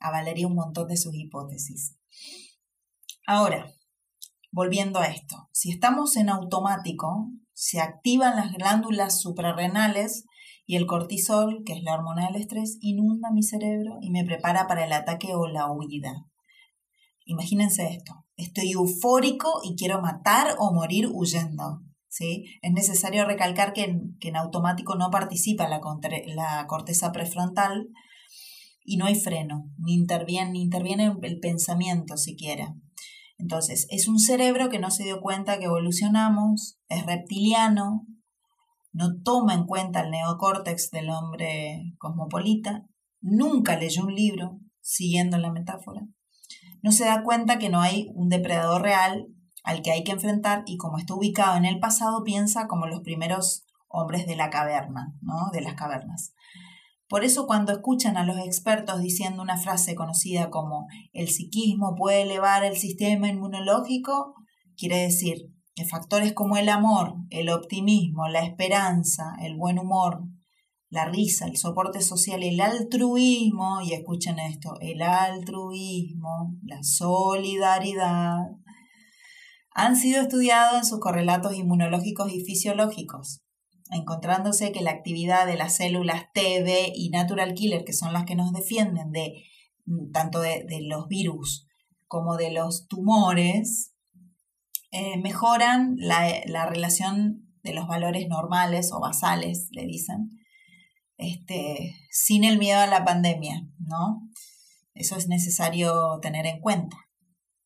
avalaría 0.00 0.48
un 0.48 0.56
montón 0.56 0.88
de 0.88 0.96
sus 0.96 1.14
hipótesis. 1.14 1.96
Ahora, 3.26 3.72
Volviendo 4.56 5.00
a 5.00 5.06
esto, 5.06 5.48
si 5.50 5.72
estamos 5.72 6.16
en 6.16 6.28
automático, 6.28 7.28
se 7.54 7.80
activan 7.80 8.36
las 8.36 8.52
glándulas 8.52 9.20
suprarrenales 9.20 10.26
y 10.64 10.76
el 10.76 10.86
cortisol, 10.86 11.64
que 11.66 11.72
es 11.72 11.82
la 11.82 11.94
hormona 11.94 12.28
del 12.28 12.40
estrés, 12.40 12.78
inunda 12.80 13.32
mi 13.32 13.42
cerebro 13.42 13.98
y 14.00 14.10
me 14.10 14.22
prepara 14.22 14.68
para 14.68 14.84
el 14.84 14.92
ataque 14.92 15.34
o 15.34 15.48
la 15.48 15.72
huida. 15.72 16.28
Imagínense 17.24 17.88
esto, 17.88 18.26
estoy 18.36 18.70
eufórico 18.70 19.60
y 19.64 19.74
quiero 19.74 20.00
matar 20.00 20.54
o 20.60 20.72
morir 20.72 21.08
huyendo. 21.12 21.80
¿sí? 22.06 22.44
Es 22.62 22.70
necesario 22.70 23.24
recalcar 23.24 23.72
que 23.72 23.82
en, 24.20 24.36
automático 24.36 24.94
no 24.94 25.10
participa 25.10 25.66
la, 25.66 25.80
la 26.26 26.66
corteza 26.68 27.10
prefrontal 27.10 27.88
y 28.84 28.98
no 28.98 29.06
hay 29.06 29.16
freno, 29.16 29.64
ni 29.78 29.94
interviene, 29.94 30.52
ni 30.52 30.62
interviene 30.62 31.12
el 31.22 31.40
pensamiento 31.40 32.16
siquiera. 32.16 32.76
Entonces, 33.38 33.86
es 33.90 34.08
un 34.08 34.18
cerebro 34.18 34.68
que 34.68 34.78
no 34.78 34.90
se 34.90 35.04
dio 35.04 35.20
cuenta 35.20 35.58
que 35.58 35.64
evolucionamos, 35.64 36.78
es 36.88 37.04
reptiliano, 37.04 38.06
no 38.92 39.20
toma 39.22 39.54
en 39.54 39.66
cuenta 39.66 40.02
el 40.02 40.10
neocórtex 40.10 40.90
del 40.90 41.10
hombre 41.10 41.94
cosmopolita, 41.98 42.86
nunca 43.20 43.76
leyó 43.76 44.04
un 44.04 44.14
libro, 44.14 44.60
siguiendo 44.80 45.38
la 45.38 45.50
metáfora, 45.50 46.06
no 46.82 46.92
se 46.92 47.06
da 47.06 47.22
cuenta 47.22 47.58
que 47.58 47.70
no 47.70 47.80
hay 47.80 48.10
un 48.14 48.28
depredador 48.28 48.82
real 48.82 49.26
al 49.64 49.80
que 49.80 49.90
hay 49.90 50.04
que 50.04 50.12
enfrentar 50.12 50.62
y 50.66 50.76
como 50.76 50.98
está 50.98 51.14
ubicado 51.14 51.56
en 51.56 51.64
el 51.64 51.80
pasado 51.80 52.22
piensa 52.22 52.66
como 52.68 52.86
los 52.86 53.00
primeros 53.00 53.64
hombres 53.88 54.26
de 54.26 54.36
la 54.36 54.50
caverna, 54.50 55.14
¿no? 55.22 55.50
De 55.52 55.62
las 55.62 55.74
cavernas. 55.74 56.34
Por 57.08 57.24
eso 57.24 57.46
cuando 57.46 57.72
escuchan 57.72 58.16
a 58.16 58.24
los 58.24 58.38
expertos 58.38 59.00
diciendo 59.00 59.42
una 59.42 59.58
frase 59.58 59.94
conocida 59.94 60.50
como 60.50 60.86
el 61.12 61.28
psiquismo 61.28 61.94
puede 61.96 62.22
elevar 62.22 62.64
el 62.64 62.76
sistema 62.76 63.28
inmunológico, 63.28 64.34
quiere 64.76 64.98
decir 64.98 65.50
que 65.74 65.84
factores 65.84 66.32
como 66.32 66.56
el 66.56 66.68
amor, 66.68 67.14
el 67.30 67.50
optimismo, 67.50 68.28
la 68.28 68.44
esperanza, 68.44 69.34
el 69.42 69.56
buen 69.56 69.78
humor, 69.78 70.22
la 70.88 71.04
risa, 71.06 71.46
el 71.46 71.56
soporte 71.56 72.00
social, 72.00 72.42
el 72.42 72.60
altruismo, 72.60 73.80
y 73.82 73.92
escuchen 73.92 74.38
esto, 74.38 74.74
el 74.80 75.02
altruismo, 75.02 76.54
la 76.62 76.82
solidaridad, 76.82 78.38
han 79.74 79.96
sido 79.96 80.22
estudiados 80.22 80.78
en 80.78 80.84
sus 80.84 81.00
correlatos 81.00 81.56
inmunológicos 81.56 82.32
y 82.32 82.44
fisiológicos, 82.44 83.43
encontrándose 83.94 84.72
que 84.72 84.82
la 84.82 84.90
actividad 84.90 85.46
de 85.46 85.56
las 85.56 85.76
células 85.76 86.26
T, 86.32 86.62
B 86.62 86.92
y 86.94 87.10
natural 87.10 87.54
killer, 87.54 87.84
que 87.84 87.92
son 87.92 88.12
las 88.12 88.24
que 88.24 88.34
nos 88.34 88.52
defienden 88.52 89.12
de 89.12 89.44
mm, 89.86 90.12
tanto 90.12 90.40
de, 90.40 90.66
los 90.82 91.08
virus 91.08 91.66
como 92.06 92.36
de 92.36 92.50
los 92.52 92.86
tumores, 92.86 93.94
eh, 94.90 95.16
mejoran 95.18 95.96
la, 95.98 96.28
la, 96.46 96.66
relación 96.66 97.50
de 97.62 97.74
los 97.74 97.88
valores 97.88 98.28
normales 98.28 98.92
o 98.92 99.00
basales, 99.00 99.68
le 99.72 99.86
dicen, 99.86 100.30
este, 101.16 101.96
sin 102.10 102.44
el 102.44 102.58
miedo 102.58 102.80
a 102.80 102.86
la 102.86 103.04
pandemia, 103.04 103.66
¿no? 103.78 104.28
Eso 104.94 105.16
es 105.16 105.28
necesario 105.28 106.18
tener 106.20 106.46
en 106.46 106.60
cuenta. 106.60 106.96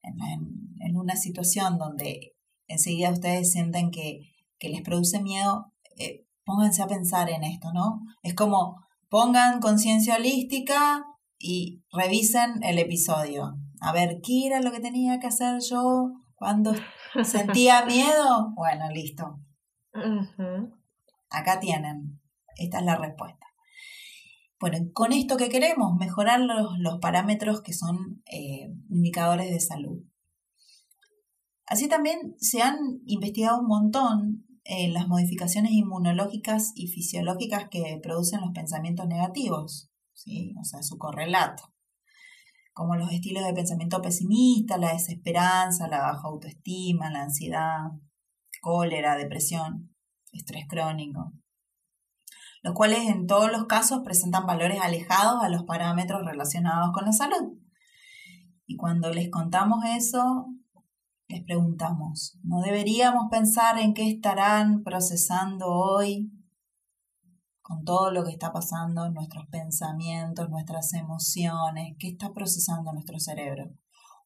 En, 0.03 0.97
una 0.97 1.17
situación 1.17 1.79
donde 1.79 2.35
enseguida 2.67 3.13
ustedes 3.13 3.53
sienten 3.53 3.91
que, 3.91 4.33
les 4.61 4.83
produce 4.83 5.21
miedo, 5.21 5.73
eh, 5.99 6.27
pónganse 6.45 6.83
a 6.83 6.87
pensar 6.87 7.29
en 7.31 7.45
esto, 7.45 7.73
¿no? 7.73 8.01
Es 8.23 8.35
como 8.35 8.87
pongan 9.09 9.61
conciencia 9.61 10.17
holística 10.17 11.05
y 11.39 11.83
revisen 11.93 12.63
el 12.63 12.79
episodio. 12.79 13.59
A 13.81 13.93
ver, 13.93 14.21
¿qué 14.23 14.47
era 14.47 14.61
lo 14.61 14.73
que 14.73 14.81
tenía 14.81 15.19
que 15.21 15.29
hacer 15.29 15.61
yo 15.61 16.13
cuando 16.35 16.73
sentía 17.25 17.85
miedo? 17.85 18.53
Bueno, 18.55 18.91
listo. 18.91 19.41
Acá 21.31 21.61
tienen. 21.61 22.21
Esta 22.57 22.79
es 22.79 22.85
la 22.85 22.97
respuesta. 22.97 23.47
Bueno, 24.61 24.79
con 24.93 25.13
esto 25.13 25.37
que 25.37 25.49
queremos, 25.49 25.95
mejorar 25.97 26.41
los, 26.41 26.99
parámetros 27.01 27.63
que 27.63 27.73
son 27.73 28.23
eh, 28.27 28.75
indicadores 28.91 29.51
de 29.51 29.61
salud. 29.61 30.03
Así 31.67 31.89
también 31.89 32.35
se 32.39 32.63
han 32.63 32.77
investigado 33.05 33.61
un 33.61 33.67
montón 33.67 34.48
eh, 34.69 34.89
las 34.89 35.09
modificaciones 35.09 35.73
inmunológicas 35.73 36.73
y 36.75 36.89
fisiológicas 36.89 37.69
que 37.71 37.99
producen 38.03 38.43
los 38.43 38.51
pensamientos 38.53 39.09
negativos, 39.09 39.91
¿sí? 40.13 40.55
o 40.61 40.65
sea, 40.65 40.83
su 40.83 40.99
correlato, 40.99 41.73
como 42.75 42.95
los 42.95 43.11
estilos 43.11 43.45
de 43.45 43.55
pensamiento 43.55 44.03
pesimista, 44.03 44.77
la 44.77 44.93
desesperanza, 44.93 45.89
la 45.89 46.03
baja 46.03 46.29
autoestima, 46.29 47.11
la 47.11 47.23
ansiedad, 47.23 47.79
cólera, 48.61 49.17
depresión, 49.17 49.95
estrés 50.33 50.67
crónico 50.69 51.33
los 52.63 52.75
cuales 52.75 53.09
en 53.09 53.27
todos 53.27 53.51
los 53.51 53.67
casos 53.67 54.01
presentan 54.05 54.47
valores 54.47 54.81
alejados 54.83 55.43
a 55.43 55.49
los 55.49 55.65
parámetros 55.65 56.25
relacionados 56.25 56.91
con 56.93 57.05
la 57.05 57.13
salud. 57.13 57.57
Y 58.67 58.77
cuando 58.77 59.11
les 59.11 59.31
contamos 59.31 59.85
eso, 59.87 60.49
les 61.29 61.45
preguntamos, 61.45 62.39
¿no 62.43 62.61
deberíamos 62.63 63.29
pensar 63.31 63.79
en 63.79 63.93
qué 63.93 64.09
estarán 64.09 64.83
procesando 64.83 65.67
hoy 65.69 66.33
con 67.61 67.85
todo 67.85 68.11
lo 68.11 68.25
que 68.25 68.31
está 68.31 68.51
pasando, 68.51 69.11
nuestros 69.11 69.47
pensamientos, 69.49 70.49
nuestras 70.49 70.95
emociones, 70.95 71.97
qué 71.99 72.09
está 72.09 72.33
procesando 72.33 72.93
nuestro 72.93 73.19
cerebro? 73.21 73.71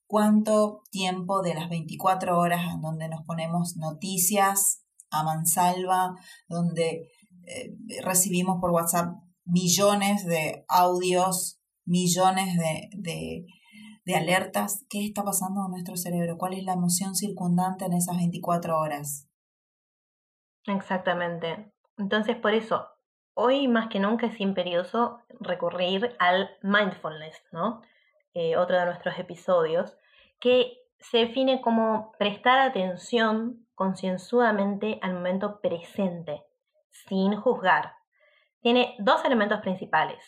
¿Cuánto 0.07 0.83
tiempo 0.91 1.43
de 1.43 1.55
las 1.55 1.69
24 1.69 2.39
horas 2.39 2.73
en 2.73 2.81
donde 2.81 3.09
nos 3.09 3.25
ponemos 3.25 3.77
noticias 3.77 4.85
a 5.11 5.25
mansalva, 5.25 6.15
donde 6.49 7.09
eh, 7.47 7.77
recibimos 8.03 8.61
por 8.61 8.71
WhatsApp 8.71 9.17
millones 9.45 10.25
de 10.25 10.65
audios, 10.69 11.61
millones 11.85 12.57
de, 12.57 12.91
de, 12.97 13.47
alertas. 14.07 14.85
¿Qué 14.91 15.05
está 15.05 15.23
pasando 15.23 15.65
en 15.65 15.71
nuestro 15.71 15.97
cerebro? 15.97 16.37
¿Cuál 16.37 16.55
es 16.55 16.65
la 16.65 16.73
emoción 16.73 17.15
circundante 17.15 17.85
en 17.85 17.95
esas 17.95 18.17
24 18.17 18.79
horas? 18.79 19.29
Exactamente. 20.67 21.73
Entonces, 21.99 22.37
por 22.37 22.55
eso, 22.55 22.89
hoy 23.35 23.69
más 23.69 23.89
que 23.89 24.01
nunca 24.01 24.27
es 24.27 24.41
imperioso 24.41 25.21
recurrir 25.41 26.17
al 26.19 26.51
mindfulness, 26.63 27.43
¿no? 27.53 27.83
Eh, 28.35 28.57
otro 28.57 28.79
de 28.79 28.87
nuestros 28.87 29.19
episodios, 29.19 29.97
que 30.41 30.79
se 30.99 31.19
define 31.19 31.61
como 31.61 32.13
prestar 32.19 32.59
atención 32.59 33.67
concienzudamente 33.75 34.99
al 35.03 35.15
momento 35.15 35.61
presente 35.61 36.45
sin 36.91 37.37
juzgar. 37.37 37.95
Tiene 38.61 38.95
dos 38.99 39.25
elementos 39.25 39.61
principales. 39.61 40.23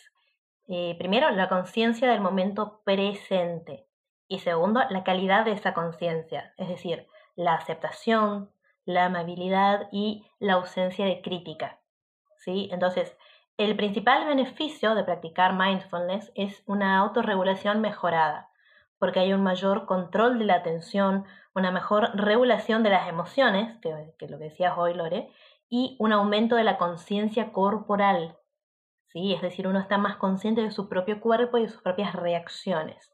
Eh, 0.67 0.95
primero, 0.97 1.29
la 1.31 1.49
conciencia 1.49 2.09
del 2.09 2.21
momento 2.21 2.81
presente. 2.83 3.87
Y 4.27 4.39
segundo, 4.39 4.81
la 4.89 5.03
calidad 5.03 5.45
de 5.45 5.51
esa 5.51 5.73
conciencia, 5.73 6.53
es 6.57 6.67
decir, 6.67 7.07
la 7.35 7.53
aceptación, 7.53 8.49
la 8.85 9.05
amabilidad 9.05 9.87
y 9.91 10.25
la 10.39 10.53
ausencia 10.53 11.05
de 11.05 11.21
crítica. 11.21 11.79
¿sí? 12.37 12.69
Entonces, 12.71 13.17
el 13.57 13.75
principal 13.75 14.25
beneficio 14.25 14.95
de 14.95 15.03
practicar 15.03 15.53
mindfulness 15.53 16.31
es 16.35 16.63
una 16.65 16.97
autorregulación 16.99 17.81
mejorada, 17.81 18.49
porque 18.99 19.19
hay 19.19 19.33
un 19.33 19.43
mayor 19.43 19.85
control 19.85 20.39
de 20.39 20.45
la 20.45 20.55
atención, 20.55 21.25
una 21.53 21.71
mejor 21.71 22.15
regulación 22.15 22.83
de 22.83 22.89
las 22.89 23.07
emociones, 23.07 23.77
que, 23.81 24.13
que 24.17 24.27
lo 24.27 24.37
que 24.37 24.45
decías 24.45 24.73
hoy, 24.77 24.93
Lore, 24.93 25.29
y 25.69 25.95
un 25.99 26.11
aumento 26.11 26.55
de 26.55 26.63
la 26.63 26.77
conciencia 26.77 27.51
corporal. 27.51 28.37
¿Sí? 29.15 29.33
Es 29.33 29.41
decir, 29.41 29.65
uno 29.65 29.79
está 29.79 29.97
más 29.97 30.17
consciente 30.17 30.61
de 30.61 30.71
su 30.71 30.89
propio 30.89 31.21
cuerpo 31.21 31.57
y 31.57 31.61
de 31.61 31.69
sus 31.69 31.81
propias 31.81 32.13
reacciones. 32.13 33.13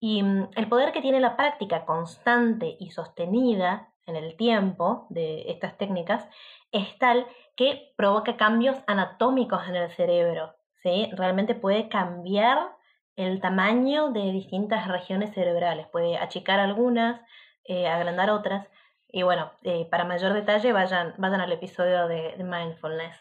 Y 0.00 0.22
mm, 0.22 0.48
el 0.56 0.68
poder 0.68 0.92
que 0.92 1.02
tiene 1.02 1.20
la 1.20 1.36
práctica 1.36 1.84
constante 1.84 2.76
y 2.80 2.90
sostenida 2.90 3.92
en 4.06 4.16
el 4.16 4.34
tiempo 4.36 5.06
de 5.10 5.50
estas 5.50 5.76
técnicas 5.76 6.26
es 6.72 6.98
tal 6.98 7.26
que 7.54 7.92
provoca 7.98 8.38
cambios 8.38 8.78
anatómicos 8.86 9.68
en 9.68 9.76
el 9.76 9.90
cerebro. 9.90 10.54
¿sí? 10.82 11.10
Realmente 11.12 11.54
puede 11.54 11.90
cambiar 11.90 12.74
el 13.16 13.40
tamaño 13.42 14.12
de 14.12 14.32
distintas 14.32 14.88
regiones 14.88 15.34
cerebrales, 15.34 15.86
puede 15.88 16.16
achicar 16.16 16.60
algunas, 16.60 17.20
eh, 17.64 17.88
agrandar 17.88 18.30
otras, 18.30 18.68
y 19.08 19.22
bueno, 19.22 19.52
eh, 19.64 19.86
para 19.90 20.04
mayor 20.04 20.32
detalle 20.32 20.72
vayan, 20.72 21.14
vayan 21.18 21.40
al 21.40 21.52
episodio 21.52 22.08
de, 22.08 22.36
mindfulness. 22.42 23.16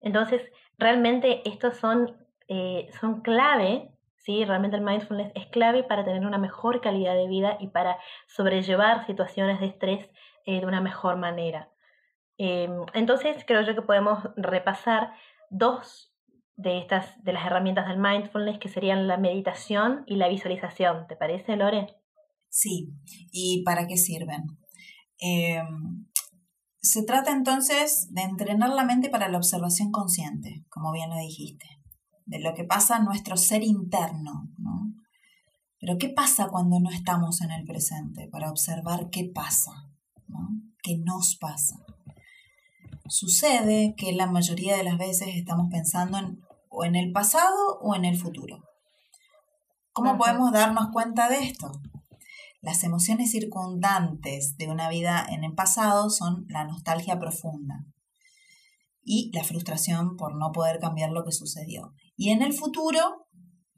Entonces, 0.00 0.42
realmente 0.78 1.42
estos 1.48 1.76
son, 1.76 2.16
eh, 2.48 2.88
son 3.00 3.22
clave, 3.22 3.90
¿sí? 4.18 4.44
Realmente 4.44 4.76
el 4.76 4.82
mindfulness 4.82 5.32
es 5.34 5.46
clave 5.46 5.84
para 5.84 6.04
tener 6.04 6.26
una 6.26 6.38
mejor 6.38 6.80
calidad 6.80 7.14
de 7.14 7.28
vida 7.28 7.56
y 7.60 7.68
para 7.68 7.98
sobrellevar 8.26 9.06
situaciones 9.06 9.60
de 9.60 9.66
estrés 9.66 10.10
eh, 10.44 10.60
de 10.60 10.66
una 10.66 10.80
mejor 10.80 11.16
manera. 11.16 11.70
Em, 12.38 12.84
entonces, 12.92 13.44
creo 13.46 13.62
yo 13.62 13.74
que 13.74 13.82
podemos 13.82 14.18
repasar 14.36 15.12
dos 15.50 16.12
de 16.56 16.78
estas 16.78 17.22
de 17.22 17.32
las 17.32 17.46
herramientas 17.46 17.86
del 17.88 17.98
mindfulness 17.98 18.58
que 18.58 18.68
serían 18.68 19.06
la 19.06 19.16
meditación 19.16 20.04
y 20.06 20.16
la 20.16 20.28
visualización. 20.28 21.06
¿Te 21.06 21.16
parece, 21.16 21.56
Lore? 21.56 21.86
Sí. 22.48 22.90
¿Y 23.32 23.62
para 23.64 23.86
qué 23.86 23.96
sirven? 23.96 24.44
Em, 25.18 26.06
se 26.86 27.02
trata 27.02 27.32
entonces 27.32 28.06
de 28.10 28.22
entrenar 28.22 28.70
la 28.70 28.84
mente 28.84 29.10
para 29.10 29.28
la 29.28 29.38
observación 29.38 29.90
consciente, 29.90 30.64
como 30.68 30.92
bien 30.92 31.10
lo 31.10 31.16
dijiste, 31.16 31.66
de 32.26 32.38
lo 32.38 32.54
que 32.54 32.64
pasa 32.64 32.98
en 32.98 33.04
nuestro 33.04 33.36
ser 33.36 33.64
interno. 33.64 34.48
¿no? 34.58 34.92
Pero 35.80 35.98
¿qué 35.98 36.08
pasa 36.08 36.48
cuando 36.48 36.78
no 36.78 36.90
estamos 36.90 37.40
en 37.40 37.50
el 37.50 37.64
presente? 37.64 38.28
Para 38.30 38.50
observar 38.50 39.10
qué 39.10 39.24
pasa, 39.24 39.72
¿no? 40.28 40.48
qué 40.82 40.96
nos 40.98 41.36
pasa. 41.36 41.76
Sucede 43.08 43.94
que 43.96 44.12
la 44.12 44.26
mayoría 44.26 44.76
de 44.76 44.84
las 44.84 44.98
veces 44.98 45.28
estamos 45.34 45.68
pensando 45.70 46.18
en, 46.18 46.40
o 46.68 46.84
en 46.84 46.94
el 46.94 47.10
pasado 47.10 47.78
o 47.80 47.96
en 47.96 48.04
el 48.04 48.16
futuro. 48.16 48.62
¿Cómo 49.92 50.18
podemos 50.18 50.52
darnos 50.52 50.90
cuenta 50.92 51.28
de 51.28 51.38
esto? 51.38 51.72
Las 52.60 52.84
emociones 52.84 53.30
circundantes 53.30 54.56
de 54.56 54.68
una 54.68 54.88
vida 54.88 55.24
en 55.28 55.44
el 55.44 55.54
pasado 55.54 56.10
son 56.10 56.46
la 56.48 56.64
nostalgia 56.64 57.18
profunda 57.18 57.86
y 59.02 59.30
la 59.32 59.44
frustración 59.44 60.16
por 60.16 60.36
no 60.36 60.50
poder 60.52 60.80
cambiar 60.80 61.10
lo 61.10 61.24
que 61.24 61.32
sucedió. 61.32 61.94
Y 62.16 62.30
en 62.30 62.42
el 62.42 62.52
futuro, 62.52 63.28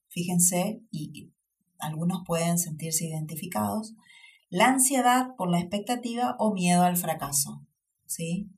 fíjense, 0.08 0.80
y 0.90 1.32
algunos 1.78 2.22
pueden 2.26 2.58
sentirse 2.58 3.04
identificados, 3.04 3.94
la 4.48 4.68
ansiedad 4.68 5.36
por 5.36 5.50
la 5.50 5.60
expectativa 5.60 6.34
o 6.38 6.54
miedo 6.54 6.82
al 6.82 6.96
fracaso. 6.96 7.66
¿Sí? 8.06 8.50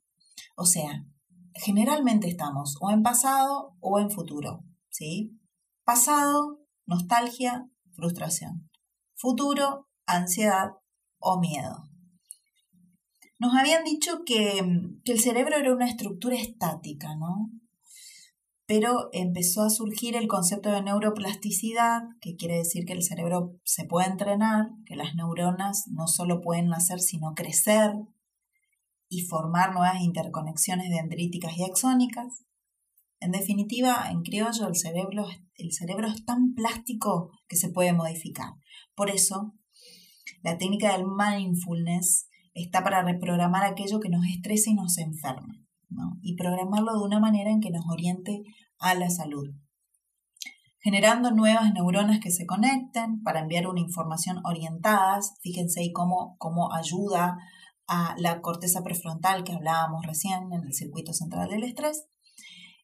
O 0.55 0.65
sea, 0.65 1.05
generalmente 1.53 2.29
estamos 2.29 2.77
o 2.79 2.89
en 2.91 3.03
pasado 3.03 3.75
o 3.81 3.99
en 3.99 4.09
futuro. 4.09 4.63
¿Sí? 4.89 5.37
Pasado, 5.83 6.59
nostalgia, 6.85 7.69
frustración. 7.93 8.69
Futuro, 9.15 9.89
ansiedad 10.15 10.71
o 11.19 11.39
miedo. 11.39 11.91
Nos 13.41 13.55
habían 13.55 13.83
dicho 13.83 14.23
que, 14.23 14.59
el 14.59 15.19
cerebro 15.19 15.57
era 15.57 15.73
una 15.73 15.87
estructura 15.87 16.35
estática, 16.35 17.15
¿no? 17.15 17.49
Pero 18.67 19.09
empezó 19.13 19.63
a 19.63 19.71
surgir 19.71 20.15
el 20.15 20.27
concepto 20.27 20.71
de 20.71 20.83
neuroplasticidad, 20.83 22.03
que 22.21 22.35
quiere 22.35 22.57
decir 22.57 22.85
que 22.85 22.93
el 22.93 23.01
cerebro 23.01 23.59
se 23.63 23.85
puede 23.85 24.09
entrenar, 24.09 24.69
que 24.85 24.95
las 24.95 25.15
neuronas 25.15 25.85
no 25.87 26.05
solo 26.05 26.39
pueden 26.39 26.67
nacer, 26.67 26.99
sino 26.99 27.33
crecer 27.33 27.93
y 29.09 29.21
formar 29.21 29.73
nuevas 29.73 30.01
interconexiones 30.01 30.91
dendríticas 30.91 31.57
y 31.57 31.63
axónicas. 31.63 32.45
En 33.19 33.31
definitiva, 33.31 34.09
en 34.11 34.21
criollo, 34.21 34.67
el 34.67 34.75
cerebro, 34.75 35.25
el 35.55 35.71
cerebro 35.71 36.07
es 36.07 36.23
tan 36.25 36.53
plástico 36.53 37.31
que 37.47 37.55
se 37.55 37.69
puede 37.69 37.91
modificar. 37.93 38.53
Por 38.95 39.09
eso, 39.09 39.55
la 40.43 40.57
técnica 40.57 40.91
del 40.93 41.05
mindfulness 41.05 42.27
está 42.53 42.83
para 42.83 43.03
reprogramar 43.03 43.63
aquello 43.63 43.99
que 43.99 44.09
nos 44.09 44.25
estresa 44.25 44.69
y 44.69 44.73
nos 44.73 44.97
enferma, 44.97 45.55
y 46.21 46.35
programarlo 46.35 46.93
de 46.93 47.05
una 47.05 47.19
manera 47.19 47.51
en 47.51 47.61
que 47.61 47.71
nos 47.71 47.85
oriente 47.89 48.43
a 48.79 48.95
la 48.95 49.09
salud, 49.09 49.49
generando 50.81 51.31
nuevas 51.31 51.71
neuronas 51.73 52.19
que 52.19 52.31
se 52.31 52.45
conecten 52.45 53.21
para 53.23 53.41
enviar 53.41 53.67
una 53.67 53.79
información 53.79 54.41
orientadas, 54.43 55.35
fíjense 55.41 55.81
ahí 55.81 55.91
cómo, 55.91 56.35
cómo 56.39 56.73
ayuda 56.73 57.37
a 57.87 58.15
la 58.17 58.41
corteza 58.41 58.83
prefrontal 58.83 59.43
que 59.43 59.53
hablábamos 59.53 60.05
recién 60.05 60.51
en 60.51 60.63
el 60.63 60.73
circuito 60.73 61.13
central 61.13 61.49
del 61.49 61.63
estrés. 61.63 62.07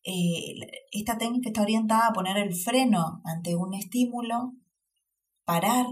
Eh, 0.03 0.55
esta 0.91 1.17
técnica 1.17 1.49
está 1.49 1.61
orientada 1.61 2.07
a 2.07 2.13
poner 2.13 2.37
el 2.37 2.53
freno 2.53 3.21
ante 3.25 3.55
un 3.55 3.73
estímulo, 3.73 4.53
parar, 5.43 5.85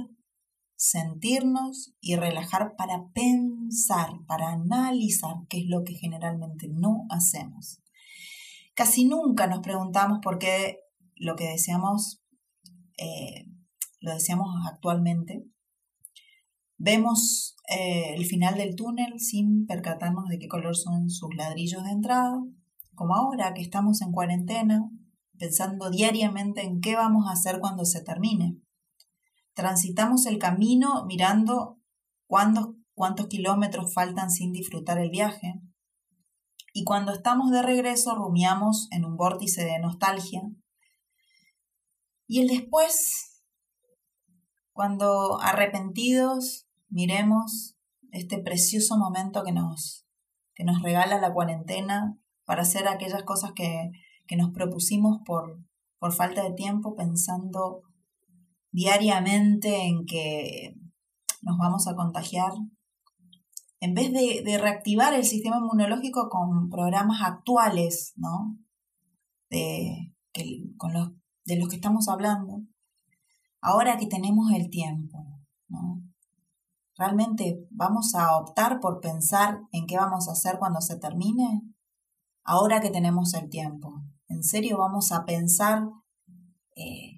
sentirnos 0.76 1.94
y 2.02 2.16
relajar 2.16 2.76
para 2.78 3.08
pensar, 3.14 4.10
para 4.28 4.50
analizar 4.50 5.36
qué 5.50 5.60
es 5.60 5.66
lo 5.68 5.84
que 5.84 5.94
generalmente 5.94 6.68
no 6.70 7.06
hacemos. 7.10 7.82
Casi 8.74 9.06
nunca 9.06 9.48
nos 9.48 9.60
preguntamos 9.60 10.20
por 10.22 10.38
qué 10.38 10.80
lo 11.16 11.36
que 11.36 11.50
deseamos 11.50 12.22
eh, 12.98 13.46
lo 14.02 14.14
deseamos 14.14 14.48
actualmente. 14.68 15.46
Vemos 16.78 17.56
eh, 17.70 18.14
el 18.16 18.26
final 18.26 18.58
del 18.58 18.76
túnel 18.76 19.20
sin 19.20 19.66
percatarnos 19.66 20.28
de 20.28 20.38
qué 20.38 20.48
color 20.48 20.76
son 20.76 21.10
sus 21.10 21.34
ladrillos 21.36 21.84
de 21.84 21.92
entrada, 21.92 22.38
como 22.94 23.16
ahora 23.16 23.54
que 23.54 23.62
estamos 23.62 24.02
en 24.02 24.12
cuarentena, 24.12 24.90
pensando 25.38 25.90
diariamente 25.90 26.62
en 26.62 26.82
qué 26.82 26.96
vamos 26.96 27.28
a 27.28 27.32
hacer 27.32 27.60
cuando 27.60 27.86
se 27.86 28.04
termine 28.04 28.58
transitamos 29.56 30.26
el 30.26 30.38
camino 30.38 31.06
mirando 31.06 31.80
cuántos 32.28 33.28
kilómetros 33.28 33.94
faltan 33.94 34.30
sin 34.30 34.52
disfrutar 34.52 35.00
el 35.00 35.10
viaje. 35.10 35.56
Y 36.74 36.84
cuando 36.84 37.14
estamos 37.14 37.52
de 37.52 37.64
regreso 37.64 38.16
rumiamos 38.16 38.90
en 38.92 39.06
un 39.06 39.16
vórtice 39.16 39.64
de 39.64 39.80
nostalgia. 39.80 40.42
Y 42.28 42.42
el 42.42 42.48
después, 42.48 43.42
cuando 44.74 45.40
arrepentidos 45.42 46.68
miremos 46.90 47.78
este 48.12 48.40
precioso 48.40 48.98
momento 48.98 49.44
que 49.44 49.54
nos, 49.54 50.06
que 50.54 50.66
nos 50.66 50.82
regala 50.82 51.20
la 51.20 51.34
cuarentena 51.34 52.20
para 52.44 52.64
hacer 52.64 52.88
aquellas 52.88 53.24
cosas 53.24 53.54
que, 53.54 53.92
que 54.28 54.36
nos 54.36 54.52
propusimos 54.52 55.20
por, 55.26 55.64
por 55.98 56.14
falta 56.14 56.44
de 56.44 56.54
tiempo, 56.54 56.96
pensando 56.96 57.84
diariamente 58.76 59.88
en 59.88 60.06
que 60.06 60.76
nos 61.42 61.58
vamos 61.58 61.88
a 61.88 61.96
contagiar, 61.96 62.52
en 63.80 63.94
vez 63.94 64.12
de, 64.12 64.58
reactivar 64.58 65.14
el 65.14 65.24
sistema 65.24 65.58
inmunológico 65.58 66.28
con 66.30 66.70
programas 66.70 67.22
actuales, 67.22 68.12
¿no? 68.18 68.58
De, 69.50 70.14
con 70.76 70.92
los, 70.92 71.12
de 71.46 71.58
los 71.58 71.70
que 71.70 71.78
estamos 71.78 72.10
hablando, 72.10 72.64
ahora 73.62 73.98
que 73.98 74.08
tenemos 74.08 74.52
el 74.52 74.70
tiempo, 74.70 75.24
¿no? 75.70 76.02
¿Realmente 76.98 77.66
vamos 77.70 78.14
a 78.14 78.36
optar 78.36 78.82
por 78.82 79.00
pensar 79.00 79.62
en 79.72 79.86
qué 79.86 79.96
vamos 79.98 80.28
a 80.28 80.34
hacer 80.34 80.58
cuando 80.60 80.82
se 80.82 80.98
termine? 80.98 81.62
Ahora 82.44 82.82
que 82.82 82.90
tenemos 82.90 83.34
el 83.36 83.50
tiempo. 83.50 84.04
¿En 84.28 84.44
serio 84.44 84.78
vamos 84.78 85.12
a 85.12 85.26
pensar 85.26 85.90
eh, 86.76 87.15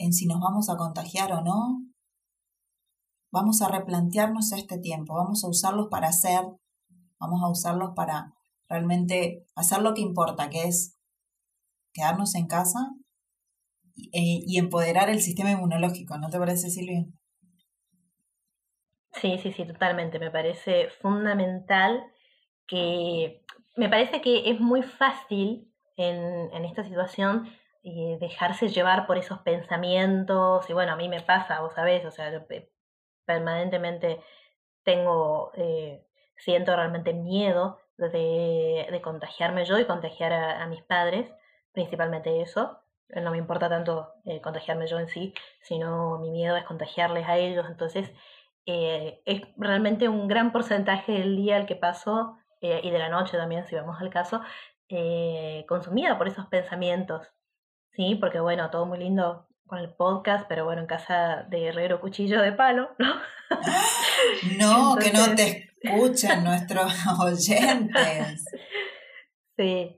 en 0.00 0.14
si 0.14 0.26
nos 0.26 0.40
vamos 0.40 0.70
a 0.70 0.76
contagiar 0.76 1.30
o 1.32 1.42
no, 1.42 1.82
vamos 3.30 3.60
a 3.60 3.68
replantearnos 3.68 4.52
este 4.52 4.78
tiempo, 4.78 5.14
vamos 5.14 5.44
a 5.44 5.48
usarlos 5.48 5.88
para 5.90 6.08
hacer, 6.08 6.40
vamos 7.18 7.42
a 7.42 7.50
usarlos 7.50 7.90
para 7.94 8.32
realmente 8.66 9.44
hacer 9.54 9.82
lo 9.82 9.92
que 9.92 10.00
importa, 10.00 10.48
que 10.48 10.62
es 10.62 10.98
quedarnos 11.92 12.34
en 12.34 12.46
casa 12.46 12.78
y, 13.94 14.58
empoderar 14.58 15.10
el 15.10 15.20
sistema 15.20 15.50
inmunológico, 15.50 16.16
¿no 16.16 16.30
te 16.30 16.38
parece, 16.38 16.70
Silvia? 16.70 17.04
Sí, 19.12 19.38
sí, 19.42 19.52
sí, 19.52 19.66
totalmente. 19.66 20.18
Me 20.18 20.30
parece 20.30 20.88
fundamental 21.02 22.02
que, 22.66 23.44
me 23.76 23.90
parece 23.90 24.22
que 24.22 24.50
es 24.50 24.60
muy 24.60 24.82
fácil 24.82 25.70
en, 25.96 26.16
en 26.54 26.64
esta 26.64 26.84
situación 26.84 27.50
y 27.82 28.16
dejarse 28.18 28.68
llevar 28.68 29.06
por 29.06 29.18
esos 29.18 29.38
pensamientos. 29.40 30.68
Y 30.68 30.72
bueno, 30.72 30.92
a 30.92 30.96
mí 30.96 31.08
me 31.08 31.20
pasa, 31.20 31.60
vos 31.60 31.74
sabés, 31.74 32.04
o 32.04 32.10
sea, 32.10 32.30
yo 32.32 32.40
permanentemente 33.24 34.20
tengo, 34.82 35.52
eh, 35.54 36.04
siento 36.36 36.74
realmente 36.76 37.12
miedo 37.12 37.80
de, 37.96 38.88
de, 38.90 39.00
contagiarme 39.02 39.64
yo 39.64 39.78
y 39.78 39.84
contagiar 39.84 40.32
a, 40.32 40.66
mis 40.66 40.82
padres, 40.82 41.30
principalmente 41.72 42.40
eso. 42.42 42.80
No 43.08 43.30
me 43.30 43.38
importa 43.38 43.68
tanto 43.68 44.12
eh, 44.24 44.40
contagiarme 44.40 44.86
yo 44.86 44.98
en 44.98 45.08
sí, 45.08 45.34
sino 45.62 46.18
mi 46.18 46.30
miedo 46.30 46.56
es 46.56 46.64
contagiarles 46.64 47.26
a 47.28 47.38
ellos. 47.38 47.66
Entonces, 47.68 48.10
eh, 48.66 49.22
es 49.26 49.42
realmente 49.56 50.08
un 50.08 50.28
gran 50.28 50.52
porcentaje 50.52 51.12
del 51.12 51.36
día 51.36 51.56
el 51.56 51.66
que 51.66 51.76
paso, 51.76 52.36
y 52.62 52.90
de 52.90 52.98
la 52.98 53.08
noche 53.08 53.38
también, 53.38 53.66
si 53.66 53.74
vamos 53.74 53.98
al 54.02 54.10
caso, 54.10 54.42
consumida 55.66 56.18
por 56.18 56.28
esos 56.28 56.46
pensamientos 56.48 57.26
Sí, 58.00 58.14
porque 58.14 58.40
bueno, 58.40 58.70
todo 58.70 58.86
muy 58.86 58.96
lindo 58.96 59.46
con 59.66 59.78
el 59.78 59.92
podcast, 59.92 60.46
pero 60.48 60.64
bueno, 60.64 60.80
en 60.80 60.86
casa 60.86 61.44
de 61.50 61.66
Herrero 61.66 62.00
Cuchillo 62.00 62.40
de 62.40 62.52
Palo, 62.52 62.92
¿no? 62.98 63.14
No, 64.58 64.96
que 64.96 65.12
no 65.12 65.34
te 65.34 65.70
escuchen 65.82 66.42
nuestros 66.44 66.94
oyentes. 67.18 68.42
Sí, 69.54 69.94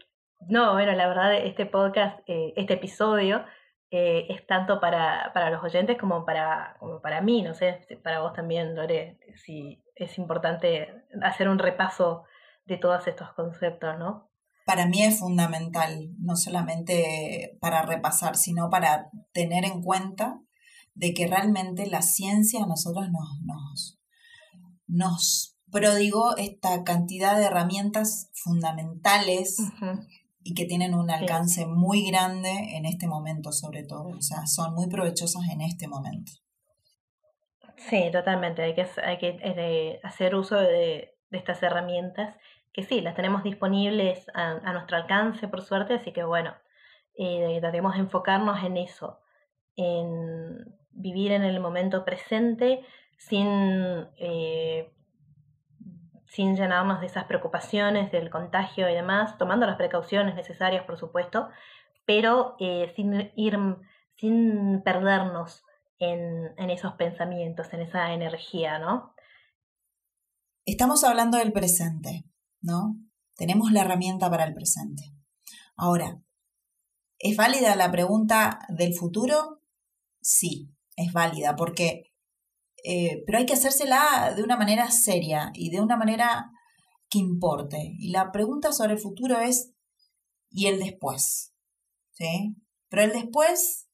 no, 0.48 0.72
bueno, 0.72 0.90
la 0.94 1.06
verdad, 1.06 1.32
este 1.32 1.64
podcast, 1.64 2.18
eh, 2.26 2.52
este 2.56 2.74
episodio, 2.74 3.44
eh, 3.92 4.26
es 4.30 4.44
tanto 4.48 4.80
para, 4.80 5.30
para 5.32 5.50
los 5.50 5.62
oyentes 5.62 5.96
como 5.96 6.24
para, 6.26 6.74
como 6.80 7.00
para 7.00 7.20
mí, 7.20 7.42
no 7.42 7.54
sé, 7.54 7.86
para 8.02 8.18
vos 8.18 8.32
también, 8.32 8.74
Lore, 8.74 9.20
si 9.36 9.80
es 9.94 10.18
importante 10.18 11.04
hacer 11.22 11.48
un 11.48 11.60
repaso 11.60 12.24
de 12.64 12.78
todos 12.78 13.06
estos 13.06 13.32
conceptos, 13.34 13.96
¿no? 13.96 14.31
Para 14.64 14.86
mí 14.86 15.02
es 15.02 15.18
fundamental, 15.18 16.10
no 16.18 16.36
solamente 16.36 17.56
para 17.60 17.82
repasar, 17.82 18.36
sino 18.36 18.70
para 18.70 19.10
tener 19.32 19.64
en 19.64 19.82
cuenta 19.82 20.40
de 20.94 21.14
que 21.14 21.26
realmente 21.26 21.86
la 21.86 22.02
ciencia 22.02 22.62
a 22.62 22.66
nosotros 22.66 23.08
nos, 23.10 23.40
nos, 23.44 23.98
nos 24.86 25.56
prodigó 25.70 26.36
esta 26.36 26.84
cantidad 26.84 27.36
de 27.36 27.44
herramientas 27.44 28.30
fundamentales 28.34 29.56
y 30.44 30.54
que 30.54 30.66
tienen 30.66 30.94
un 30.94 31.10
alcance 31.10 31.66
muy 31.66 32.08
grande 32.08 32.76
en 32.76 32.84
este 32.84 33.06
momento 33.06 33.52
sobre 33.52 33.84
todo, 33.84 34.08
o 34.08 34.22
sea, 34.22 34.46
son 34.46 34.74
muy 34.74 34.88
provechosas 34.88 35.42
en 35.50 35.62
este 35.62 35.88
momento. 35.88 36.32
Sí, 37.88 38.10
totalmente, 38.12 38.62
hay 38.62 38.74
que, 38.74 38.86
hay 39.02 39.18
que 39.18 39.38
eh, 39.42 40.00
hacer 40.04 40.34
uso 40.34 40.56
de, 40.56 41.16
de 41.30 41.38
estas 41.38 41.62
herramientas 41.62 42.36
que 42.72 42.82
sí, 42.82 43.00
las 43.00 43.14
tenemos 43.14 43.42
disponibles 43.42 44.26
a, 44.34 44.72
nuestro 44.72 44.96
alcance, 44.96 45.48
por 45.48 45.62
suerte, 45.62 45.94
así 45.94 46.12
que 46.12 46.24
bueno, 46.24 46.54
eh, 47.14 47.58
debemos 47.60 47.96
enfocarnos 47.96 48.64
en 48.64 48.78
eso, 48.78 49.20
en 49.76 50.74
vivir 50.90 51.32
en 51.32 51.42
el 51.42 51.60
momento 51.60 52.04
presente 52.04 52.84
sin, 53.18 53.46
eh, 54.16 54.92
sin 56.26 56.56
llenarnos 56.56 57.00
de 57.00 57.06
esas 57.06 57.24
preocupaciones 57.24 58.10
del 58.10 58.30
contagio 58.30 58.88
y 58.88 58.94
demás, 58.94 59.36
tomando 59.36 59.66
las 59.66 59.76
precauciones 59.76 60.34
necesarias, 60.34 60.84
por 60.84 60.98
supuesto, 60.98 61.48
pero 62.06 62.56
eh, 62.58 62.92
sin 62.96 63.30
ir, 63.36 63.58
sin 64.16 64.82
perdernos 64.82 65.64
en, 65.98 66.52
en 66.56 66.70
esos 66.70 66.94
pensamientos, 66.94 67.72
en 67.74 67.82
esa 67.82 68.12
energía, 68.12 68.78
¿no? 68.78 69.14
Estamos 70.64 71.04
hablando 71.04 71.38
del 71.38 71.52
presente, 71.52 72.24
¿no? 72.62 72.96
Tenemos 73.36 73.72
la 73.72 73.82
herramienta 73.82 74.30
para 74.30 74.44
el 74.44 74.54
presente. 74.54 75.02
Ahora, 75.76 76.22
¿es 77.18 77.36
válida 77.36 77.76
la 77.76 77.90
pregunta 77.90 78.60
del 78.68 78.94
futuro? 78.94 79.60
Sí, 80.20 80.70
es 80.96 81.12
válida, 81.12 81.56
porque, 81.56 82.12
eh, 82.84 83.22
pero 83.26 83.38
hay 83.38 83.46
que 83.46 83.54
hacérsela 83.54 84.32
de 84.36 84.42
una 84.42 84.56
manera 84.56 84.90
seria 84.90 85.50
y 85.54 85.70
de 85.70 85.80
una 85.80 85.96
manera 85.96 86.50
que 87.08 87.18
importe. 87.18 87.94
Y 87.98 88.10
la 88.10 88.32
pregunta 88.32 88.72
sobre 88.72 88.94
el 88.94 89.00
futuro 89.00 89.38
es, 89.40 89.72
¿y 90.50 90.66
el 90.66 90.78
después? 90.78 91.52
¿Sí? 92.12 92.56
Pero 92.88 93.02
el 93.02 93.12
después 93.12 93.88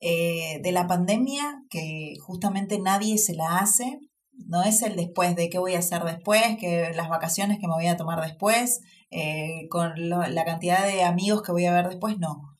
eh, 0.00 0.60
de 0.62 0.72
la 0.72 0.86
pandemia, 0.86 1.64
que 1.70 2.16
justamente 2.20 2.78
nadie 2.78 3.18
se 3.18 3.34
la 3.34 3.58
hace, 3.58 4.00
no 4.46 4.62
es 4.62 4.82
el 4.82 4.96
después 4.96 5.36
de 5.36 5.48
qué 5.48 5.58
voy 5.58 5.74
a 5.74 5.78
hacer 5.78 6.04
después, 6.04 6.56
que 6.58 6.92
las 6.94 7.08
vacaciones 7.08 7.58
que 7.58 7.66
me 7.66 7.74
voy 7.74 7.86
a 7.86 7.96
tomar 7.96 8.20
después, 8.20 8.80
eh, 9.10 9.68
con 9.70 9.92
la 10.08 10.44
cantidad 10.44 10.84
de 10.84 11.04
amigos 11.04 11.42
que 11.42 11.52
voy 11.52 11.66
a 11.66 11.72
ver 11.72 11.88
después, 11.88 12.18
no. 12.18 12.54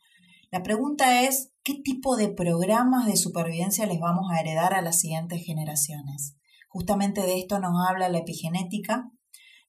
La 0.55 0.63
pregunta 0.63 1.23
es, 1.23 1.53
¿qué 1.65 1.75
tipo 1.75 2.17
de 2.17 2.29
programas 2.29 3.07
de 3.07 3.17
supervivencia 3.17 3.87
les 3.87 3.99
vamos 3.99 4.31
a 4.31 4.39
heredar 4.39 4.73
a 4.73 4.83
las 4.83 5.01
siguientes 5.01 5.45
generaciones? 5.45 6.37
Justamente 6.69 7.23
de 7.23 7.41
esto 7.41 7.59
nos 7.59 7.73
habla 7.89 8.09
la 8.09 8.19
epigenética, 8.19 9.11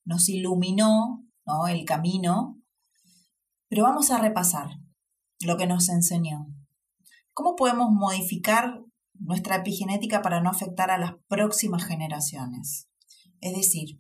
nos 0.04 0.30
iluminó 0.30 1.26
¿no? 1.44 1.68
el 1.68 1.86
camino, 1.86 2.62
pero 3.68 3.82
vamos 3.82 4.12
a 4.12 4.20
repasar 4.20 4.78
lo 5.40 5.58
que 5.58 5.66
nos 5.66 5.90
enseñó. 5.90 6.46
¿Cómo 7.34 7.56
podemos 7.56 7.90
modificar 7.92 8.85
nuestra 9.20 9.58
epigenética 9.58 10.22
para 10.22 10.42
no 10.42 10.50
afectar 10.50 10.92
a 10.92 10.98
las 10.98 11.14
próximas 11.28 11.84
generaciones? 11.86 12.90
Es 13.42 13.56
decir, 13.56 14.00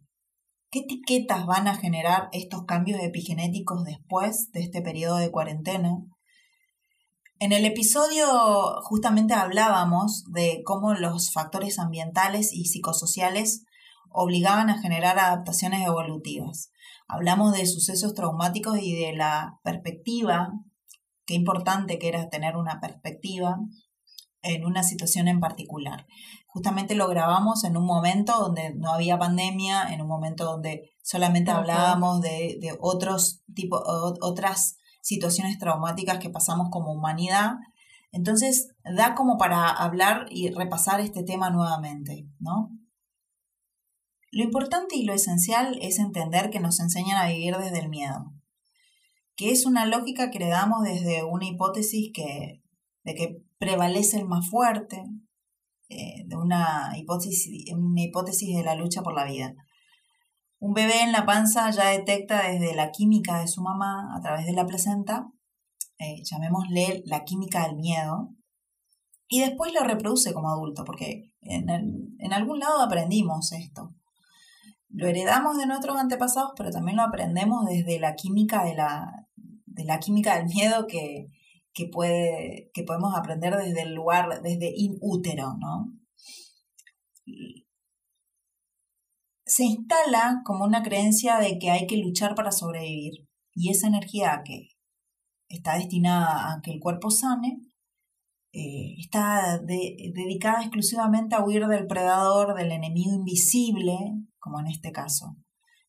¿qué 0.71 0.79
etiquetas 0.79 1.45
van 1.45 1.67
a 1.67 1.75
generar 1.75 2.29
estos 2.31 2.65
cambios 2.65 3.01
epigenéticos 3.01 3.83
después 3.83 4.51
de 4.51 4.61
este 4.61 4.81
periodo 4.81 5.17
de 5.17 5.31
cuarentena? 5.31 5.97
En 7.39 7.51
el 7.51 7.65
episodio 7.65 8.25
justamente 8.83 9.33
hablábamos 9.33 10.23
de 10.31 10.61
cómo 10.63 10.93
los 10.93 11.33
factores 11.33 11.79
ambientales 11.79 12.53
y 12.53 12.65
psicosociales 12.65 13.65
obligaban 14.09 14.69
a 14.69 14.81
generar 14.81 15.19
adaptaciones 15.19 15.85
evolutivas. 15.85 16.71
Hablamos 17.07 17.53
de 17.53 17.65
sucesos 17.65 18.13
traumáticos 18.13 18.79
y 18.81 18.95
de 18.95 19.13
la 19.13 19.59
perspectiva, 19.63 20.53
qué 21.25 21.33
importante 21.33 21.99
que 21.99 22.07
era 22.07 22.29
tener 22.29 22.55
una 22.55 22.79
perspectiva 22.79 23.57
en 24.45 24.65
una 24.65 24.83
situación 24.83 25.27
en 25.27 25.39
particular. 25.39 26.05
Justamente 26.47 26.95
lo 26.95 27.07
grabamos 27.09 27.63
en 27.65 27.75
un 27.75 27.85
momento 27.85 28.39
donde 28.39 28.73
no 28.75 28.93
había 28.93 29.19
pandemia, 29.19 29.93
en 29.93 30.01
un 30.01 30.07
momento 30.07 30.45
donde 30.45 30.91
solamente 31.03 31.51
hablábamos 31.51 32.21
de, 32.21 32.57
de 32.61 32.77
otros 32.79 33.43
tipo, 33.53 33.81
otras 34.21 34.77
situaciones 35.01 35.59
traumáticas 35.59 36.19
que 36.19 36.29
pasamos 36.29 36.69
como 36.71 36.93
humanidad. 36.93 37.55
Entonces, 38.11 38.69
da 38.95 39.13
como 39.13 39.37
para 39.37 39.69
hablar 39.69 40.27
y 40.29 40.49
repasar 40.49 41.01
este 41.01 41.23
tema 41.23 41.49
nuevamente, 41.49 42.27
¿no? 42.39 42.71
Lo 44.31 44.43
importante 44.43 44.95
y 44.97 45.05
lo 45.05 45.13
esencial 45.13 45.77
es 45.81 45.99
entender 45.99 46.49
que 46.49 46.59
nos 46.59 46.79
enseñan 46.79 47.17
a 47.17 47.27
vivir 47.27 47.55
desde 47.55 47.79
el 47.79 47.87
miedo, 47.87 48.33
que 49.35 49.51
es 49.51 49.65
una 49.65 49.85
lógica 49.85 50.29
que 50.31 50.39
le 50.39 50.49
damos 50.49 50.83
desde 50.83 51.23
una 51.23 51.45
hipótesis 51.45 52.11
que, 52.13 52.61
de 53.03 53.15
que 53.15 53.44
prevalece 53.57 54.17
el 54.17 54.25
más 54.25 54.49
fuerte, 54.49 55.03
eh, 55.89 56.23
de 56.25 56.35
una 56.35 56.93
hipótesis, 56.97 58.55
de 58.55 58.63
la 58.63 58.75
lucha 58.75 59.01
por 59.01 59.13
la 59.13 59.25
vida. 59.25 59.53
Un 60.59 60.73
bebé 60.73 61.01
en 61.01 61.11
la 61.11 61.25
panza 61.25 61.69
ya 61.69 61.89
detecta 61.89 62.49
desde 62.49 62.75
la 62.75 62.91
química 62.91 63.39
de 63.39 63.47
su 63.47 63.61
mamá 63.61 64.15
a 64.15 64.21
través 64.21 64.45
de 64.45 64.53
la 64.53 64.65
placenta, 64.65 65.27
eh, 65.99 66.23
llamémosle 66.23 67.03
la 67.05 67.23
química 67.23 67.67
del 67.67 67.75
miedo, 67.75 68.29
y 69.27 69.41
después 69.41 69.73
lo 69.73 69.83
reproduce 69.83 70.33
como 70.33 70.49
adulto, 70.49 70.83
porque 70.85 71.31
en, 71.41 71.69
en 72.19 72.33
algún 72.33 72.59
lado 72.59 72.81
aprendimos 72.81 73.51
esto. 73.53 73.93
Lo 74.89 75.07
heredamos 75.07 75.57
de 75.57 75.65
nuestros 75.65 75.97
antepasados, 75.97 76.53
pero 76.55 76.71
también 76.71 76.97
lo 76.97 77.03
aprendemos 77.03 77.65
desde 77.65 77.99
la 77.99 78.15
química 78.15 78.63
de 78.63 78.75
la, 78.75 79.27
de 79.35 79.83
la 79.83 79.99
química 79.99 80.37
del 80.37 80.45
miedo 80.45 80.87
que, 80.87 81.27
que, 81.75 81.87
puede, 81.87 82.71
que 82.73 82.83
podemos 82.83 83.15
aprender 83.15 83.55
desde 83.55 83.83
el 83.83 83.93
lugar, 83.93 84.41
desde 84.41 84.73
inútero, 84.75 85.53
¿no? 85.59 85.93
se 89.45 89.63
instala 89.63 90.41
como 90.43 90.65
una 90.65 90.81
creencia 90.81 91.37
de 91.37 91.59
que 91.59 91.69
hay 91.69 91.85
que 91.85 91.97
luchar 91.97 92.33
para 92.35 92.51
sobrevivir. 92.51 93.27
Y 93.53 93.69
esa 93.69 93.87
energía 93.87 94.41
que 94.43 94.69
está 95.47 95.77
destinada 95.77 96.51
a 96.51 96.61
que 96.61 96.71
el 96.71 96.79
cuerpo 96.79 97.11
sane, 97.11 97.59
eh, 98.51 98.95
está 98.97 99.59
dedicada 99.59 100.61
exclusivamente 100.61 101.35
a 101.35 101.43
huir 101.43 101.67
del 101.67 101.87
predador, 101.87 102.55
del 102.55 102.71
enemigo 102.71 103.13
invisible, 103.13 103.97
como 104.39 104.59
en 104.59 104.67
este 104.67 104.91
caso. 104.91 105.35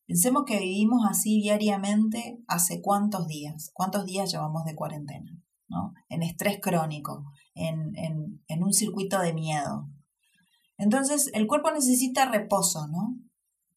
Pensemos 0.07 0.45
que 0.47 0.59
vivimos 0.59 1.03
así 1.09 1.41
diariamente 1.41 2.39
hace 2.47 2.81
cuántos 2.81 3.27
días, 3.27 3.71
cuántos 3.73 4.05
días 4.05 4.31
llevamos 4.31 4.65
de 4.65 4.77
cuarentena, 4.77 5.33
¿no? 5.69 5.95
En 6.09 6.23
estrés 6.23 6.59
crónico, 6.61 7.25
en, 7.55 7.97
en, 7.97 8.43
en 8.49 8.63
un 8.63 8.73
circuito 8.73 9.21
de 9.21 9.35
miedo. 9.35 9.89
Entonces, 10.79 11.31
el 11.35 11.47
cuerpo 11.47 11.71
necesita 11.71 12.31
reposo, 12.31 12.87
¿no? 12.89 13.17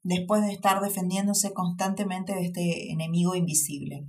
después 0.04 0.42
de 0.42 0.54
estar 0.54 0.82
defendiéndose 0.82 1.54
constantemente 1.54 2.34
de 2.34 2.46
este 2.46 2.92
enemigo 2.92 3.36
invisible. 3.36 4.06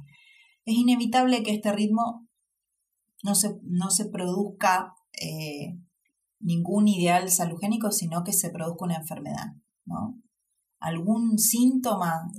Es 0.65 0.75
inevitable 0.77 1.43
que 1.43 1.53
este 1.53 1.73
ritmo 1.73 2.29
no 3.23 3.35
se, 3.35 3.59
no 3.63 3.91
se 3.91 4.07
produzca 4.07 4.95
eh, 5.21 5.79
ningún 6.39 6.89
ideal 6.89 7.31
salugénico, 7.31 7.91
sino 7.91 8.25
que 8.25 8.33
se 8.33 8.51
produzca 8.51 8.85
una 8.85 8.97
enfermedad. 8.97 9.55
¿no? 9.85 10.19
Algún 10.79 11.39
síntoma 11.39 12.31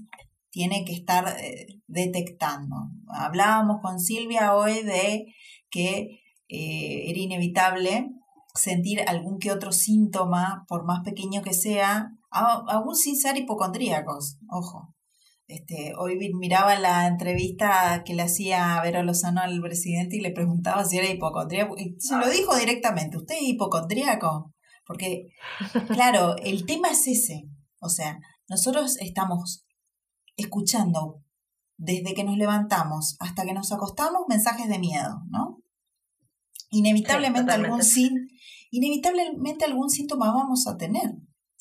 tiene 0.52 0.86
que 0.86 0.94
estar 0.94 1.36
eh, 1.40 1.80
detectando. 1.88 2.76
Hablábamos 3.08 3.78
con 3.82 4.00
Silvia 4.00 4.56
hoy 4.56 4.84
de 4.84 5.26
que 5.70 6.22
eh, 6.50 7.10
era 7.10 7.20
inevitable 7.20 8.10
sentir 8.54 9.02
algún 9.08 9.40
que 9.40 9.52
otro 9.52 9.72
síntoma, 9.72 10.66
por 10.68 10.86
más 10.86 11.00
pequeño 11.04 11.42
que 11.42 11.54
sea, 11.54 12.12
aún 12.30 12.96
sin 12.96 13.18
ser 13.18 13.38
hipocondríacos, 13.38 14.38
ojo. 14.50 14.94
Este, 15.48 15.94
hoy 15.98 16.18
miraba 16.34 16.80
la 16.80 17.08
entrevista 17.08 18.04
que 18.06 18.14
le 18.14 18.24
hacía 18.24 18.78
a 18.78 18.82
Vero 18.82 19.04
Lozano 19.04 19.42
al 19.42 19.60
presidente 19.60 20.16
y 20.16 20.22
le 20.22 20.32
preguntaba 20.32 20.86
si 20.86 20.98
era 20.98 21.10
hipocondríaco. 21.10 21.76
Y 21.78 21.96
se 22.00 22.18
lo 22.18 22.30
dijo 22.30 22.56
directamente, 22.56 23.18
¿usted 23.18 23.36
es 23.36 23.50
hipocondríaco? 23.50 24.54
Porque, 24.86 25.28
claro, 25.90 26.38
el 26.38 26.66
tema 26.66 26.92
es 26.92 27.06
ese. 27.08 27.50
O 27.82 27.90
sea, 27.90 28.18
nosotros 28.48 28.98
estamos 29.02 29.66
escuchando 30.42 31.24
desde 31.78 32.14
que 32.14 32.24
nos 32.24 32.38
levantamos 32.38 33.18
hasta 33.20 33.44
que 33.44 33.54
nos 33.54 33.72
acostamos 33.72 34.22
mensajes 34.28 34.70
de 34.70 34.80
miedo, 34.80 35.22
¿no? 35.30 35.62
Inevitablemente, 36.70 37.52
algún, 37.52 37.82
inevitablemente 38.70 39.66
algún 39.66 39.90
síntoma 39.90 40.32
vamos 40.32 40.68
a 40.68 40.78
tener. 40.78 41.12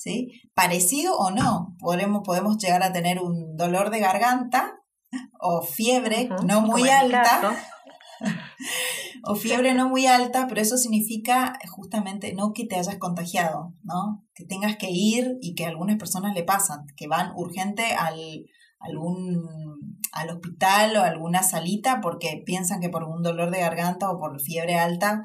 ¿sí? 0.01 0.41
Parecido 0.55 1.16
o 1.16 1.31
no, 1.31 1.76
podemos, 1.78 2.22
podemos 2.24 2.59
llegar 2.59 2.83
a 2.83 2.93
tener 2.93 3.18
un 3.18 3.57
dolor 3.57 3.91
de 3.91 4.01
garganta 4.01 4.81
o 5.39 5.62
fiebre 5.62 6.31
no 6.47 6.62
muy 6.62 6.89
alta. 6.89 7.55
o 9.24 9.35
fiebre 9.35 9.74
no 9.74 9.89
muy 9.89 10.07
alta, 10.07 10.47
pero 10.49 10.61
eso 10.61 10.76
significa 10.76 11.59
justamente 11.70 12.35
no 12.35 12.53
que 12.53 12.66
te 12.66 12.76
hayas 12.76 12.97
contagiado, 12.99 13.74
¿no? 13.83 14.24
Que 14.35 14.45
tengas 14.45 14.76
que 14.76 14.91
ir 14.91 15.37
y 15.41 15.55
que 15.55 15.66
a 15.66 15.68
algunas 15.68 15.97
personas 15.97 16.35
le 16.35 16.45
pasan, 16.45 16.87
que 16.97 17.07
van 17.07 17.33
urgente 17.35 17.95
al, 17.95 18.47
algún, 18.81 20.01
al 20.12 20.31
hospital 20.31 20.97
o 20.97 21.03
alguna 21.03 21.43
salita 21.43 22.01
porque 22.01 22.43
piensan 22.45 22.81
que 22.81 22.89
por 22.89 23.05
un 23.05 23.22
dolor 23.22 23.51
de 23.51 23.61
garganta 23.61 24.11
o 24.11 24.18
por 24.18 24.41
fiebre 24.41 24.78
alta, 24.78 25.22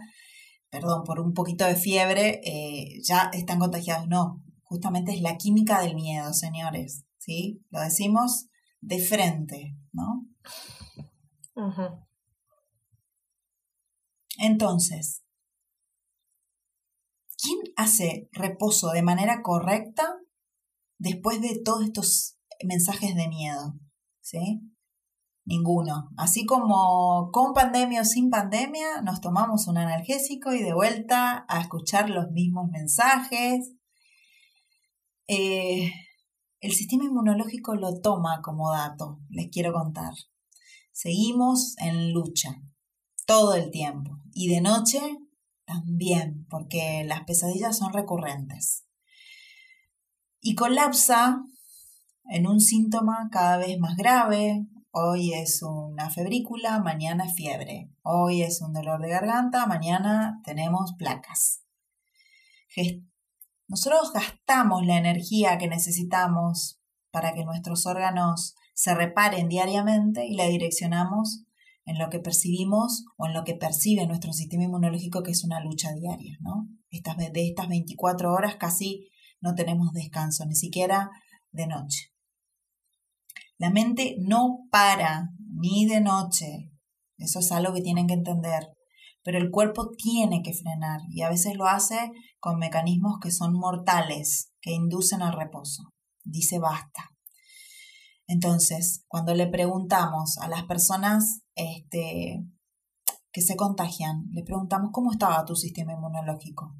perdón, 0.69 1.03
por 1.03 1.19
un 1.19 1.33
poquito 1.33 1.65
de 1.65 1.75
fiebre, 1.75 2.41
eh, 2.43 3.01
ya 3.01 3.31
están 3.33 3.59
contagiados. 3.59 4.07
No, 4.07 4.43
justamente 4.63 5.13
es 5.13 5.21
la 5.21 5.37
química 5.37 5.81
del 5.81 5.95
miedo, 5.95 6.33
señores, 6.33 7.05
¿sí? 7.17 7.63
Lo 7.69 7.79
decimos 7.79 8.47
de 8.81 8.99
frente, 8.99 9.77
¿no? 9.93 10.27
Entonces, 14.37 15.23
¿quién 17.41 17.59
hace 17.77 18.27
reposo 18.33 18.89
de 18.91 19.01
manera 19.01 19.41
correcta 19.41 20.17
después 20.97 21.41
de 21.41 21.61
todos 21.63 21.85
estos 21.85 22.34
mensajes 22.63 23.15
de 23.15 23.27
miedo? 23.27 23.73
¿Sí? 24.21 24.61
Ninguno. 25.45 26.09
Así 26.17 26.45
como 26.45 27.29
con 27.31 27.53
pandemia 27.53 28.01
o 28.01 28.05
sin 28.05 28.29
pandemia, 28.29 29.01
nos 29.03 29.21
tomamos 29.21 29.67
un 29.67 29.77
analgésico 29.77 30.53
y 30.53 30.63
de 30.63 30.73
vuelta 30.73 31.45
a 31.47 31.61
escuchar 31.61 32.09
los 32.09 32.31
mismos 32.31 32.69
mensajes. 32.71 33.73
Eh, 35.27 35.91
el 36.61 36.71
sistema 36.73 37.05
inmunológico 37.05 37.75
lo 37.75 37.99
toma 38.01 38.41
como 38.41 38.71
dato, 38.71 39.19
les 39.29 39.49
quiero 39.49 39.71
contar. 39.71 40.13
Seguimos 40.91 41.75
en 41.77 42.11
lucha 42.11 42.61
todo 43.27 43.53
el 43.53 43.69
tiempo 43.69 44.19
y 44.33 44.47
de 44.47 44.61
noche 44.61 44.99
también, 45.65 46.45
porque 46.49 47.03
las 47.05 47.23
pesadillas 47.25 47.77
son 47.77 47.93
recurrentes. 47.93 48.85
Y 50.39 50.55
colapsa 50.55 51.43
en 52.29 52.47
un 52.47 52.59
síntoma 52.59 53.29
cada 53.31 53.57
vez 53.57 53.77
más 53.79 53.95
grave. 53.95 54.67
Hoy 54.91 55.33
es 55.33 55.61
una 55.61 56.09
febrícula, 56.09 56.79
mañana 56.79 57.29
fiebre. 57.29 57.91
Hoy 58.01 58.41
es 58.41 58.61
un 58.61 58.73
dolor 58.73 59.01
de 59.01 59.09
garganta, 59.09 59.65
mañana 59.67 60.41
tenemos 60.43 60.93
placas. 60.97 61.61
Nosotros 63.67 64.11
gastamos 64.13 64.85
la 64.85 64.97
energía 64.97 65.57
que 65.57 65.67
necesitamos 65.67 66.79
para 67.11 67.33
que 67.33 67.45
nuestros 67.45 67.85
órganos 67.85 68.55
se 68.73 68.93
reparen 68.93 69.47
diariamente 69.47 70.25
y 70.27 70.35
la 70.35 70.45
direccionamos 70.45 71.45
en 71.85 71.97
lo 71.97 72.09
que 72.09 72.19
percibimos 72.19 73.05
o 73.17 73.27
en 73.27 73.33
lo 73.33 73.43
que 73.43 73.55
percibe 73.55 74.07
nuestro 74.07 74.33
sistema 74.33 74.63
inmunológico, 74.63 75.23
que 75.23 75.31
es 75.31 75.43
una 75.43 75.61
lucha 75.61 75.93
diaria, 75.93 76.37
¿no? 76.41 76.67
Estas, 76.89 77.17
de 77.17 77.47
estas 77.47 77.69
24 77.69 78.33
horas 78.33 78.55
casi 78.55 79.09
no 79.39 79.53
tenemos 79.55 79.93
descanso, 79.93 80.45
ni 80.45 80.55
siquiera 80.55 81.11
de 81.51 81.67
noche. 81.67 82.14
La 83.57 83.69
mente 83.69 84.15
no 84.19 84.67
para 84.69 85.29
ni 85.39 85.85
de 85.85 86.01
noche, 86.01 86.71
eso 87.17 87.39
es 87.39 87.51
algo 87.51 87.73
que 87.73 87.81
tienen 87.81 88.07
que 88.07 88.13
entender, 88.13 88.67
pero 89.23 89.37
el 89.37 89.49
cuerpo 89.49 89.91
tiene 89.97 90.43
que 90.43 90.53
frenar 90.53 91.01
y 91.09 91.21
a 91.21 91.29
veces 91.29 91.55
lo 91.55 91.65
hace 91.65 92.11
con 92.39 92.59
mecanismos 92.59 93.19
que 93.21 93.31
son 93.31 93.53
mortales, 93.53 94.51
que 94.61 94.71
inducen 94.71 95.21
al 95.21 95.33
reposo. 95.33 95.83
Dice 96.23 96.59
basta. 96.59 97.11
Entonces, 98.27 99.03
cuando 99.07 99.33
le 99.33 99.47
preguntamos 99.47 100.37
a 100.39 100.47
las 100.47 100.63
personas 100.63 101.41
este, 101.55 102.43
que 103.31 103.41
se 103.41 103.55
contagian, 103.55 104.25
le 104.31 104.43
preguntamos 104.43 104.89
cómo 104.91 105.11
estaba 105.11 105.45
tu 105.45 105.55
sistema 105.55 105.93
inmunológico. 105.93 106.75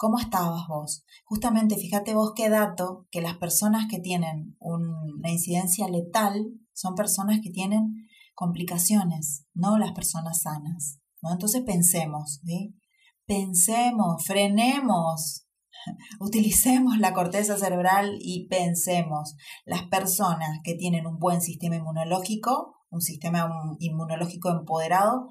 ¿Cómo 0.00 0.18
estabas 0.18 0.66
vos? 0.66 1.04
Justamente, 1.26 1.76
fíjate 1.76 2.14
vos 2.14 2.32
qué 2.34 2.48
dato, 2.48 3.06
que 3.10 3.20
las 3.20 3.36
personas 3.36 3.84
que 3.86 3.98
tienen 3.98 4.56
una 4.58 5.30
incidencia 5.30 5.88
letal 5.88 6.54
son 6.72 6.94
personas 6.94 7.40
que 7.42 7.50
tienen 7.50 8.08
complicaciones, 8.32 9.44
no 9.52 9.76
las 9.76 9.92
personas 9.92 10.40
sanas. 10.40 11.02
¿no? 11.20 11.32
Entonces 11.32 11.60
pensemos, 11.66 12.40
¿sí? 12.46 12.74
Pensemos, 13.26 14.24
frenemos, 14.24 15.46
Utilicemos 16.18 16.96
la 16.96 17.12
corteza 17.12 17.58
cerebral 17.58 18.16
y 18.20 18.48
pensemos, 18.48 19.36
las 19.66 19.82
personas 19.82 20.60
que 20.64 20.76
tienen 20.76 21.06
un 21.06 21.18
buen 21.18 21.42
sistema 21.42 21.76
inmunológico, 21.76 22.76
un 22.88 23.02
sistema 23.02 23.50
inmunológico 23.80 24.48
empoderado, 24.48 25.28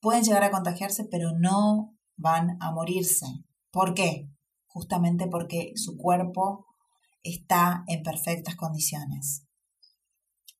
pueden 0.00 0.22
llegar 0.22 0.44
a 0.44 0.52
contagiarse, 0.52 1.04
pero 1.10 1.32
no 1.36 1.96
van 2.16 2.58
a 2.60 2.70
morirse. 2.70 3.26
¿Por 3.70 3.94
qué? 3.94 4.28
Justamente 4.66 5.26
porque 5.28 5.72
su 5.76 5.96
cuerpo 5.96 6.66
está 7.22 7.84
en 7.86 8.02
perfectas 8.02 8.56
condiciones. 8.56 9.44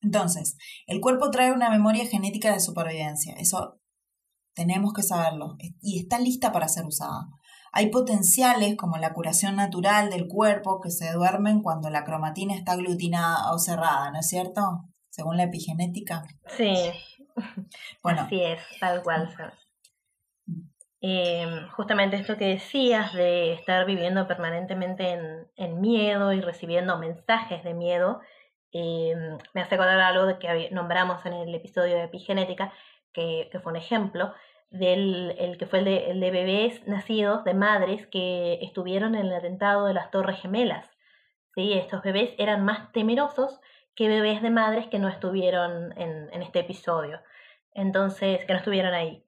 Entonces, 0.01 0.57
el 0.87 1.01
cuerpo 1.01 1.31
trae 1.31 1.53
una 1.53 1.71
memoria 1.71 2.07
genética 2.07 2.53
de 2.53 2.61
supervivencia, 2.61 3.35
eso 3.35 3.81
tenemos 4.55 4.93
que 4.93 5.03
saberlo, 5.03 5.57
y 5.81 6.01
está 6.01 6.19
lista 6.19 6.53
para 6.53 6.69
ser 6.69 6.85
usada. 6.85 7.29
Hay 7.73 7.91
potenciales 7.91 8.77
como 8.77 8.97
la 8.97 9.13
curación 9.13 9.57
natural 9.57 10.11
del 10.11 10.27
cuerpo 10.27 10.81
que 10.81 10.91
se 10.91 11.13
duermen 11.13 11.63
cuando 11.63 11.91
la 11.91 12.05
cromatina 12.05 12.55
está 12.55 12.73
aglutinada 12.73 13.53
o 13.53 13.59
cerrada, 13.59 14.11
¿no 14.11 14.21
es 14.21 14.29
cierto? 14.29 14.85
Según 15.11 15.37
la 15.37 15.45
epigenética. 15.45 16.23
Sí. 16.57 16.75
Bueno. 18.03 18.23
Así 18.23 18.41
es, 18.43 18.59
tal 18.81 19.03
cual. 19.03 19.33
Eh, 21.01 21.47
justamente 21.77 22.17
esto 22.17 22.37
que 22.37 22.47
decías 22.47 23.13
de 23.13 23.53
estar 23.53 23.87
viviendo 23.87 24.27
permanentemente 24.27 25.47
en, 25.57 25.81
miedo 25.81 26.33
y 26.33 26.41
recibiendo 26.41 26.99
mensajes 26.99 27.63
de 27.63 27.75
miedo, 27.75 28.21
eh, 28.73 29.15
me 29.55 29.61
hace 29.61 29.77
acordar 29.77 30.01
algo 30.01 30.39
que 30.39 30.71
nombramos 30.73 31.25
en 31.27 31.35
el 31.35 31.55
episodio 31.55 31.97
de 31.97 32.05
epigenética, 32.05 32.73
que, 33.13 33.49
fue 33.63 33.73
un 33.73 33.77
ejemplo, 33.77 34.35
del 34.71 35.35
el 35.39 35.57
que 35.59 35.67
fue 35.67 35.81
el 35.81 35.85
de, 35.87 36.11
el 36.11 36.21
de, 36.21 36.31
bebés 36.31 36.87
nacidos 36.87 37.45
de 37.45 37.55
madres 37.55 38.07
que 38.09 38.59
estuvieron 38.63 39.15
en 39.15 39.27
el 39.27 39.35
atentado 39.35 39.87
de 39.87 39.95
las 39.95 40.11
Torres 40.11 40.41
Gemelas. 40.41 40.91
¿sí? 41.55 41.73
Estos 41.75 42.03
bebés 42.03 42.35
eran 42.39 42.65
más 42.65 42.93
temerosos 42.93 43.61
que 43.95 44.09
bebés 44.09 44.43
de 44.43 44.51
madres 44.51 44.87
que 44.89 44.99
no 44.99 45.09
estuvieron 45.09 45.93
en, 45.99 46.29
en 46.33 46.43
este 46.43 46.61
episodio. 46.61 47.21
Entonces, 47.75 48.45
que 48.45 48.53
no 48.53 48.59
estuvieron 48.59 48.95
ahí. 48.95 49.25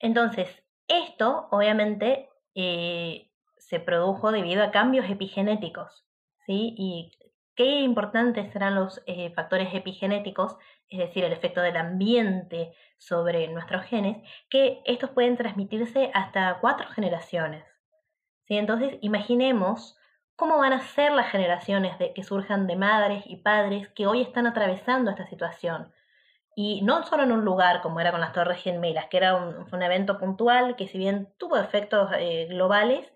Entonces, 0.00 0.65
esto 0.88 1.48
obviamente 1.50 2.28
eh, 2.54 3.30
se 3.56 3.80
produjo 3.80 4.32
debido 4.32 4.62
a 4.62 4.70
cambios 4.70 5.08
epigenéticos. 5.10 6.06
¿sí? 6.46 6.74
Y 6.76 7.12
qué 7.54 7.80
importantes 7.80 8.52
serán 8.52 8.74
los 8.74 9.02
eh, 9.06 9.32
factores 9.34 9.74
epigenéticos 9.74 10.56
es 10.88 10.98
decir, 10.98 11.24
el 11.24 11.32
efecto 11.32 11.60
del 11.60 11.76
ambiente 11.76 12.72
sobre 12.98 13.48
nuestros 13.48 13.84
genes, 13.84 14.18
que 14.48 14.80
estos 14.84 15.10
pueden 15.10 15.36
transmitirse 15.36 16.10
hasta 16.14 16.58
cuatro 16.60 16.88
generaciones. 16.90 17.64
¿sí? 18.46 18.56
Entonces, 18.56 18.98
imaginemos 19.00 19.96
cómo 20.36 20.58
van 20.58 20.72
a 20.72 20.80
ser 20.80 21.12
las 21.12 21.30
generaciones 21.30 21.98
de, 21.98 22.12
que 22.12 22.22
surjan 22.22 22.66
de 22.66 22.76
madres 22.76 23.24
y 23.26 23.36
padres 23.36 23.88
que 23.88 24.06
hoy 24.06 24.22
están 24.22 24.46
atravesando 24.46 25.10
esta 25.10 25.26
situación. 25.26 25.92
Y 26.58 26.80
no 26.80 27.04
solo 27.04 27.22
en 27.22 27.32
un 27.32 27.44
lugar 27.44 27.82
como 27.82 28.00
era 28.00 28.10
con 28.10 28.20
las 28.22 28.32
Torres 28.32 28.62
Gemelas, 28.62 29.08
que 29.08 29.18
era 29.18 29.36
un, 29.36 29.66
un 29.70 29.82
evento 29.82 30.18
puntual 30.18 30.74
que 30.74 30.88
si 30.88 30.96
bien 30.96 31.28
tuvo 31.36 31.58
efectos 31.58 32.10
eh, 32.18 32.46
globales, 32.48 33.12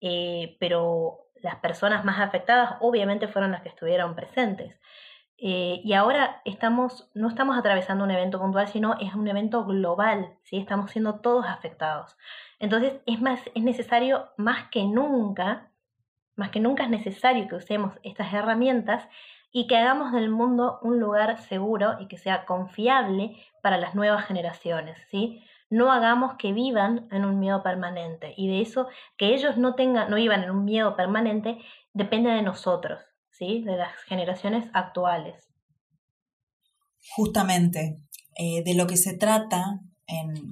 eh, 0.00 0.56
pero 0.58 1.26
las 1.42 1.56
personas 1.56 2.04
más 2.06 2.18
afectadas 2.18 2.76
obviamente 2.80 3.28
fueron 3.28 3.52
las 3.52 3.60
que 3.60 3.68
estuvieron 3.68 4.14
presentes. 4.14 4.74
Eh, 5.36 5.82
y 5.84 5.92
ahora 5.92 6.40
estamos, 6.46 7.10
no 7.14 7.28
estamos 7.28 7.56
atravesando 7.58 8.04
un 8.04 8.10
evento 8.10 8.40
puntual, 8.40 8.68
sino 8.68 8.98
es 8.98 9.14
un 9.14 9.28
evento 9.28 9.64
global, 9.66 10.36
¿sí? 10.42 10.56
estamos 10.56 10.90
siendo 10.90 11.20
todos 11.20 11.46
afectados. 11.46 12.16
Entonces 12.58 12.94
es, 13.06 13.20
más, 13.20 13.40
es 13.54 13.62
necesario 13.62 14.30
más 14.38 14.68
que 14.70 14.84
nunca, 14.84 15.70
más 16.36 16.50
que 16.50 16.58
nunca 16.58 16.84
es 16.84 16.90
necesario 16.90 17.48
que 17.48 17.56
usemos 17.56 17.94
estas 18.02 18.32
herramientas 18.32 19.06
y 19.52 19.66
que 19.66 19.76
hagamos 19.76 20.12
del 20.12 20.30
mundo 20.30 20.78
un 20.82 21.00
lugar 21.00 21.38
seguro 21.42 21.96
y 22.00 22.06
que 22.06 22.18
sea 22.18 22.44
confiable 22.44 23.36
para 23.62 23.78
las 23.78 23.94
nuevas 23.94 24.26
generaciones, 24.26 24.98
¿sí? 25.10 25.42
No 25.70 25.92
hagamos 25.92 26.34
que 26.38 26.52
vivan 26.52 27.08
en 27.10 27.24
un 27.24 27.38
miedo 27.38 27.62
permanente 27.62 28.32
y 28.36 28.48
de 28.48 28.62
eso 28.62 28.88
que 29.16 29.34
ellos 29.34 29.56
no 29.58 29.74
tengan 29.74 30.10
no 30.10 30.16
vivan 30.16 30.42
en 30.42 30.50
un 30.50 30.64
miedo 30.64 30.96
permanente 30.96 31.58
depende 31.92 32.30
de 32.30 32.42
nosotros, 32.42 33.00
de 33.38 33.76
las 33.76 33.94
generaciones 34.06 34.68
actuales. 34.72 35.48
Justamente, 37.14 37.98
eh, 38.36 38.62
de 38.64 38.74
lo 38.74 38.86
que 38.86 38.96
se 38.96 39.16
trata 39.16 39.80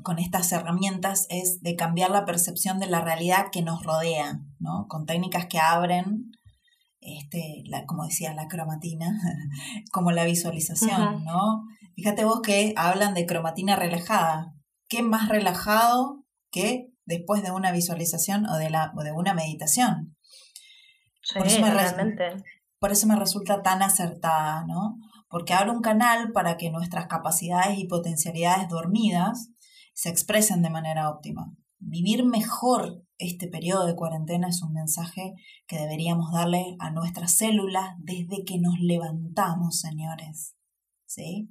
con 0.03 0.19
estas 0.19 0.53
herramientas 0.53 1.27
es 1.31 1.63
de 1.63 1.77
cambiar 1.77 2.11
la 2.11 2.27
percepción 2.27 2.79
de 2.79 2.89
la 2.89 3.01
realidad 3.01 3.47
que 3.51 3.63
nos 3.63 3.83
rodea, 3.83 4.41
¿no? 4.59 4.87
con 4.87 5.07
técnicas 5.07 5.47
que 5.47 5.59
abren, 5.59 6.36
este, 7.07 7.63
la, 7.67 7.87
como 7.87 8.05
decía, 8.05 8.35
la 8.35 8.49
cromatina, 8.49 9.19
como 9.93 10.13
la 10.13 10.25
visualización. 10.25 11.25
¿no? 11.25 11.65
Fíjate 11.95 12.25
vos 12.25 12.41
que 12.43 12.75
hablan 12.77 13.15
de 13.15 13.27
cromatina 13.27 13.77
relajada. 13.77 14.55
¿Qué 14.89 15.03
más 15.03 15.29
relajado 15.29 16.25
que 16.51 16.89
después 17.05 17.43
de 17.43 17.51
una 17.51 17.73
visualización 17.73 18.47
o 18.47 18.57
de, 18.57 18.71
la, 18.71 18.93
de 19.03 19.13
una 19.13 19.35
meditación? 19.35 20.17
Sí, 21.23 21.59
realmente. 21.59 22.45
Por 22.79 22.93
eso 22.93 23.07
me 23.07 23.17
resulta 23.17 23.63
tan 23.63 23.83
acertada, 23.83 24.65
¿no? 24.67 24.97
Porque 25.29 25.55
abre 25.55 25.71
un 25.71 25.81
canal 25.81 26.31
para 26.33 26.57
que 26.57 26.71
nuestras 26.71 27.07
capacidades 27.07 27.79
y 27.79 27.87
potencialidades 27.87 28.69
dormidas 28.69 29.51
se 29.95 30.09
expresen 30.09 30.63
de 30.63 30.71
manera 30.71 31.11
óptima. 31.11 31.53
Vivir 31.79 32.25
mejor 32.25 33.03
este 33.19 33.49
periodo 33.49 33.87
de 33.87 33.97
cuarentena 33.97 34.49
es 34.49 34.63
un 34.63 34.73
mensaje 34.73 35.35
que 35.67 35.79
deberíamos 35.79 36.33
darle 36.33 36.77
a 36.79 36.91
nuestras 36.91 37.33
células 37.33 37.95
desde 37.99 38.45
que 38.45 38.59
nos 38.59 38.79
levantamos, 38.81 39.81
señores. 39.81 40.55
¿Sí? 41.07 41.49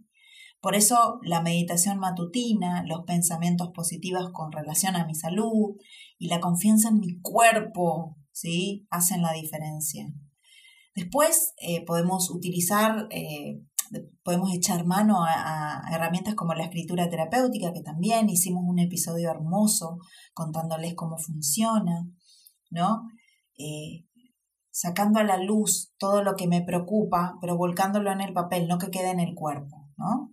Por 0.65 0.75
eso 0.75 1.19
la 1.21 1.41
meditación 1.41 1.99
matutina, 1.99 2.83
los 2.87 3.03
pensamientos 3.03 3.69
positivos 3.73 4.31
con 4.33 4.51
relación 4.51 4.95
a 4.95 5.05
mi 5.05 5.13
salud 5.13 5.75
y 6.17 6.27
la 6.27 6.39
confianza 6.39 6.89
en 6.89 6.99
mi 6.99 7.19
cuerpo, 7.21 8.17
¿sí? 8.31 8.87
Hacen 8.89 9.21
la 9.21 9.31
diferencia. 9.33 10.11
Después 10.95 11.53
eh, 11.57 11.85
podemos 11.85 12.31
utilizar, 12.31 13.07
eh, 13.11 13.61
podemos 14.23 14.53
echar 14.53 14.85
mano 14.85 15.23
a, 15.23 15.81
herramientas 15.91 16.35
como 16.35 16.53
la 16.53 16.63
escritura 16.63 17.09
terapéutica, 17.09 17.73
que 17.73 17.81
también 17.81 18.29
hicimos 18.29 18.63
un 18.65 18.79
episodio 18.79 19.29
hermoso 19.29 19.99
contándoles 20.33 20.95
cómo 20.95 21.17
funciona, 21.17 22.07
¿no? 22.69 23.03
Eh, 23.57 24.05
sacando 24.71 25.19
a 25.19 25.23
la 25.23 25.37
luz 25.37 25.93
todo 25.97 26.23
lo 26.23 26.35
que 26.35 26.47
me 26.47 26.61
preocupa, 26.61 27.37
pero 27.39 27.57
volcándolo 27.57 28.11
en 28.11 28.21
el 28.21 28.33
papel, 28.33 28.67
no 28.67 28.77
que 28.77 28.91
quede 28.91 29.11
en 29.11 29.19
el 29.19 29.33
cuerpo, 29.33 29.89
¿no? 29.97 30.31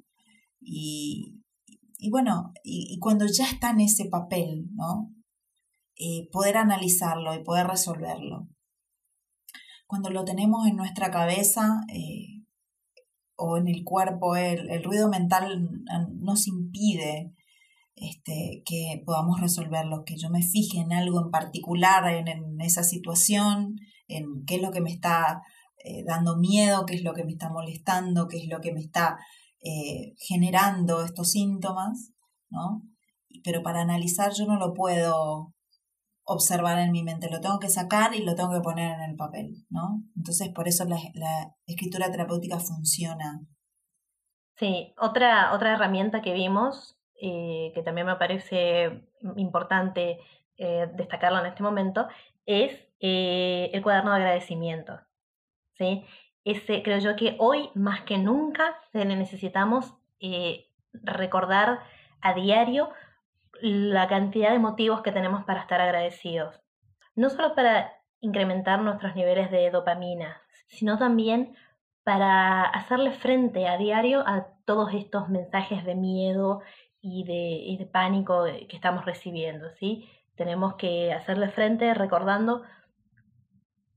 Y, 0.61 1.40
bueno, 2.11 2.53
y, 2.64 2.98
cuando 2.98 3.26
ya 3.26 3.46
está 3.46 3.70
en 3.70 3.80
ese 3.80 4.07
papel, 4.07 4.68
¿no? 4.74 5.12
Eh, 5.96 6.28
poder 6.32 6.57
analizarlo 6.57 7.34
y 7.34 7.44
poder 7.44 7.66
resolverlo. 7.68 8.48
Cuando 9.86 10.11
lo 10.11 10.24
tenemos 10.24 10.66
en 10.66 10.76
nuestra 10.76 11.11
cabeza 11.11 11.82
eh, 11.92 12.41
o 13.45 13.57
en 13.57 13.66
el 13.66 13.82
cuerpo, 13.82 14.36
el, 14.36 14.84
ruido 14.84 15.09
mental 15.09 15.68
nos 16.20 16.47
impide 16.47 17.34
este, 17.97 18.62
que 18.64 19.03
podamos 19.05 19.40
resolverlo, 19.40 20.05
que 20.05 20.16
yo 20.16 20.30
me 20.30 20.43
fije 20.43 20.78
en 20.78 20.93
algo 20.93 21.20
en 21.20 21.30
particular, 21.30 22.09
en 22.09 22.61
esa 22.61 22.84
situación, 22.84 23.76
en 24.07 24.45
qué 24.47 24.57
es 24.57 24.62
lo 24.62 24.70
que 24.70 24.80
me 24.80 24.93
está 24.93 25.43
eh, 25.84 26.05
dando 26.07 26.36
miedo, 26.36 26.86
qué 26.86 26.95
es 26.95 27.03
lo 27.03 27.14
que 27.14 27.24
me 27.24 27.32
está 27.32 27.51
molestando, 27.51 28.28
qué 28.28 28.36
es 28.36 28.47
lo 28.49 28.61
que 28.61 28.72
me 28.72 28.80
está 28.80 29.18
eh, 29.61 30.14
generando 30.18 31.05
estos 31.05 31.32
síntomas, 31.32 32.12
¿no? 32.49 32.82
Pero 33.43 33.64
para 33.64 33.80
analizar 33.80 34.32
yo 34.32 34.47
no 34.47 34.57
lo 34.57 34.72
puedo 34.74 35.53
observar 36.25 36.79
en 36.79 36.93
mi 36.93 37.03
mente, 37.03 37.31
lo 37.31 37.41
tengo 37.41 37.59
que 37.59 37.68
sacar 37.68 38.14
y 38.14 38.25
lo 38.25 38.35
tengo 38.35 38.53
que 38.53 38.61
poner 38.61 38.93
en 38.93 39.11
el 39.11 39.16
papel, 39.16 39.64
¿no? 39.70 40.03
Entonces 40.16 40.51
por 40.55 40.68
eso 40.68 40.85
la, 40.85 40.97
escritura 41.66 42.11
terapéutica 42.11 42.59
funciona. 42.59 43.41
Sí, 44.57 44.95
otra, 44.99 45.53
otra 45.55 45.75
herramienta 45.75 46.23
que 46.23 46.33
vimos, 46.33 46.97
eh, 47.20 47.73
que 47.75 47.83
también 47.83 48.07
me 48.07 48.16
parece 48.16 49.09
importante 49.37 50.18
destacarla 50.97 51.41
en 51.41 51.47
este 51.47 51.62
momento, 51.64 52.07
es 52.47 52.73
eh, 53.05 53.68
el 53.73 53.83
cuaderno 53.83 54.12
de 54.12 54.18
agradecimiento. 54.18 55.01
¿sí? 55.77 56.05
Ese, 56.45 56.83
creo 56.85 56.99
yo 56.99 57.16
que 57.16 57.37
hoy 57.41 57.70
más 57.75 58.03
que 58.03 58.16
nunca 58.16 58.77
necesitamos 58.93 59.95
eh, 60.20 60.66
recordar 60.93 61.81
a 62.20 62.35
diario 62.35 62.91
la 63.63 64.09
cantidad 64.09 64.51
de 64.51 64.59
motivos 64.59 65.03
que 65.03 65.13
tenemos 65.13 65.45
para 65.45 65.61
estar 65.61 65.81
agradecidos. 65.81 66.61
No 67.15 67.31
solo 67.31 67.55
para 67.55 67.93
incrementar 68.21 68.81
nuestros 68.81 69.15
niveles 69.15 69.51
de 69.51 69.71
dopamina, 69.71 70.43
sino 70.67 70.99
también 70.99 71.55
para 72.05 72.65
hacerle 72.65 73.13
frente 73.13 73.69
a 73.69 73.77
diario 73.77 74.21
a 74.27 74.49
todos 74.65 74.93
estos 74.93 75.29
mensajes 75.29 75.85
de 75.85 75.95
miedo 75.95 76.61
y 77.01 77.25
de, 77.25 77.33
y 77.33 77.77
de 77.77 77.87
pánico 77.87 78.45
que 78.45 78.77
estamos 78.77 79.05
recibiendo, 79.05 79.71
¿sí? 79.79 80.09
Tenemos 80.35 80.75
que 80.75 81.13
hacerle 81.13 81.49
frente 81.49 81.95
recordando 81.95 82.63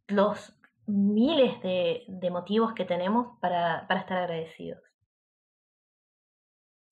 los 0.07 0.55
miles 0.87 1.61
de, 1.61 2.29
motivos 2.31 2.73
que 2.73 2.85
tenemos 2.85 3.37
para, 3.39 3.87
estar 3.89 4.17
agradecidos. 4.17 4.81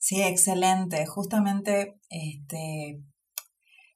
Sí, 0.03 0.21
excelente. 0.21 1.05
Justamente 1.05 1.97
este, 2.09 3.01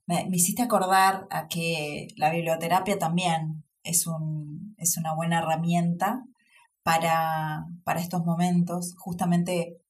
me, 0.06 0.26
hiciste 0.32 0.62
acordar 0.62 1.28
a 1.30 1.50
que 1.50 2.08
la 2.16 2.32
biblioterapia 2.32 2.98
también 2.98 3.66
es, 3.84 4.08
un, 4.08 4.74
es 4.78 4.98
una 4.98 5.14
buena 5.14 5.40
herramienta 5.40 6.24
para, 6.82 7.66
para 7.84 8.00
estos 8.00 8.24
momentos. 8.24 8.96
Justamente 8.98 9.82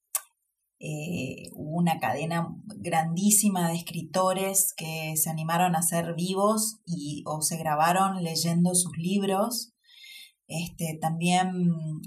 eh, 0.80 1.50
hubo 1.52 1.78
una 1.78 2.00
cadena 2.00 2.48
grandísima 2.64 3.68
de 3.68 3.76
escritores 3.76 4.74
que 4.76 5.14
se 5.16 5.30
animaron 5.30 5.76
a 5.76 5.82
ser 5.82 6.14
vivos 6.16 6.80
y, 6.84 7.22
o 7.26 7.42
se 7.42 7.58
grabaron 7.58 8.24
leyendo 8.24 8.74
sus 8.74 8.98
libros. 8.98 9.72
Este, 10.48 10.98
también 11.00 11.52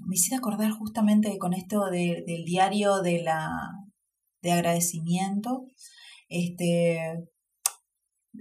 me 0.06 0.16
hiciste 0.16 0.36
acordar 0.36 0.72
justamente 0.72 1.38
con 1.38 1.54
esto 1.54 1.86
del 1.86 2.44
diario 2.44 3.02
de, 3.02 3.24
la, 3.24 3.81
de 4.42 4.52
agradecimiento. 4.52 5.66
Este, 6.30 6.98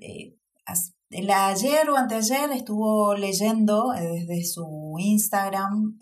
eh, 0.01 0.37
ayer 1.35 1.91
o 1.91 1.97
anteayer 1.97 2.51
estuvo 2.53 3.15
leyendo 3.15 3.95
eh, 3.95 4.25
desde 4.27 4.45
su 4.45 4.97
Instagram, 4.99 5.99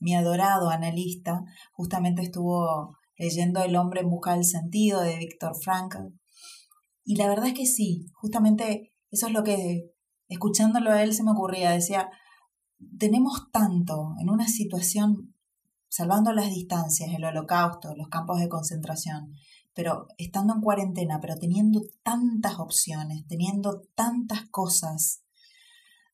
mi 0.00 0.14
adorado 0.14 0.70
analista, 0.70 1.42
justamente 1.72 2.22
estuvo 2.22 2.96
leyendo 3.16 3.60
El 3.62 3.76
hombre 3.76 4.00
en 4.00 4.10
busca 4.10 4.34
del 4.34 4.44
sentido 4.44 5.00
de 5.00 5.18
Víctor 5.18 5.56
Frankl. 5.60 6.14
Y 7.04 7.16
la 7.16 7.28
verdad 7.28 7.48
es 7.48 7.54
que 7.54 7.66
sí, 7.66 8.06
justamente 8.12 8.92
eso 9.10 9.26
es 9.26 9.32
lo 9.32 9.42
que, 9.42 9.90
escuchándolo 10.28 10.90
a 10.90 11.02
él, 11.02 11.14
se 11.14 11.24
me 11.24 11.32
ocurría. 11.32 11.72
Decía, 11.72 12.10
tenemos 12.98 13.50
tanto 13.50 14.14
en 14.20 14.30
una 14.30 14.46
situación, 14.46 15.34
salvando 15.88 16.32
las 16.32 16.50
distancias, 16.50 17.10
el 17.14 17.24
holocausto, 17.24 17.94
los 17.96 18.08
campos 18.08 18.40
de 18.40 18.48
concentración, 18.48 19.34
pero 19.74 20.06
estando 20.18 20.54
en 20.54 20.60
cuarentena, 20.60 21.18
pero 21.20 21.36
teniendo 21.36 21.82
tantas 22.02 22.58
opciones, 22.58 23.26
teniendo 23.26 23.82
tantas 23.94 24.48
cosas 24.50 25.22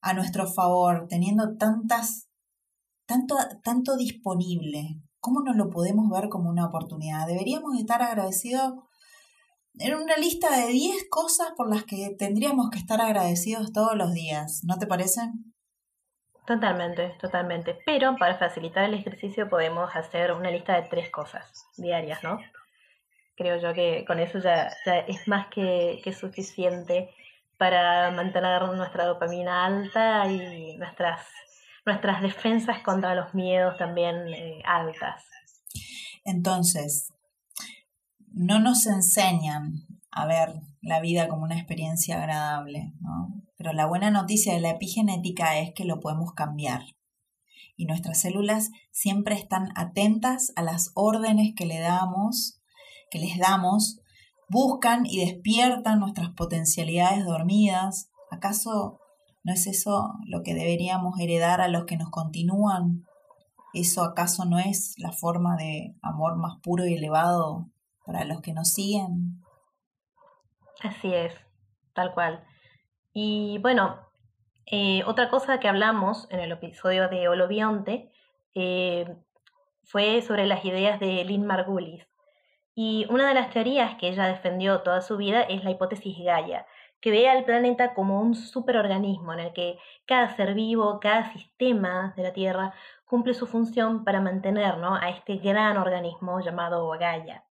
a 0.00 0.12
nuestro 0.12 0.46
favor, 0.46 1.06
teniendo 1.08 1.56
tantas, 1.56 2.28
tanto, 3.06 3.36
tanto 3.62 3.96
disponible, 3.96 5.00
¿Cómo 5.24 5.40
no 5.40 5.54
lo 5.54 5.70
podemos 5.70 6.10
ver 6.10 6.28
como 6.28 6.50
una 6.50 6.66
oportunidad? 6.66 7.26
Deberíamos 7.26 7.78
estar 7.78 8.02
agradecidos 8.02 8.74
en 9.78 9.94
una 9.94 10.18
lista 10.18 10.54
de 10.54 10.70
10 10.70 11.06
cosas 11.08 11.52
por 11.56 11.70
las 11.70 11.84
que 11.84 12.14
tendríamos 12.18 12.68
que 12.68 12.78
estar 12.78 13.00
agradecidos 13.00 13.72
todos 13.72 13.96
los 13.96 14.12
días, 14.12 14.60
¿no 14.64 14.76
te 14.76 14.86
parece? 14.86 15.22
Totalmente, 16.46 17.16
totalmente. 17.20 17.78
Pero 17.86 18.16
para 18.16 18.36
facilitar 18.36 18.84
el 18.84 18.94
ejercicio 18.94 19.48
podemos 19.48 19.94
hacer 19.96 20.32
una 20.32 20.50
lista 20.50 20.74
de 20.74 20.88
tres 20.88 21.10
cosas 21.10 21.66
diarias, 21.76 22.22
¿no? 22.22 22.38
Creo 23.36 23.60
yo 23.60 23.72
que 23.72 24.04
con 24.06 24.20
eso 24.20 24.38
ya, 24.38 24.70
es 25.08 25.26
más 25.26 25.48
que, 25.48 26.00
suficiente 26.18 27.10
para 27.56 28.10
mantener 28.10 28.62
nuestra 28.62 29.06
dopamina 29.06 29.64
alta 29.64 30.26
y 30.30 30.76
nuestras 30.76 31.26
nuestras 31.86 32.22
defensas 32.22 32.78
contra 32.82 33.14
los 33.14 33.34
miedos 33.34 33.76
también 33.76 34.16
eh, 34.28 34.62
altas. 34.64 35.22
Entonces, 36.24 37.12
no 38.32 38.58
nos 38.58 38.86
enseñan 38.86 39.86
a 40.14 40.26
ver 40.26 40.60
la 40.80 41.00
vida 41.00 41.28
como 41.28 41.42
una 41.42 41.56
experiencia 41.56 42.16
agradable, 42.16 42.92
¿no? 43.00 43.42
Pero 43.56 43.72
la 43.72 43.86
buena 43.86 44.10
noticia 44.10 44.54
de 44.54 44.60
la 44.60 44.70
epigenética 44.70 45.58
es 45.58 45.72
que 45.74 45.84
lo 45.84 46.00
podemos 46.00 46.32
cambiar. 46.32 46.82
Y 47.76 47.86
nuestras 47.86 48.20
células 48.20 48.70
siempre 48.92 49.34
están 49.34 49.68
atentas 49.74 50.52
a 50.56 50.62
las 50.62 50.92
órdenes 50.94 51.54
que 51.56 51.66
le 51.66 51.80
damos, 51.80 52.60
que 53.10 53.18
les 53.18 53.38
damos, 53.38 54.00
buscan 54.48 55.06
y 55.06 55.18
despiertan 55.18 56.00
nuestras 56.00 56.30
potencialidades 56.30 57.24
dormidas. 57.24 58.10
¿Acaso 58.30 59.00
¿No 59.44 59.52
es 59.52 59.66
eso 59.66 60.14
lo 60.26 60.42
que 60.42 60.54
deberíamos 60.54 61.20
heredar 61.20 61.60
a 61.60 61.68
los 61.68 61.84
que 61.84 61.98
nos 61.98 62.08
continúan? 62.08 63.04
¿Eso 63.74 64.02
acaso 64.02 64.46
no 64.46 64.58
es 64.58 64.94
la 64.96 65.12
forma 65.12 65.56
de 65.56 65.94
amor 66.00 66.36
más 66.36 66.60
puro 66.62 66.86
y 66.86 66.94
elevado 66.94 67.68
para 68.06 68.24
los 68.24 68.40
que 68.40 68.54
nos 68.54 68.72
siguen? 68.72 69.43
Así 70.84 71.14
es, 71.14 71.34
tal 71.94 72.12
cual. 72.12 72.44
Y 73.14 73.56
bueno, 73.62 74.06
eh, 74.66 75.02
otra 75.06 75.30
cosa 75.30 75.58
que 75.58 75.66
hablamos 75.66 76.28
en 76.30 76.40
el 76.40 76.52
episodio 76.52 77.08
de 77.08 77.26
Olobionte 77.26 78.12
eh, 78.54 79.16
fue 79.84 80.20
sobre 80.20 80.46
las 80.46 80.62
ideas 80.62 81.00
de 81.00 81.24
Lynn 81.24 81.46
Margulis. 81.46 82.06
Y 82.74 83.06
una 83.08 83.26
de 83.28 83.34
las 83.34 83.48
teorías 83.48 83.94
que 83.94 84.08
ella 84.08 84.26
defendió 84.26 84.82
toda 84.82 85.00
su 85.00 85.16
vida 85.16 85.40
es 85.40 85.64
la 85.64 85.70
hipótesis 85.70 86.18
Gaia, 86.22 86.66
que 87.00 87.10
ve 87.10 87.30
al 87.30 87.44
planeta 87.46 87.94
como 87.94 88.20
un 88.20 88.34
superorganismo 88.34 89.32
en 89.32 89.40
el 89.40 89.52
que 89.54 89.78
cada 90.04 90.36
ser 90.36 90.52
vivo, 90.52 91.00
cada 91.00 91.32
sistema 91.32 92.12
de 92.14 92.24
la 92.24 92.34
Tierra 92.34 92.74
cumple 93.06 93.32
su 93.32 93.46
función 93.46 94.04
para 94.04 94.20
mantener 94.20 94.74
a 94.82 95.08
este 95.08 95.36
gran 95.36 95.78
organismo 95.78 96.40
llamado 96.40 96.90
Gaia. 96.90 97.42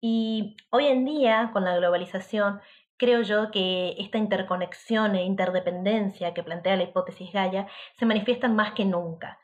Y 0.00 0.56
hoy 0.70 0.86
en 0.86 1.04
día, 1.04 1.50
con 1.52 1.64
la 1.64 1.76
globalización, 1.76 2.60
creo 2.96 3.22
yo 3.22 3.50
que 3.50 3.96
esta 3.98 4.18
interconexión 4.18 5.14
e 5.16 5.24
interdependencia 5.24 6.34
que 6.34 6.42
plantea 6.42 6.76
la 6.76 6.84
hipótesis 6.84 7.32
Gaia 7.32 7.66
se 7.98 8.06
manifiestan 8.06 8.54
más 8.56 8.72
que 8.72 8.84
nunca. 8.84 9.38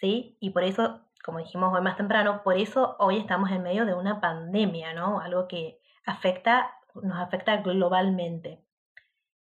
¿sí? 0.00 0.36
Y 0.40 0.50
por 0.50 0.64
eso, 0.64 1.00
como 1.24 1.38
dijimos 1.38 1.72
hoy 1.74 1.82
más 1.82 1.96
temprano, 1.96 2.42
por 2.42 2.56
eso 2.56 2.96
hoy 2.98 3.18
estamos 3.18 3.50
en 3.50 3.62
medio 3.62 3.84
de 3.84 3.94
una 3.94 4.20
pandemia, 4.20 4.94
¿no? 4.94 5.20
Algo 5.20 5.46
que 5.46 5.78
afecta, 6.06 6.74
nos 6.94 7.18
afecta 7.18 7.58
globalmente. 7.58 8.64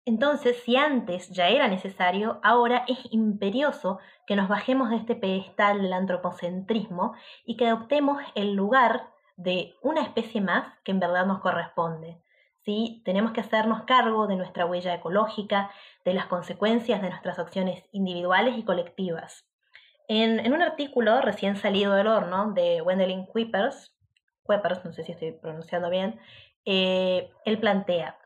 Entonces, 0.06 0.62
si 0.64 0.76
antes 0.76 1.28
ya 1.30 1.48
era 1.48 1.68
necesario, 1.68 2.40
ahora 2.42 2.84
es 2.86 2.98
imperioso 3.10 3.98
que 4.26 4.36
nos 4.36 4.48
bajemos 4.48 4.90
de 4.90 4.96
este 4.96 5.16
pedestal 5.16 5.82
del 5.82 5.92
antropocentrismo 5.92 7.14
y 7.44 7.56
que 7.56 7.66
adoptemos 7.66 8.22
el 8.34 8.54
lugar 8.54 9.10
de 9.36 9.74
una 9.82 10.02
especie 10.02 10.40
más 10.40 10.78
que 10.82 10.92
en 10.92 11.00
verdad 11.00 11.26
nos 11.26 11.40
corresponde. 11.40 12.18
¿sí? 12.64 13.02
Tenemos 13.04 13.32
que 13.32 13.40
hacernos 13.40 13.84
cargo 13.84 14.26
de 14.26 14.36
nuestra 14.36 14.66
huella 14.66 14.94
ecológica, 14.94 15.70
de 16.04 16.14
las 16.14 16.26
consecuencias 16.26 17.00
de 17.00 17.10
nuestras 17.10 17.38
acciones 17.38 17.84
individuales 17.92 18.58
y 18.58 18.64
colectivas. 18.64 19.46
En, 20.08 20.52
un 20.52 20.62
artículo 20.62 21.20
recién 21.20 21.56
salido 21.56 21.94
del 21.94 22.06
horno 22.06 22.52
de 22.52 22.82
Wendelin 22.82 23.26
Kuipers, 23.26 23.94
Kuipers 24.42 24.84
no 24.84 24.92
sé 24.92 25.02
si 25.02 25.12
estoy 25.12 25.32
pronunciando 25.32 25.90
bien, 25.90 26.20
eh, 26.64 27.32
él 27.44 27.58
plantea 27.58 28.18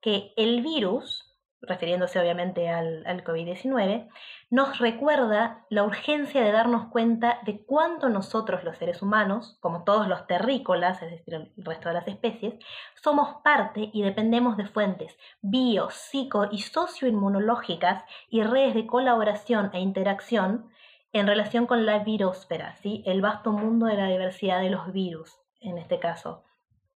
que 0.00 0.32
el 0.36 0.62
virus 0.62 1.33
refiriéndose 1.66 2.18
obviamente 2.18 2.68
al, 2.68 3.24
COVID-19, 3.24 4.08
nos 4.50 4.78
recuerda 4.78 5.64
la 5.70 5.84
urgencia 5.84 6.42
de 6.42 6.52
darnos 6.52 6.90
cuenta 6.90 7.38
de 7.44 7.64
cuánto 7.64 8.08
nosotros 8.08 8.64
los 8.64 8.76
seres 8.76 9.02
humanos, 9.02 9.58
como 9.60 9.84
todos 9.84 10.08
los 10.08 10.26
terrícolas, 10.26 11.02
es 11.02 11.10
decir, 11.10 11.34
el 11.34 11.52
resto 11.56 11.88
de 11.88 11.94
las 11.94 12.08
especies, 12.08 12.54
somos 13.02 13.42
parte 13.42 13.90
y 13.92 14.02
dependemos 14.02 14.56
de 14.56 14.66
fuentes 14.66 15.16
bio, 15.40 15.90
psico 15.90 16.48
y 16.50 16.58
socioinmunológicas 16.58 18.04
y 18.28 18.42
redes 18.42 18.74
de 18.74 18.86
colaboración 18.86 19.70
e 19.72 19.80
interacción 19.80 20.70
en 21.12 21.26
relación 21.26 21.66
con 21.66 21.86
la 21.86 22.00
virosfera, 22.00 22.74
¿sí? 22.76 23.02
el 23.06 23.22
vasto 23.22 23.52
mundo 23.52 23.86
de 23.86 23.94
la 23.94 24.08
diversidad 24.08 24.60
de 24.60 24.70
los 24.70 24.92
virus, 24.92 25.38
en 25.60 25.78
este 25.78 26.00
caso. 26.00 26.44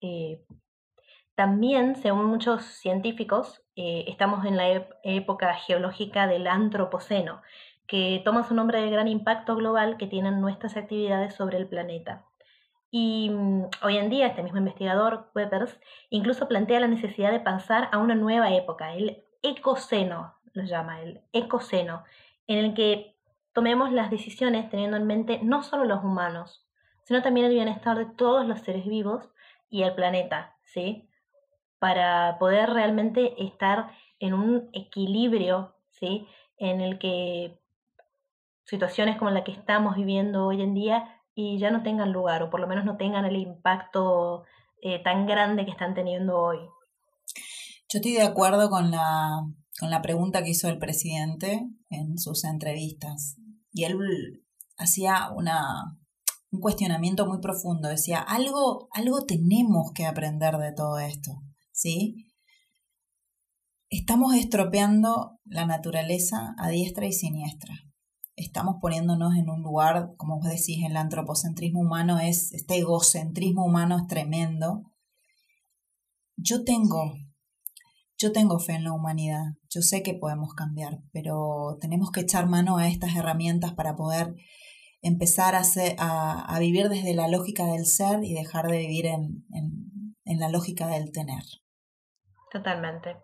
Eh, 0.01 0.45
también, 1.39 1.95
según 1.95 2.25
muchos 2.25 2.65
científicos, 2.65 3.63
eh, 3.77 4.07
estamos 4.09 4.45
en 4.45 4.57
la 4.57 4.67
época 5.05 5.55
geológica 5.55 6.27
del 6.27 6.49
Antropoceno, 6.49 7.43
que 7.87 8.21
toma 8.25 8.43
su 8.43 8.57
nombre 8.57 8.81
del 8.81 8.91
gran 8.91 9.07
impacto 9.07 9.55
global 9.55 9.99
que 9.99 10.09
tienen 10.09 10.41
nuestras 10.41 10.77
actividades 10.77 11.37
sobre 11.37 11.59
el 11.59 11.69
planeta. 11.69 12.25
Y 12.91 13.31
mm, 13.31 13.67
hoy 13.85 13.99
en 13.99 14.11
día 14.11 14.27
este 14.27 14.43
mismo 14.43 14.59
investigador, 14.59 15.31
Webers, 15.33 15.79
incluso 16.11 16.49
plantea 16.49 16.81
la 16.81 16.89
necesidad 16.89 17.31
de 17.31 17.39
pasar 17.39 17.89
a 17.93 17.99
una 17.99 18.17
nueva 18.17 18.53
época, 18.53 18.95
el 18.95 19.23
ecoceno, 19.41 20.35
lo 20.55 20.65
llama, 20.65 21.03
el 21.03 21.21
ecoceno, 21.33 22.03
en 22.49 22.59
el 22.59 22.75
que 22.75 23.15
tomemos 23.53 23.93
las 23.93 24.11
decisiones 24.11 24.69
teniendo 24.71 24.97
en 24.97 25.07
mente 25.07 25.39
no 25.45 25.63
solo 25.63 25.85
los 25.85 26.03
humanos, 26.03 26.67
sino 27.05 27.23
también 27.23 27.47
el 27.47 27.53
bienestar 27.55 27.97
de 27.97 28.07
todos 28.07 28.45
los 28.45 28.59
seres 28.59 28.87
vivos 28.87 29.31
y 29.71 29.85
el 29.85 29.95
planeta, 29.95 30.57
¿sí? 30.65 31.08
Para 31.79 32.39
poder 32.39 32.71
realmente 32.71 33.43
estar 33.43 33.93
en 34.19 34.35
un 34.35 34.69
equilibrio, 34.73 35.75
¿sí? 35.93 36.27
En 36.57 36.81
el 36.81 36.99
que 36.99 37.61
situaciones 38.65 39.17
como 39.17 39.31
la 39.31 39.45
que 39.45 39.53
estamos 39.53 39.97
viviendo 39.97 40.47
hoy 40.47 40.63
en 40.63 40.75
día 40.75 41.23
y 41.35 41.59
ya 41.59 41.71
no 41.71 41.83
tengan 41.83 42.13
lugar 42.13 42.43
o 42.43 42.51
por 42.51 42.61
lo 42.61 42.67
menos 42.67 42.85
no 42.85 42.97
tengan 42.97 43.25
el 43.25 43.37
impacto 43.37 44.45
eh, 44.83 45.03
tan 45.03 45.27
grande 45.27 45.65
que 45.65 45.71
están 45.71 45.95
teniendo 45.95 46.37
hoy. 46.37 46.59
Yo 47.91 47.99
estoy 47.99 48.13
de 48.13 48.23
acuerdo 48.23 48.69
con 48.69 48.91
la, 48.91 49.41
con 49.81 49.91
la 49.91 50.03
pregunta 50.03 50.43
que 50.43 50.51
hizo 50.51 50.69
el 50.69 50.79
presidente 50.79 51.67
en 51.89 52.19
sus 52.19 52.45
entrevistas 52.45 53.37
y 53.73 53.85
él 53.85 53.97
hacía 54.77 55.31
una, 55.35 55.97
un 56.51 56.61
cuestionamiento 56.61 57.27
muy 57.27 57.41
profundo, 57.41 57.89
decía, 57.89 58.21
algo, 58.21 58.89
algo 58.93 59.25
tenemos 59.25 59.93
que 59.95 60.07
aprender 60.07 60.57
de 60.59 60.73
todo 60.73 60.99
esto. 60.99 61.33
¿Sí? 61.79 62.27
Estamos 63.89 64.35
estropeando 64.35 65.39
la 65.45 65.65
naturaleza 65.65 66.55
a 66.59 66.69
diestra 66.71 67.07
y 67.07 67.13
siniestra. 67.13 67.73
Estamos 68.35 68.77
poniéndonos 68.81 69.37
en 69.37 69.49
un 69.49 69.63
lugar, 69.63 70.11
como 70.17 70.41
vos 70.41 70.49
decís, 70.49 70.85
el 70.85 70.97
antropocentrismo 70.97 71.81
humano 71.81 72.19
es, 72.19 72.53
este 72.53 72.79
egocentrismo 72.79 73.65
humano 73.65 73.97
es 73.97 74.07
tremendo. 74.09 74.93
Yo 76.37 76.65
tengo, 76.65 77.15
yo 78.19 78.33
tengo 78.33 78.59
fe 78.59 78.75
en 78.75 78.85
la 78.85 78.93
humanidad, 78.93 79.45
yo 79.71 79.81
sé 79.81 80.03
que 80.03 80.15
podemos 80.15 80.55
cambiar, 80.55 81.01
pero 81.13 81.79
tenemos 81.81 82.11
que 82.11 82.21
echar 82.21 82.49
mano 82.49 82.77
a 82.77 82.89
estas 82.89 83.15
herramientas 83.15 83.73
para 83.75 83.95
poder 83.95 84.35
empezar 85.01 85.55
a, 85.55 86.59
vivir 86.59 86.89
desde 86.89 87.15
la 87.15 87.29
lógica 87.29 87.67
del 87.67 87.87
ser 87.87 88.25
y 88.25 88.35
dejar 88.35 88.67
de 88.69 88.79
vivir 88.79 89.07
en 89.07 90.39
la 90.41 90.49
lógica 90.49 90.89
del 90.89 91.13
tener. 91.13 91.45
Totalmente. 92.51 93.17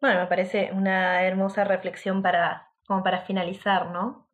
Bueno, 0.00 0.20
me 0.20 0.26
parece 0.26 0.70
una 0.72 1.22
hermosa 1.24 1.64
reflexión 1.64 2.22
para, 2.22 2.70
como 2.86 3.02
para 3.02 3.22
finalizar, 3.22 3.90
¿no? 3.90 4.28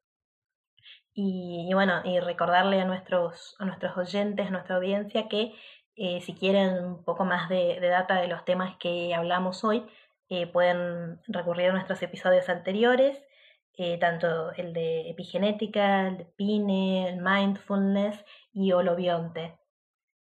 Y, 1.14 1.70
bueno, 1.74 2.00
y 2.04 2.20
recordarle 2.20 2.80
a 2.80 2.84
nuestros, 2.84 3.54
a 3.58 3.64
nuestros 3.64 3.96
oyentes, 3.96 4.46
a 4.46 4.50
nuestra 4.50 4.76
audiencia, 4.76 5.28
que 5.28 5.52
eh, 5.94 6.20
si 6.22 6.34
quieren 6.34 6.84
un 6.84 7.04
poco 7.04 7.24
más 7.24 7.48
de, 7.48 7.78
data 7.80 8.20
de 8.20 8.28
los 8.28 8.44
temas 8.44 8.76
que 8.78 9.14
hablamos 9.14 9.62
hoy, 9.62 9.84
eh, 10.30 10.46
pueden 10.46 11.20
recurrir 11.28 11.70
a 11.70 11.72
nuestros 11.72 12.02
episodios 12.02 12.48
anteriores, 12.48 13.22
eh, 13.76 13.98
tanto 13.98 14.52
el 14.52 14.72
de 14.72 15.10
epigenética, 15.10 16.08
el 16.08 16.18
de 16.18 16.24
PINE, 16.24 17.08
el 17.10 17.16
mindfulness 17.20 18.24
y 18.52 18.72
holobionte. 18.72 19.58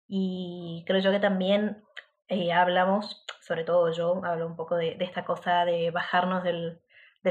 Y 0.07 0.83
creo 0.87 1.01
yo 1.01 1.11
que 1.11 1.19
también 1.19 1.83
eh, 2.29 2.53
hablamos, 2.53 3.25
sobre 3.41 3.63
todo 3.63 3.91
yo 3.91 4.23
hablo 4.23 4.45
un 4.45 4.55
poco 4.55 4.75
de, 4.75 4.97
esta 4.99 5.25
cosa 5.25 5.65
de 5.65 5.89
bajarnos 5.89 6.43
del, 6.43 6.79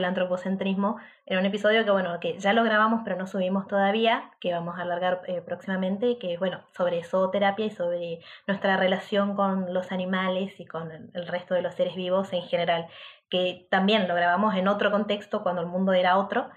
antropocentrismo 0.05 0.99
en 1.27 1.39
un 1.39 1.47
episodio 1.47 1.85
que 1.85 1.91
bueno, 1.91 2.21
que 2.21 2.39
ya 2.39 2.53
lo 2.53 2.63
grabamos 2.63 3.01
pero 3.05 3.17
no 3.17 3.27
subimos 3.27 3.67
todavía, 3.67 4.31
que 4.41 4.53
vamos 4.53 4.79
a 4.79 4.83
alargar 4.83 5.23
eh, 5.27 5.41
próximamente, 5.41 6.19
que 6.19 6.37
bueno, 6.37 6.63
sobre 6.77 7.03
zooterapia 7.03 7.67
y 7.67 7.71
sobre 7.71 8.21
nuestra 8.47 8.77
relación 8.77 9.35
con 9.35 9.73
los 9.73 9.91
animales 9.91 10.59
y 10.61 10.67
con 10.67 10.91
el, 10.93 11.27
resto 11.27 11.55
de 11.55 11.63
los 11.63 11.75
seres 11.75 11.97
vivos 11.97 12.33
en 12.33 12.43
general, 12.43 12.87
que 13.29 13.67
también 13.71 14.07
lo 14.09 14.15
grabamos 14.15 14.55
en 14.57 14.69
otro 14.69 14.91
contexto 14.91 15.43
cuando 15.43 15.63
el 15.63 15.69
mundo 15.69 15.93
era 15.93 16.19
otro 16.19 16.49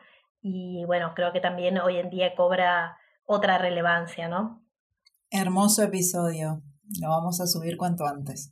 y 0.42 0.84
bueno, 0.86 1.14
creo 1.16 1.32
que 1.32 1.40
también 1.40 1.80
hoy 1.80 1.98
en 1.98 2.10
día 2.10 2.36
cobra 2.36 2.98
otra 3.26 3.58
relevancia, 3.58 4.28
¿no? 4.28 4.62
Hermoso 5.30 5.84
episodio. 5.84 6.62
Lo 7.00 7.10
vamos 7.10 7.40
a 7.40 7.48
subir 7.48 7.78
cuanto 7.78 8.06
antes. 8.06 8.52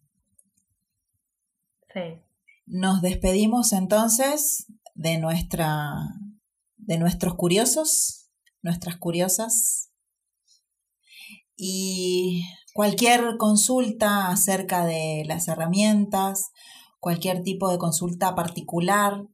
Sí. 1.94 2.22
Nos 2.66 3.02
despedimos 3.02 3.74
entonces 3.74 4.68
de 4.94 5.18
nuestra 5.18 5.96
de 6.90 6.98
nuestros 6.98 7.36
curiosos, 7.36 8.32
nuestras 8.64 8.98
curiosas. 8.98 9.92
Y 11.56 12.46
cualquier 12.74 13.38
consulta 13.38 14.30
acerca 14.30 14.86
de 14.86 15.24
las 15.28 15.48
herramientas, 15.48 16.52
cualquier 17.00 17.44
tipo 17.44 17.70
de 17.70 17.78
consulta 17.78 18.34
particular, 18.34 19.28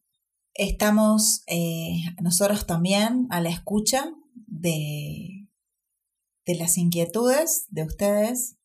estamos 0.54 1.44
eh, 1.48 1.98
nosotros 2.22 2.66
también 2.66 3.28
a 3.30 3.40
la 3.40 3.50
escucha 3.50 4.12
de, 4.48 5.48
de 6.46 6.56
las 6.56 6.78
inquietudes 6.78 7.68
de 7.70 7.84
ustedes 7.84 8.58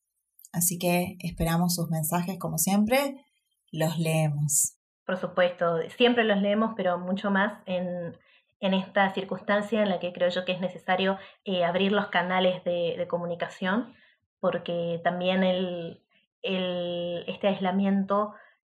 Así 0.52 0.78
que 0.78 1.16
esperamos 1.20 1.74
sus 1.74 1.88
mensajes 1.90 2.38
como 2.38 2.58
siempre, 2.58 3.24
los 3.72 3.98
leemos. 3.98 4.76
Por 5.06 5.16
supuesto, 5.16 5.78
siempre 5.96 6.24
los 6.24 6.40
leemos, 6.40 6.72
pero 6.76 6.98
mucho 6.98 7.30
más 7.30 7.62
en, 7.66 8.16
en 8.60 8.74
esta 8.74 9.12
circunstancia 9.14 9.82
en 9.82 9.88
la 9.88 9.98
que 9.98 10.12
creo 10.12 10.28
yo 10.28 10.44
que 10.44 10.52
es 10.52 10.60
necesario 10.60 11.18
eh, 11.44 11.64
abrir 11.64 11.92
los 11.92 12.08
canales 12.08 12.62
de, 12.64 13.06
comunicación, 13.08 13.94
porque 14.38 15.00
también 15.02 15.42
el, 15.42 16.02
el, 16.42 17.24
este 17.26 17.48
aislamiento, 17.48 18.34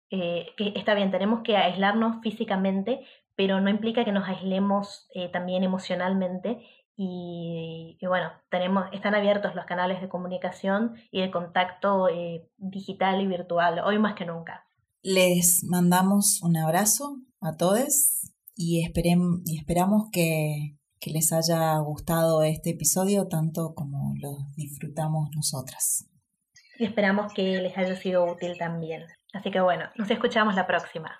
eh, 0.09 0.47
que 0.57 0.73
está 0.75 0.93
bien, 0.93 1.11
tenemos 1.11 1.41
que 1.43 1.55
aislarnos 1.55 2.21
físicamente, 2.21 3.05
pero 3.35 3.61
no 3.61 3.69
implica 3.69 4.05
que 4.05 4.11
nos 4.11 4.27
aislemos 4.27 5.07
eh, 5.13 5.29
también 5.29 5.63
emocionalmente 5.63 6.59
y, 6.97 7.97
bueno, 8.07 8.31
tenemos, 8.49 8.85
están 8.93 9.15
abiertos 9.15 9.53
los 9.55 9.65
canales 9.65 10.01
de 10.01 10.09
comunicación 10.09 10.95
y 11.11 11.21
de 11.21 11.31
contacto 11.31 12.07
eh, 12.09 12.49
digital 12.57 13.21
y 13.21 13.27
virtual, 13.27 13.79
hoy 13.79 13.99
más 13.99 14.15
que 14.15 14.25
nunca. 14.25 14.65
Les 15.01 15.63
mandamos 15.63 16.41
un 16.41 16.57
abrazo 16.57 17.17
a 17.41 17.57
todos 17.57 18.31
y, 18.55 18.79
y 18.79 19.57
esperamos 19.57 20.09
que, 20.11 20.77
que 20.99 21.11
les 21.11 21.31
haya 21.31 21.77
gustado 21.79 22.43
este 22.43 22.71
episodio 22.71 23.27
tanto 23.27 23.75
como 23.75 24.15
lo 24.19 24.37
disfrutamos 24.55 25.29
nosotras. 25.35 26.09
Y 26.79 26.85
esperamos 26.85 27.33
que 27.33 27.61
les 27.61 27.77
haya 27.77 27.95
sido 27.95 28.25
útil 28.25 28.57
también. 28.57 29.05
Así 29.33 29.51
que 29.51 29.61
bueno, 29.61 29.85
nos 29.95 30.09
escuchamos 30.09 30.55
la 30.55 30.65
próxima. 30.65 31.19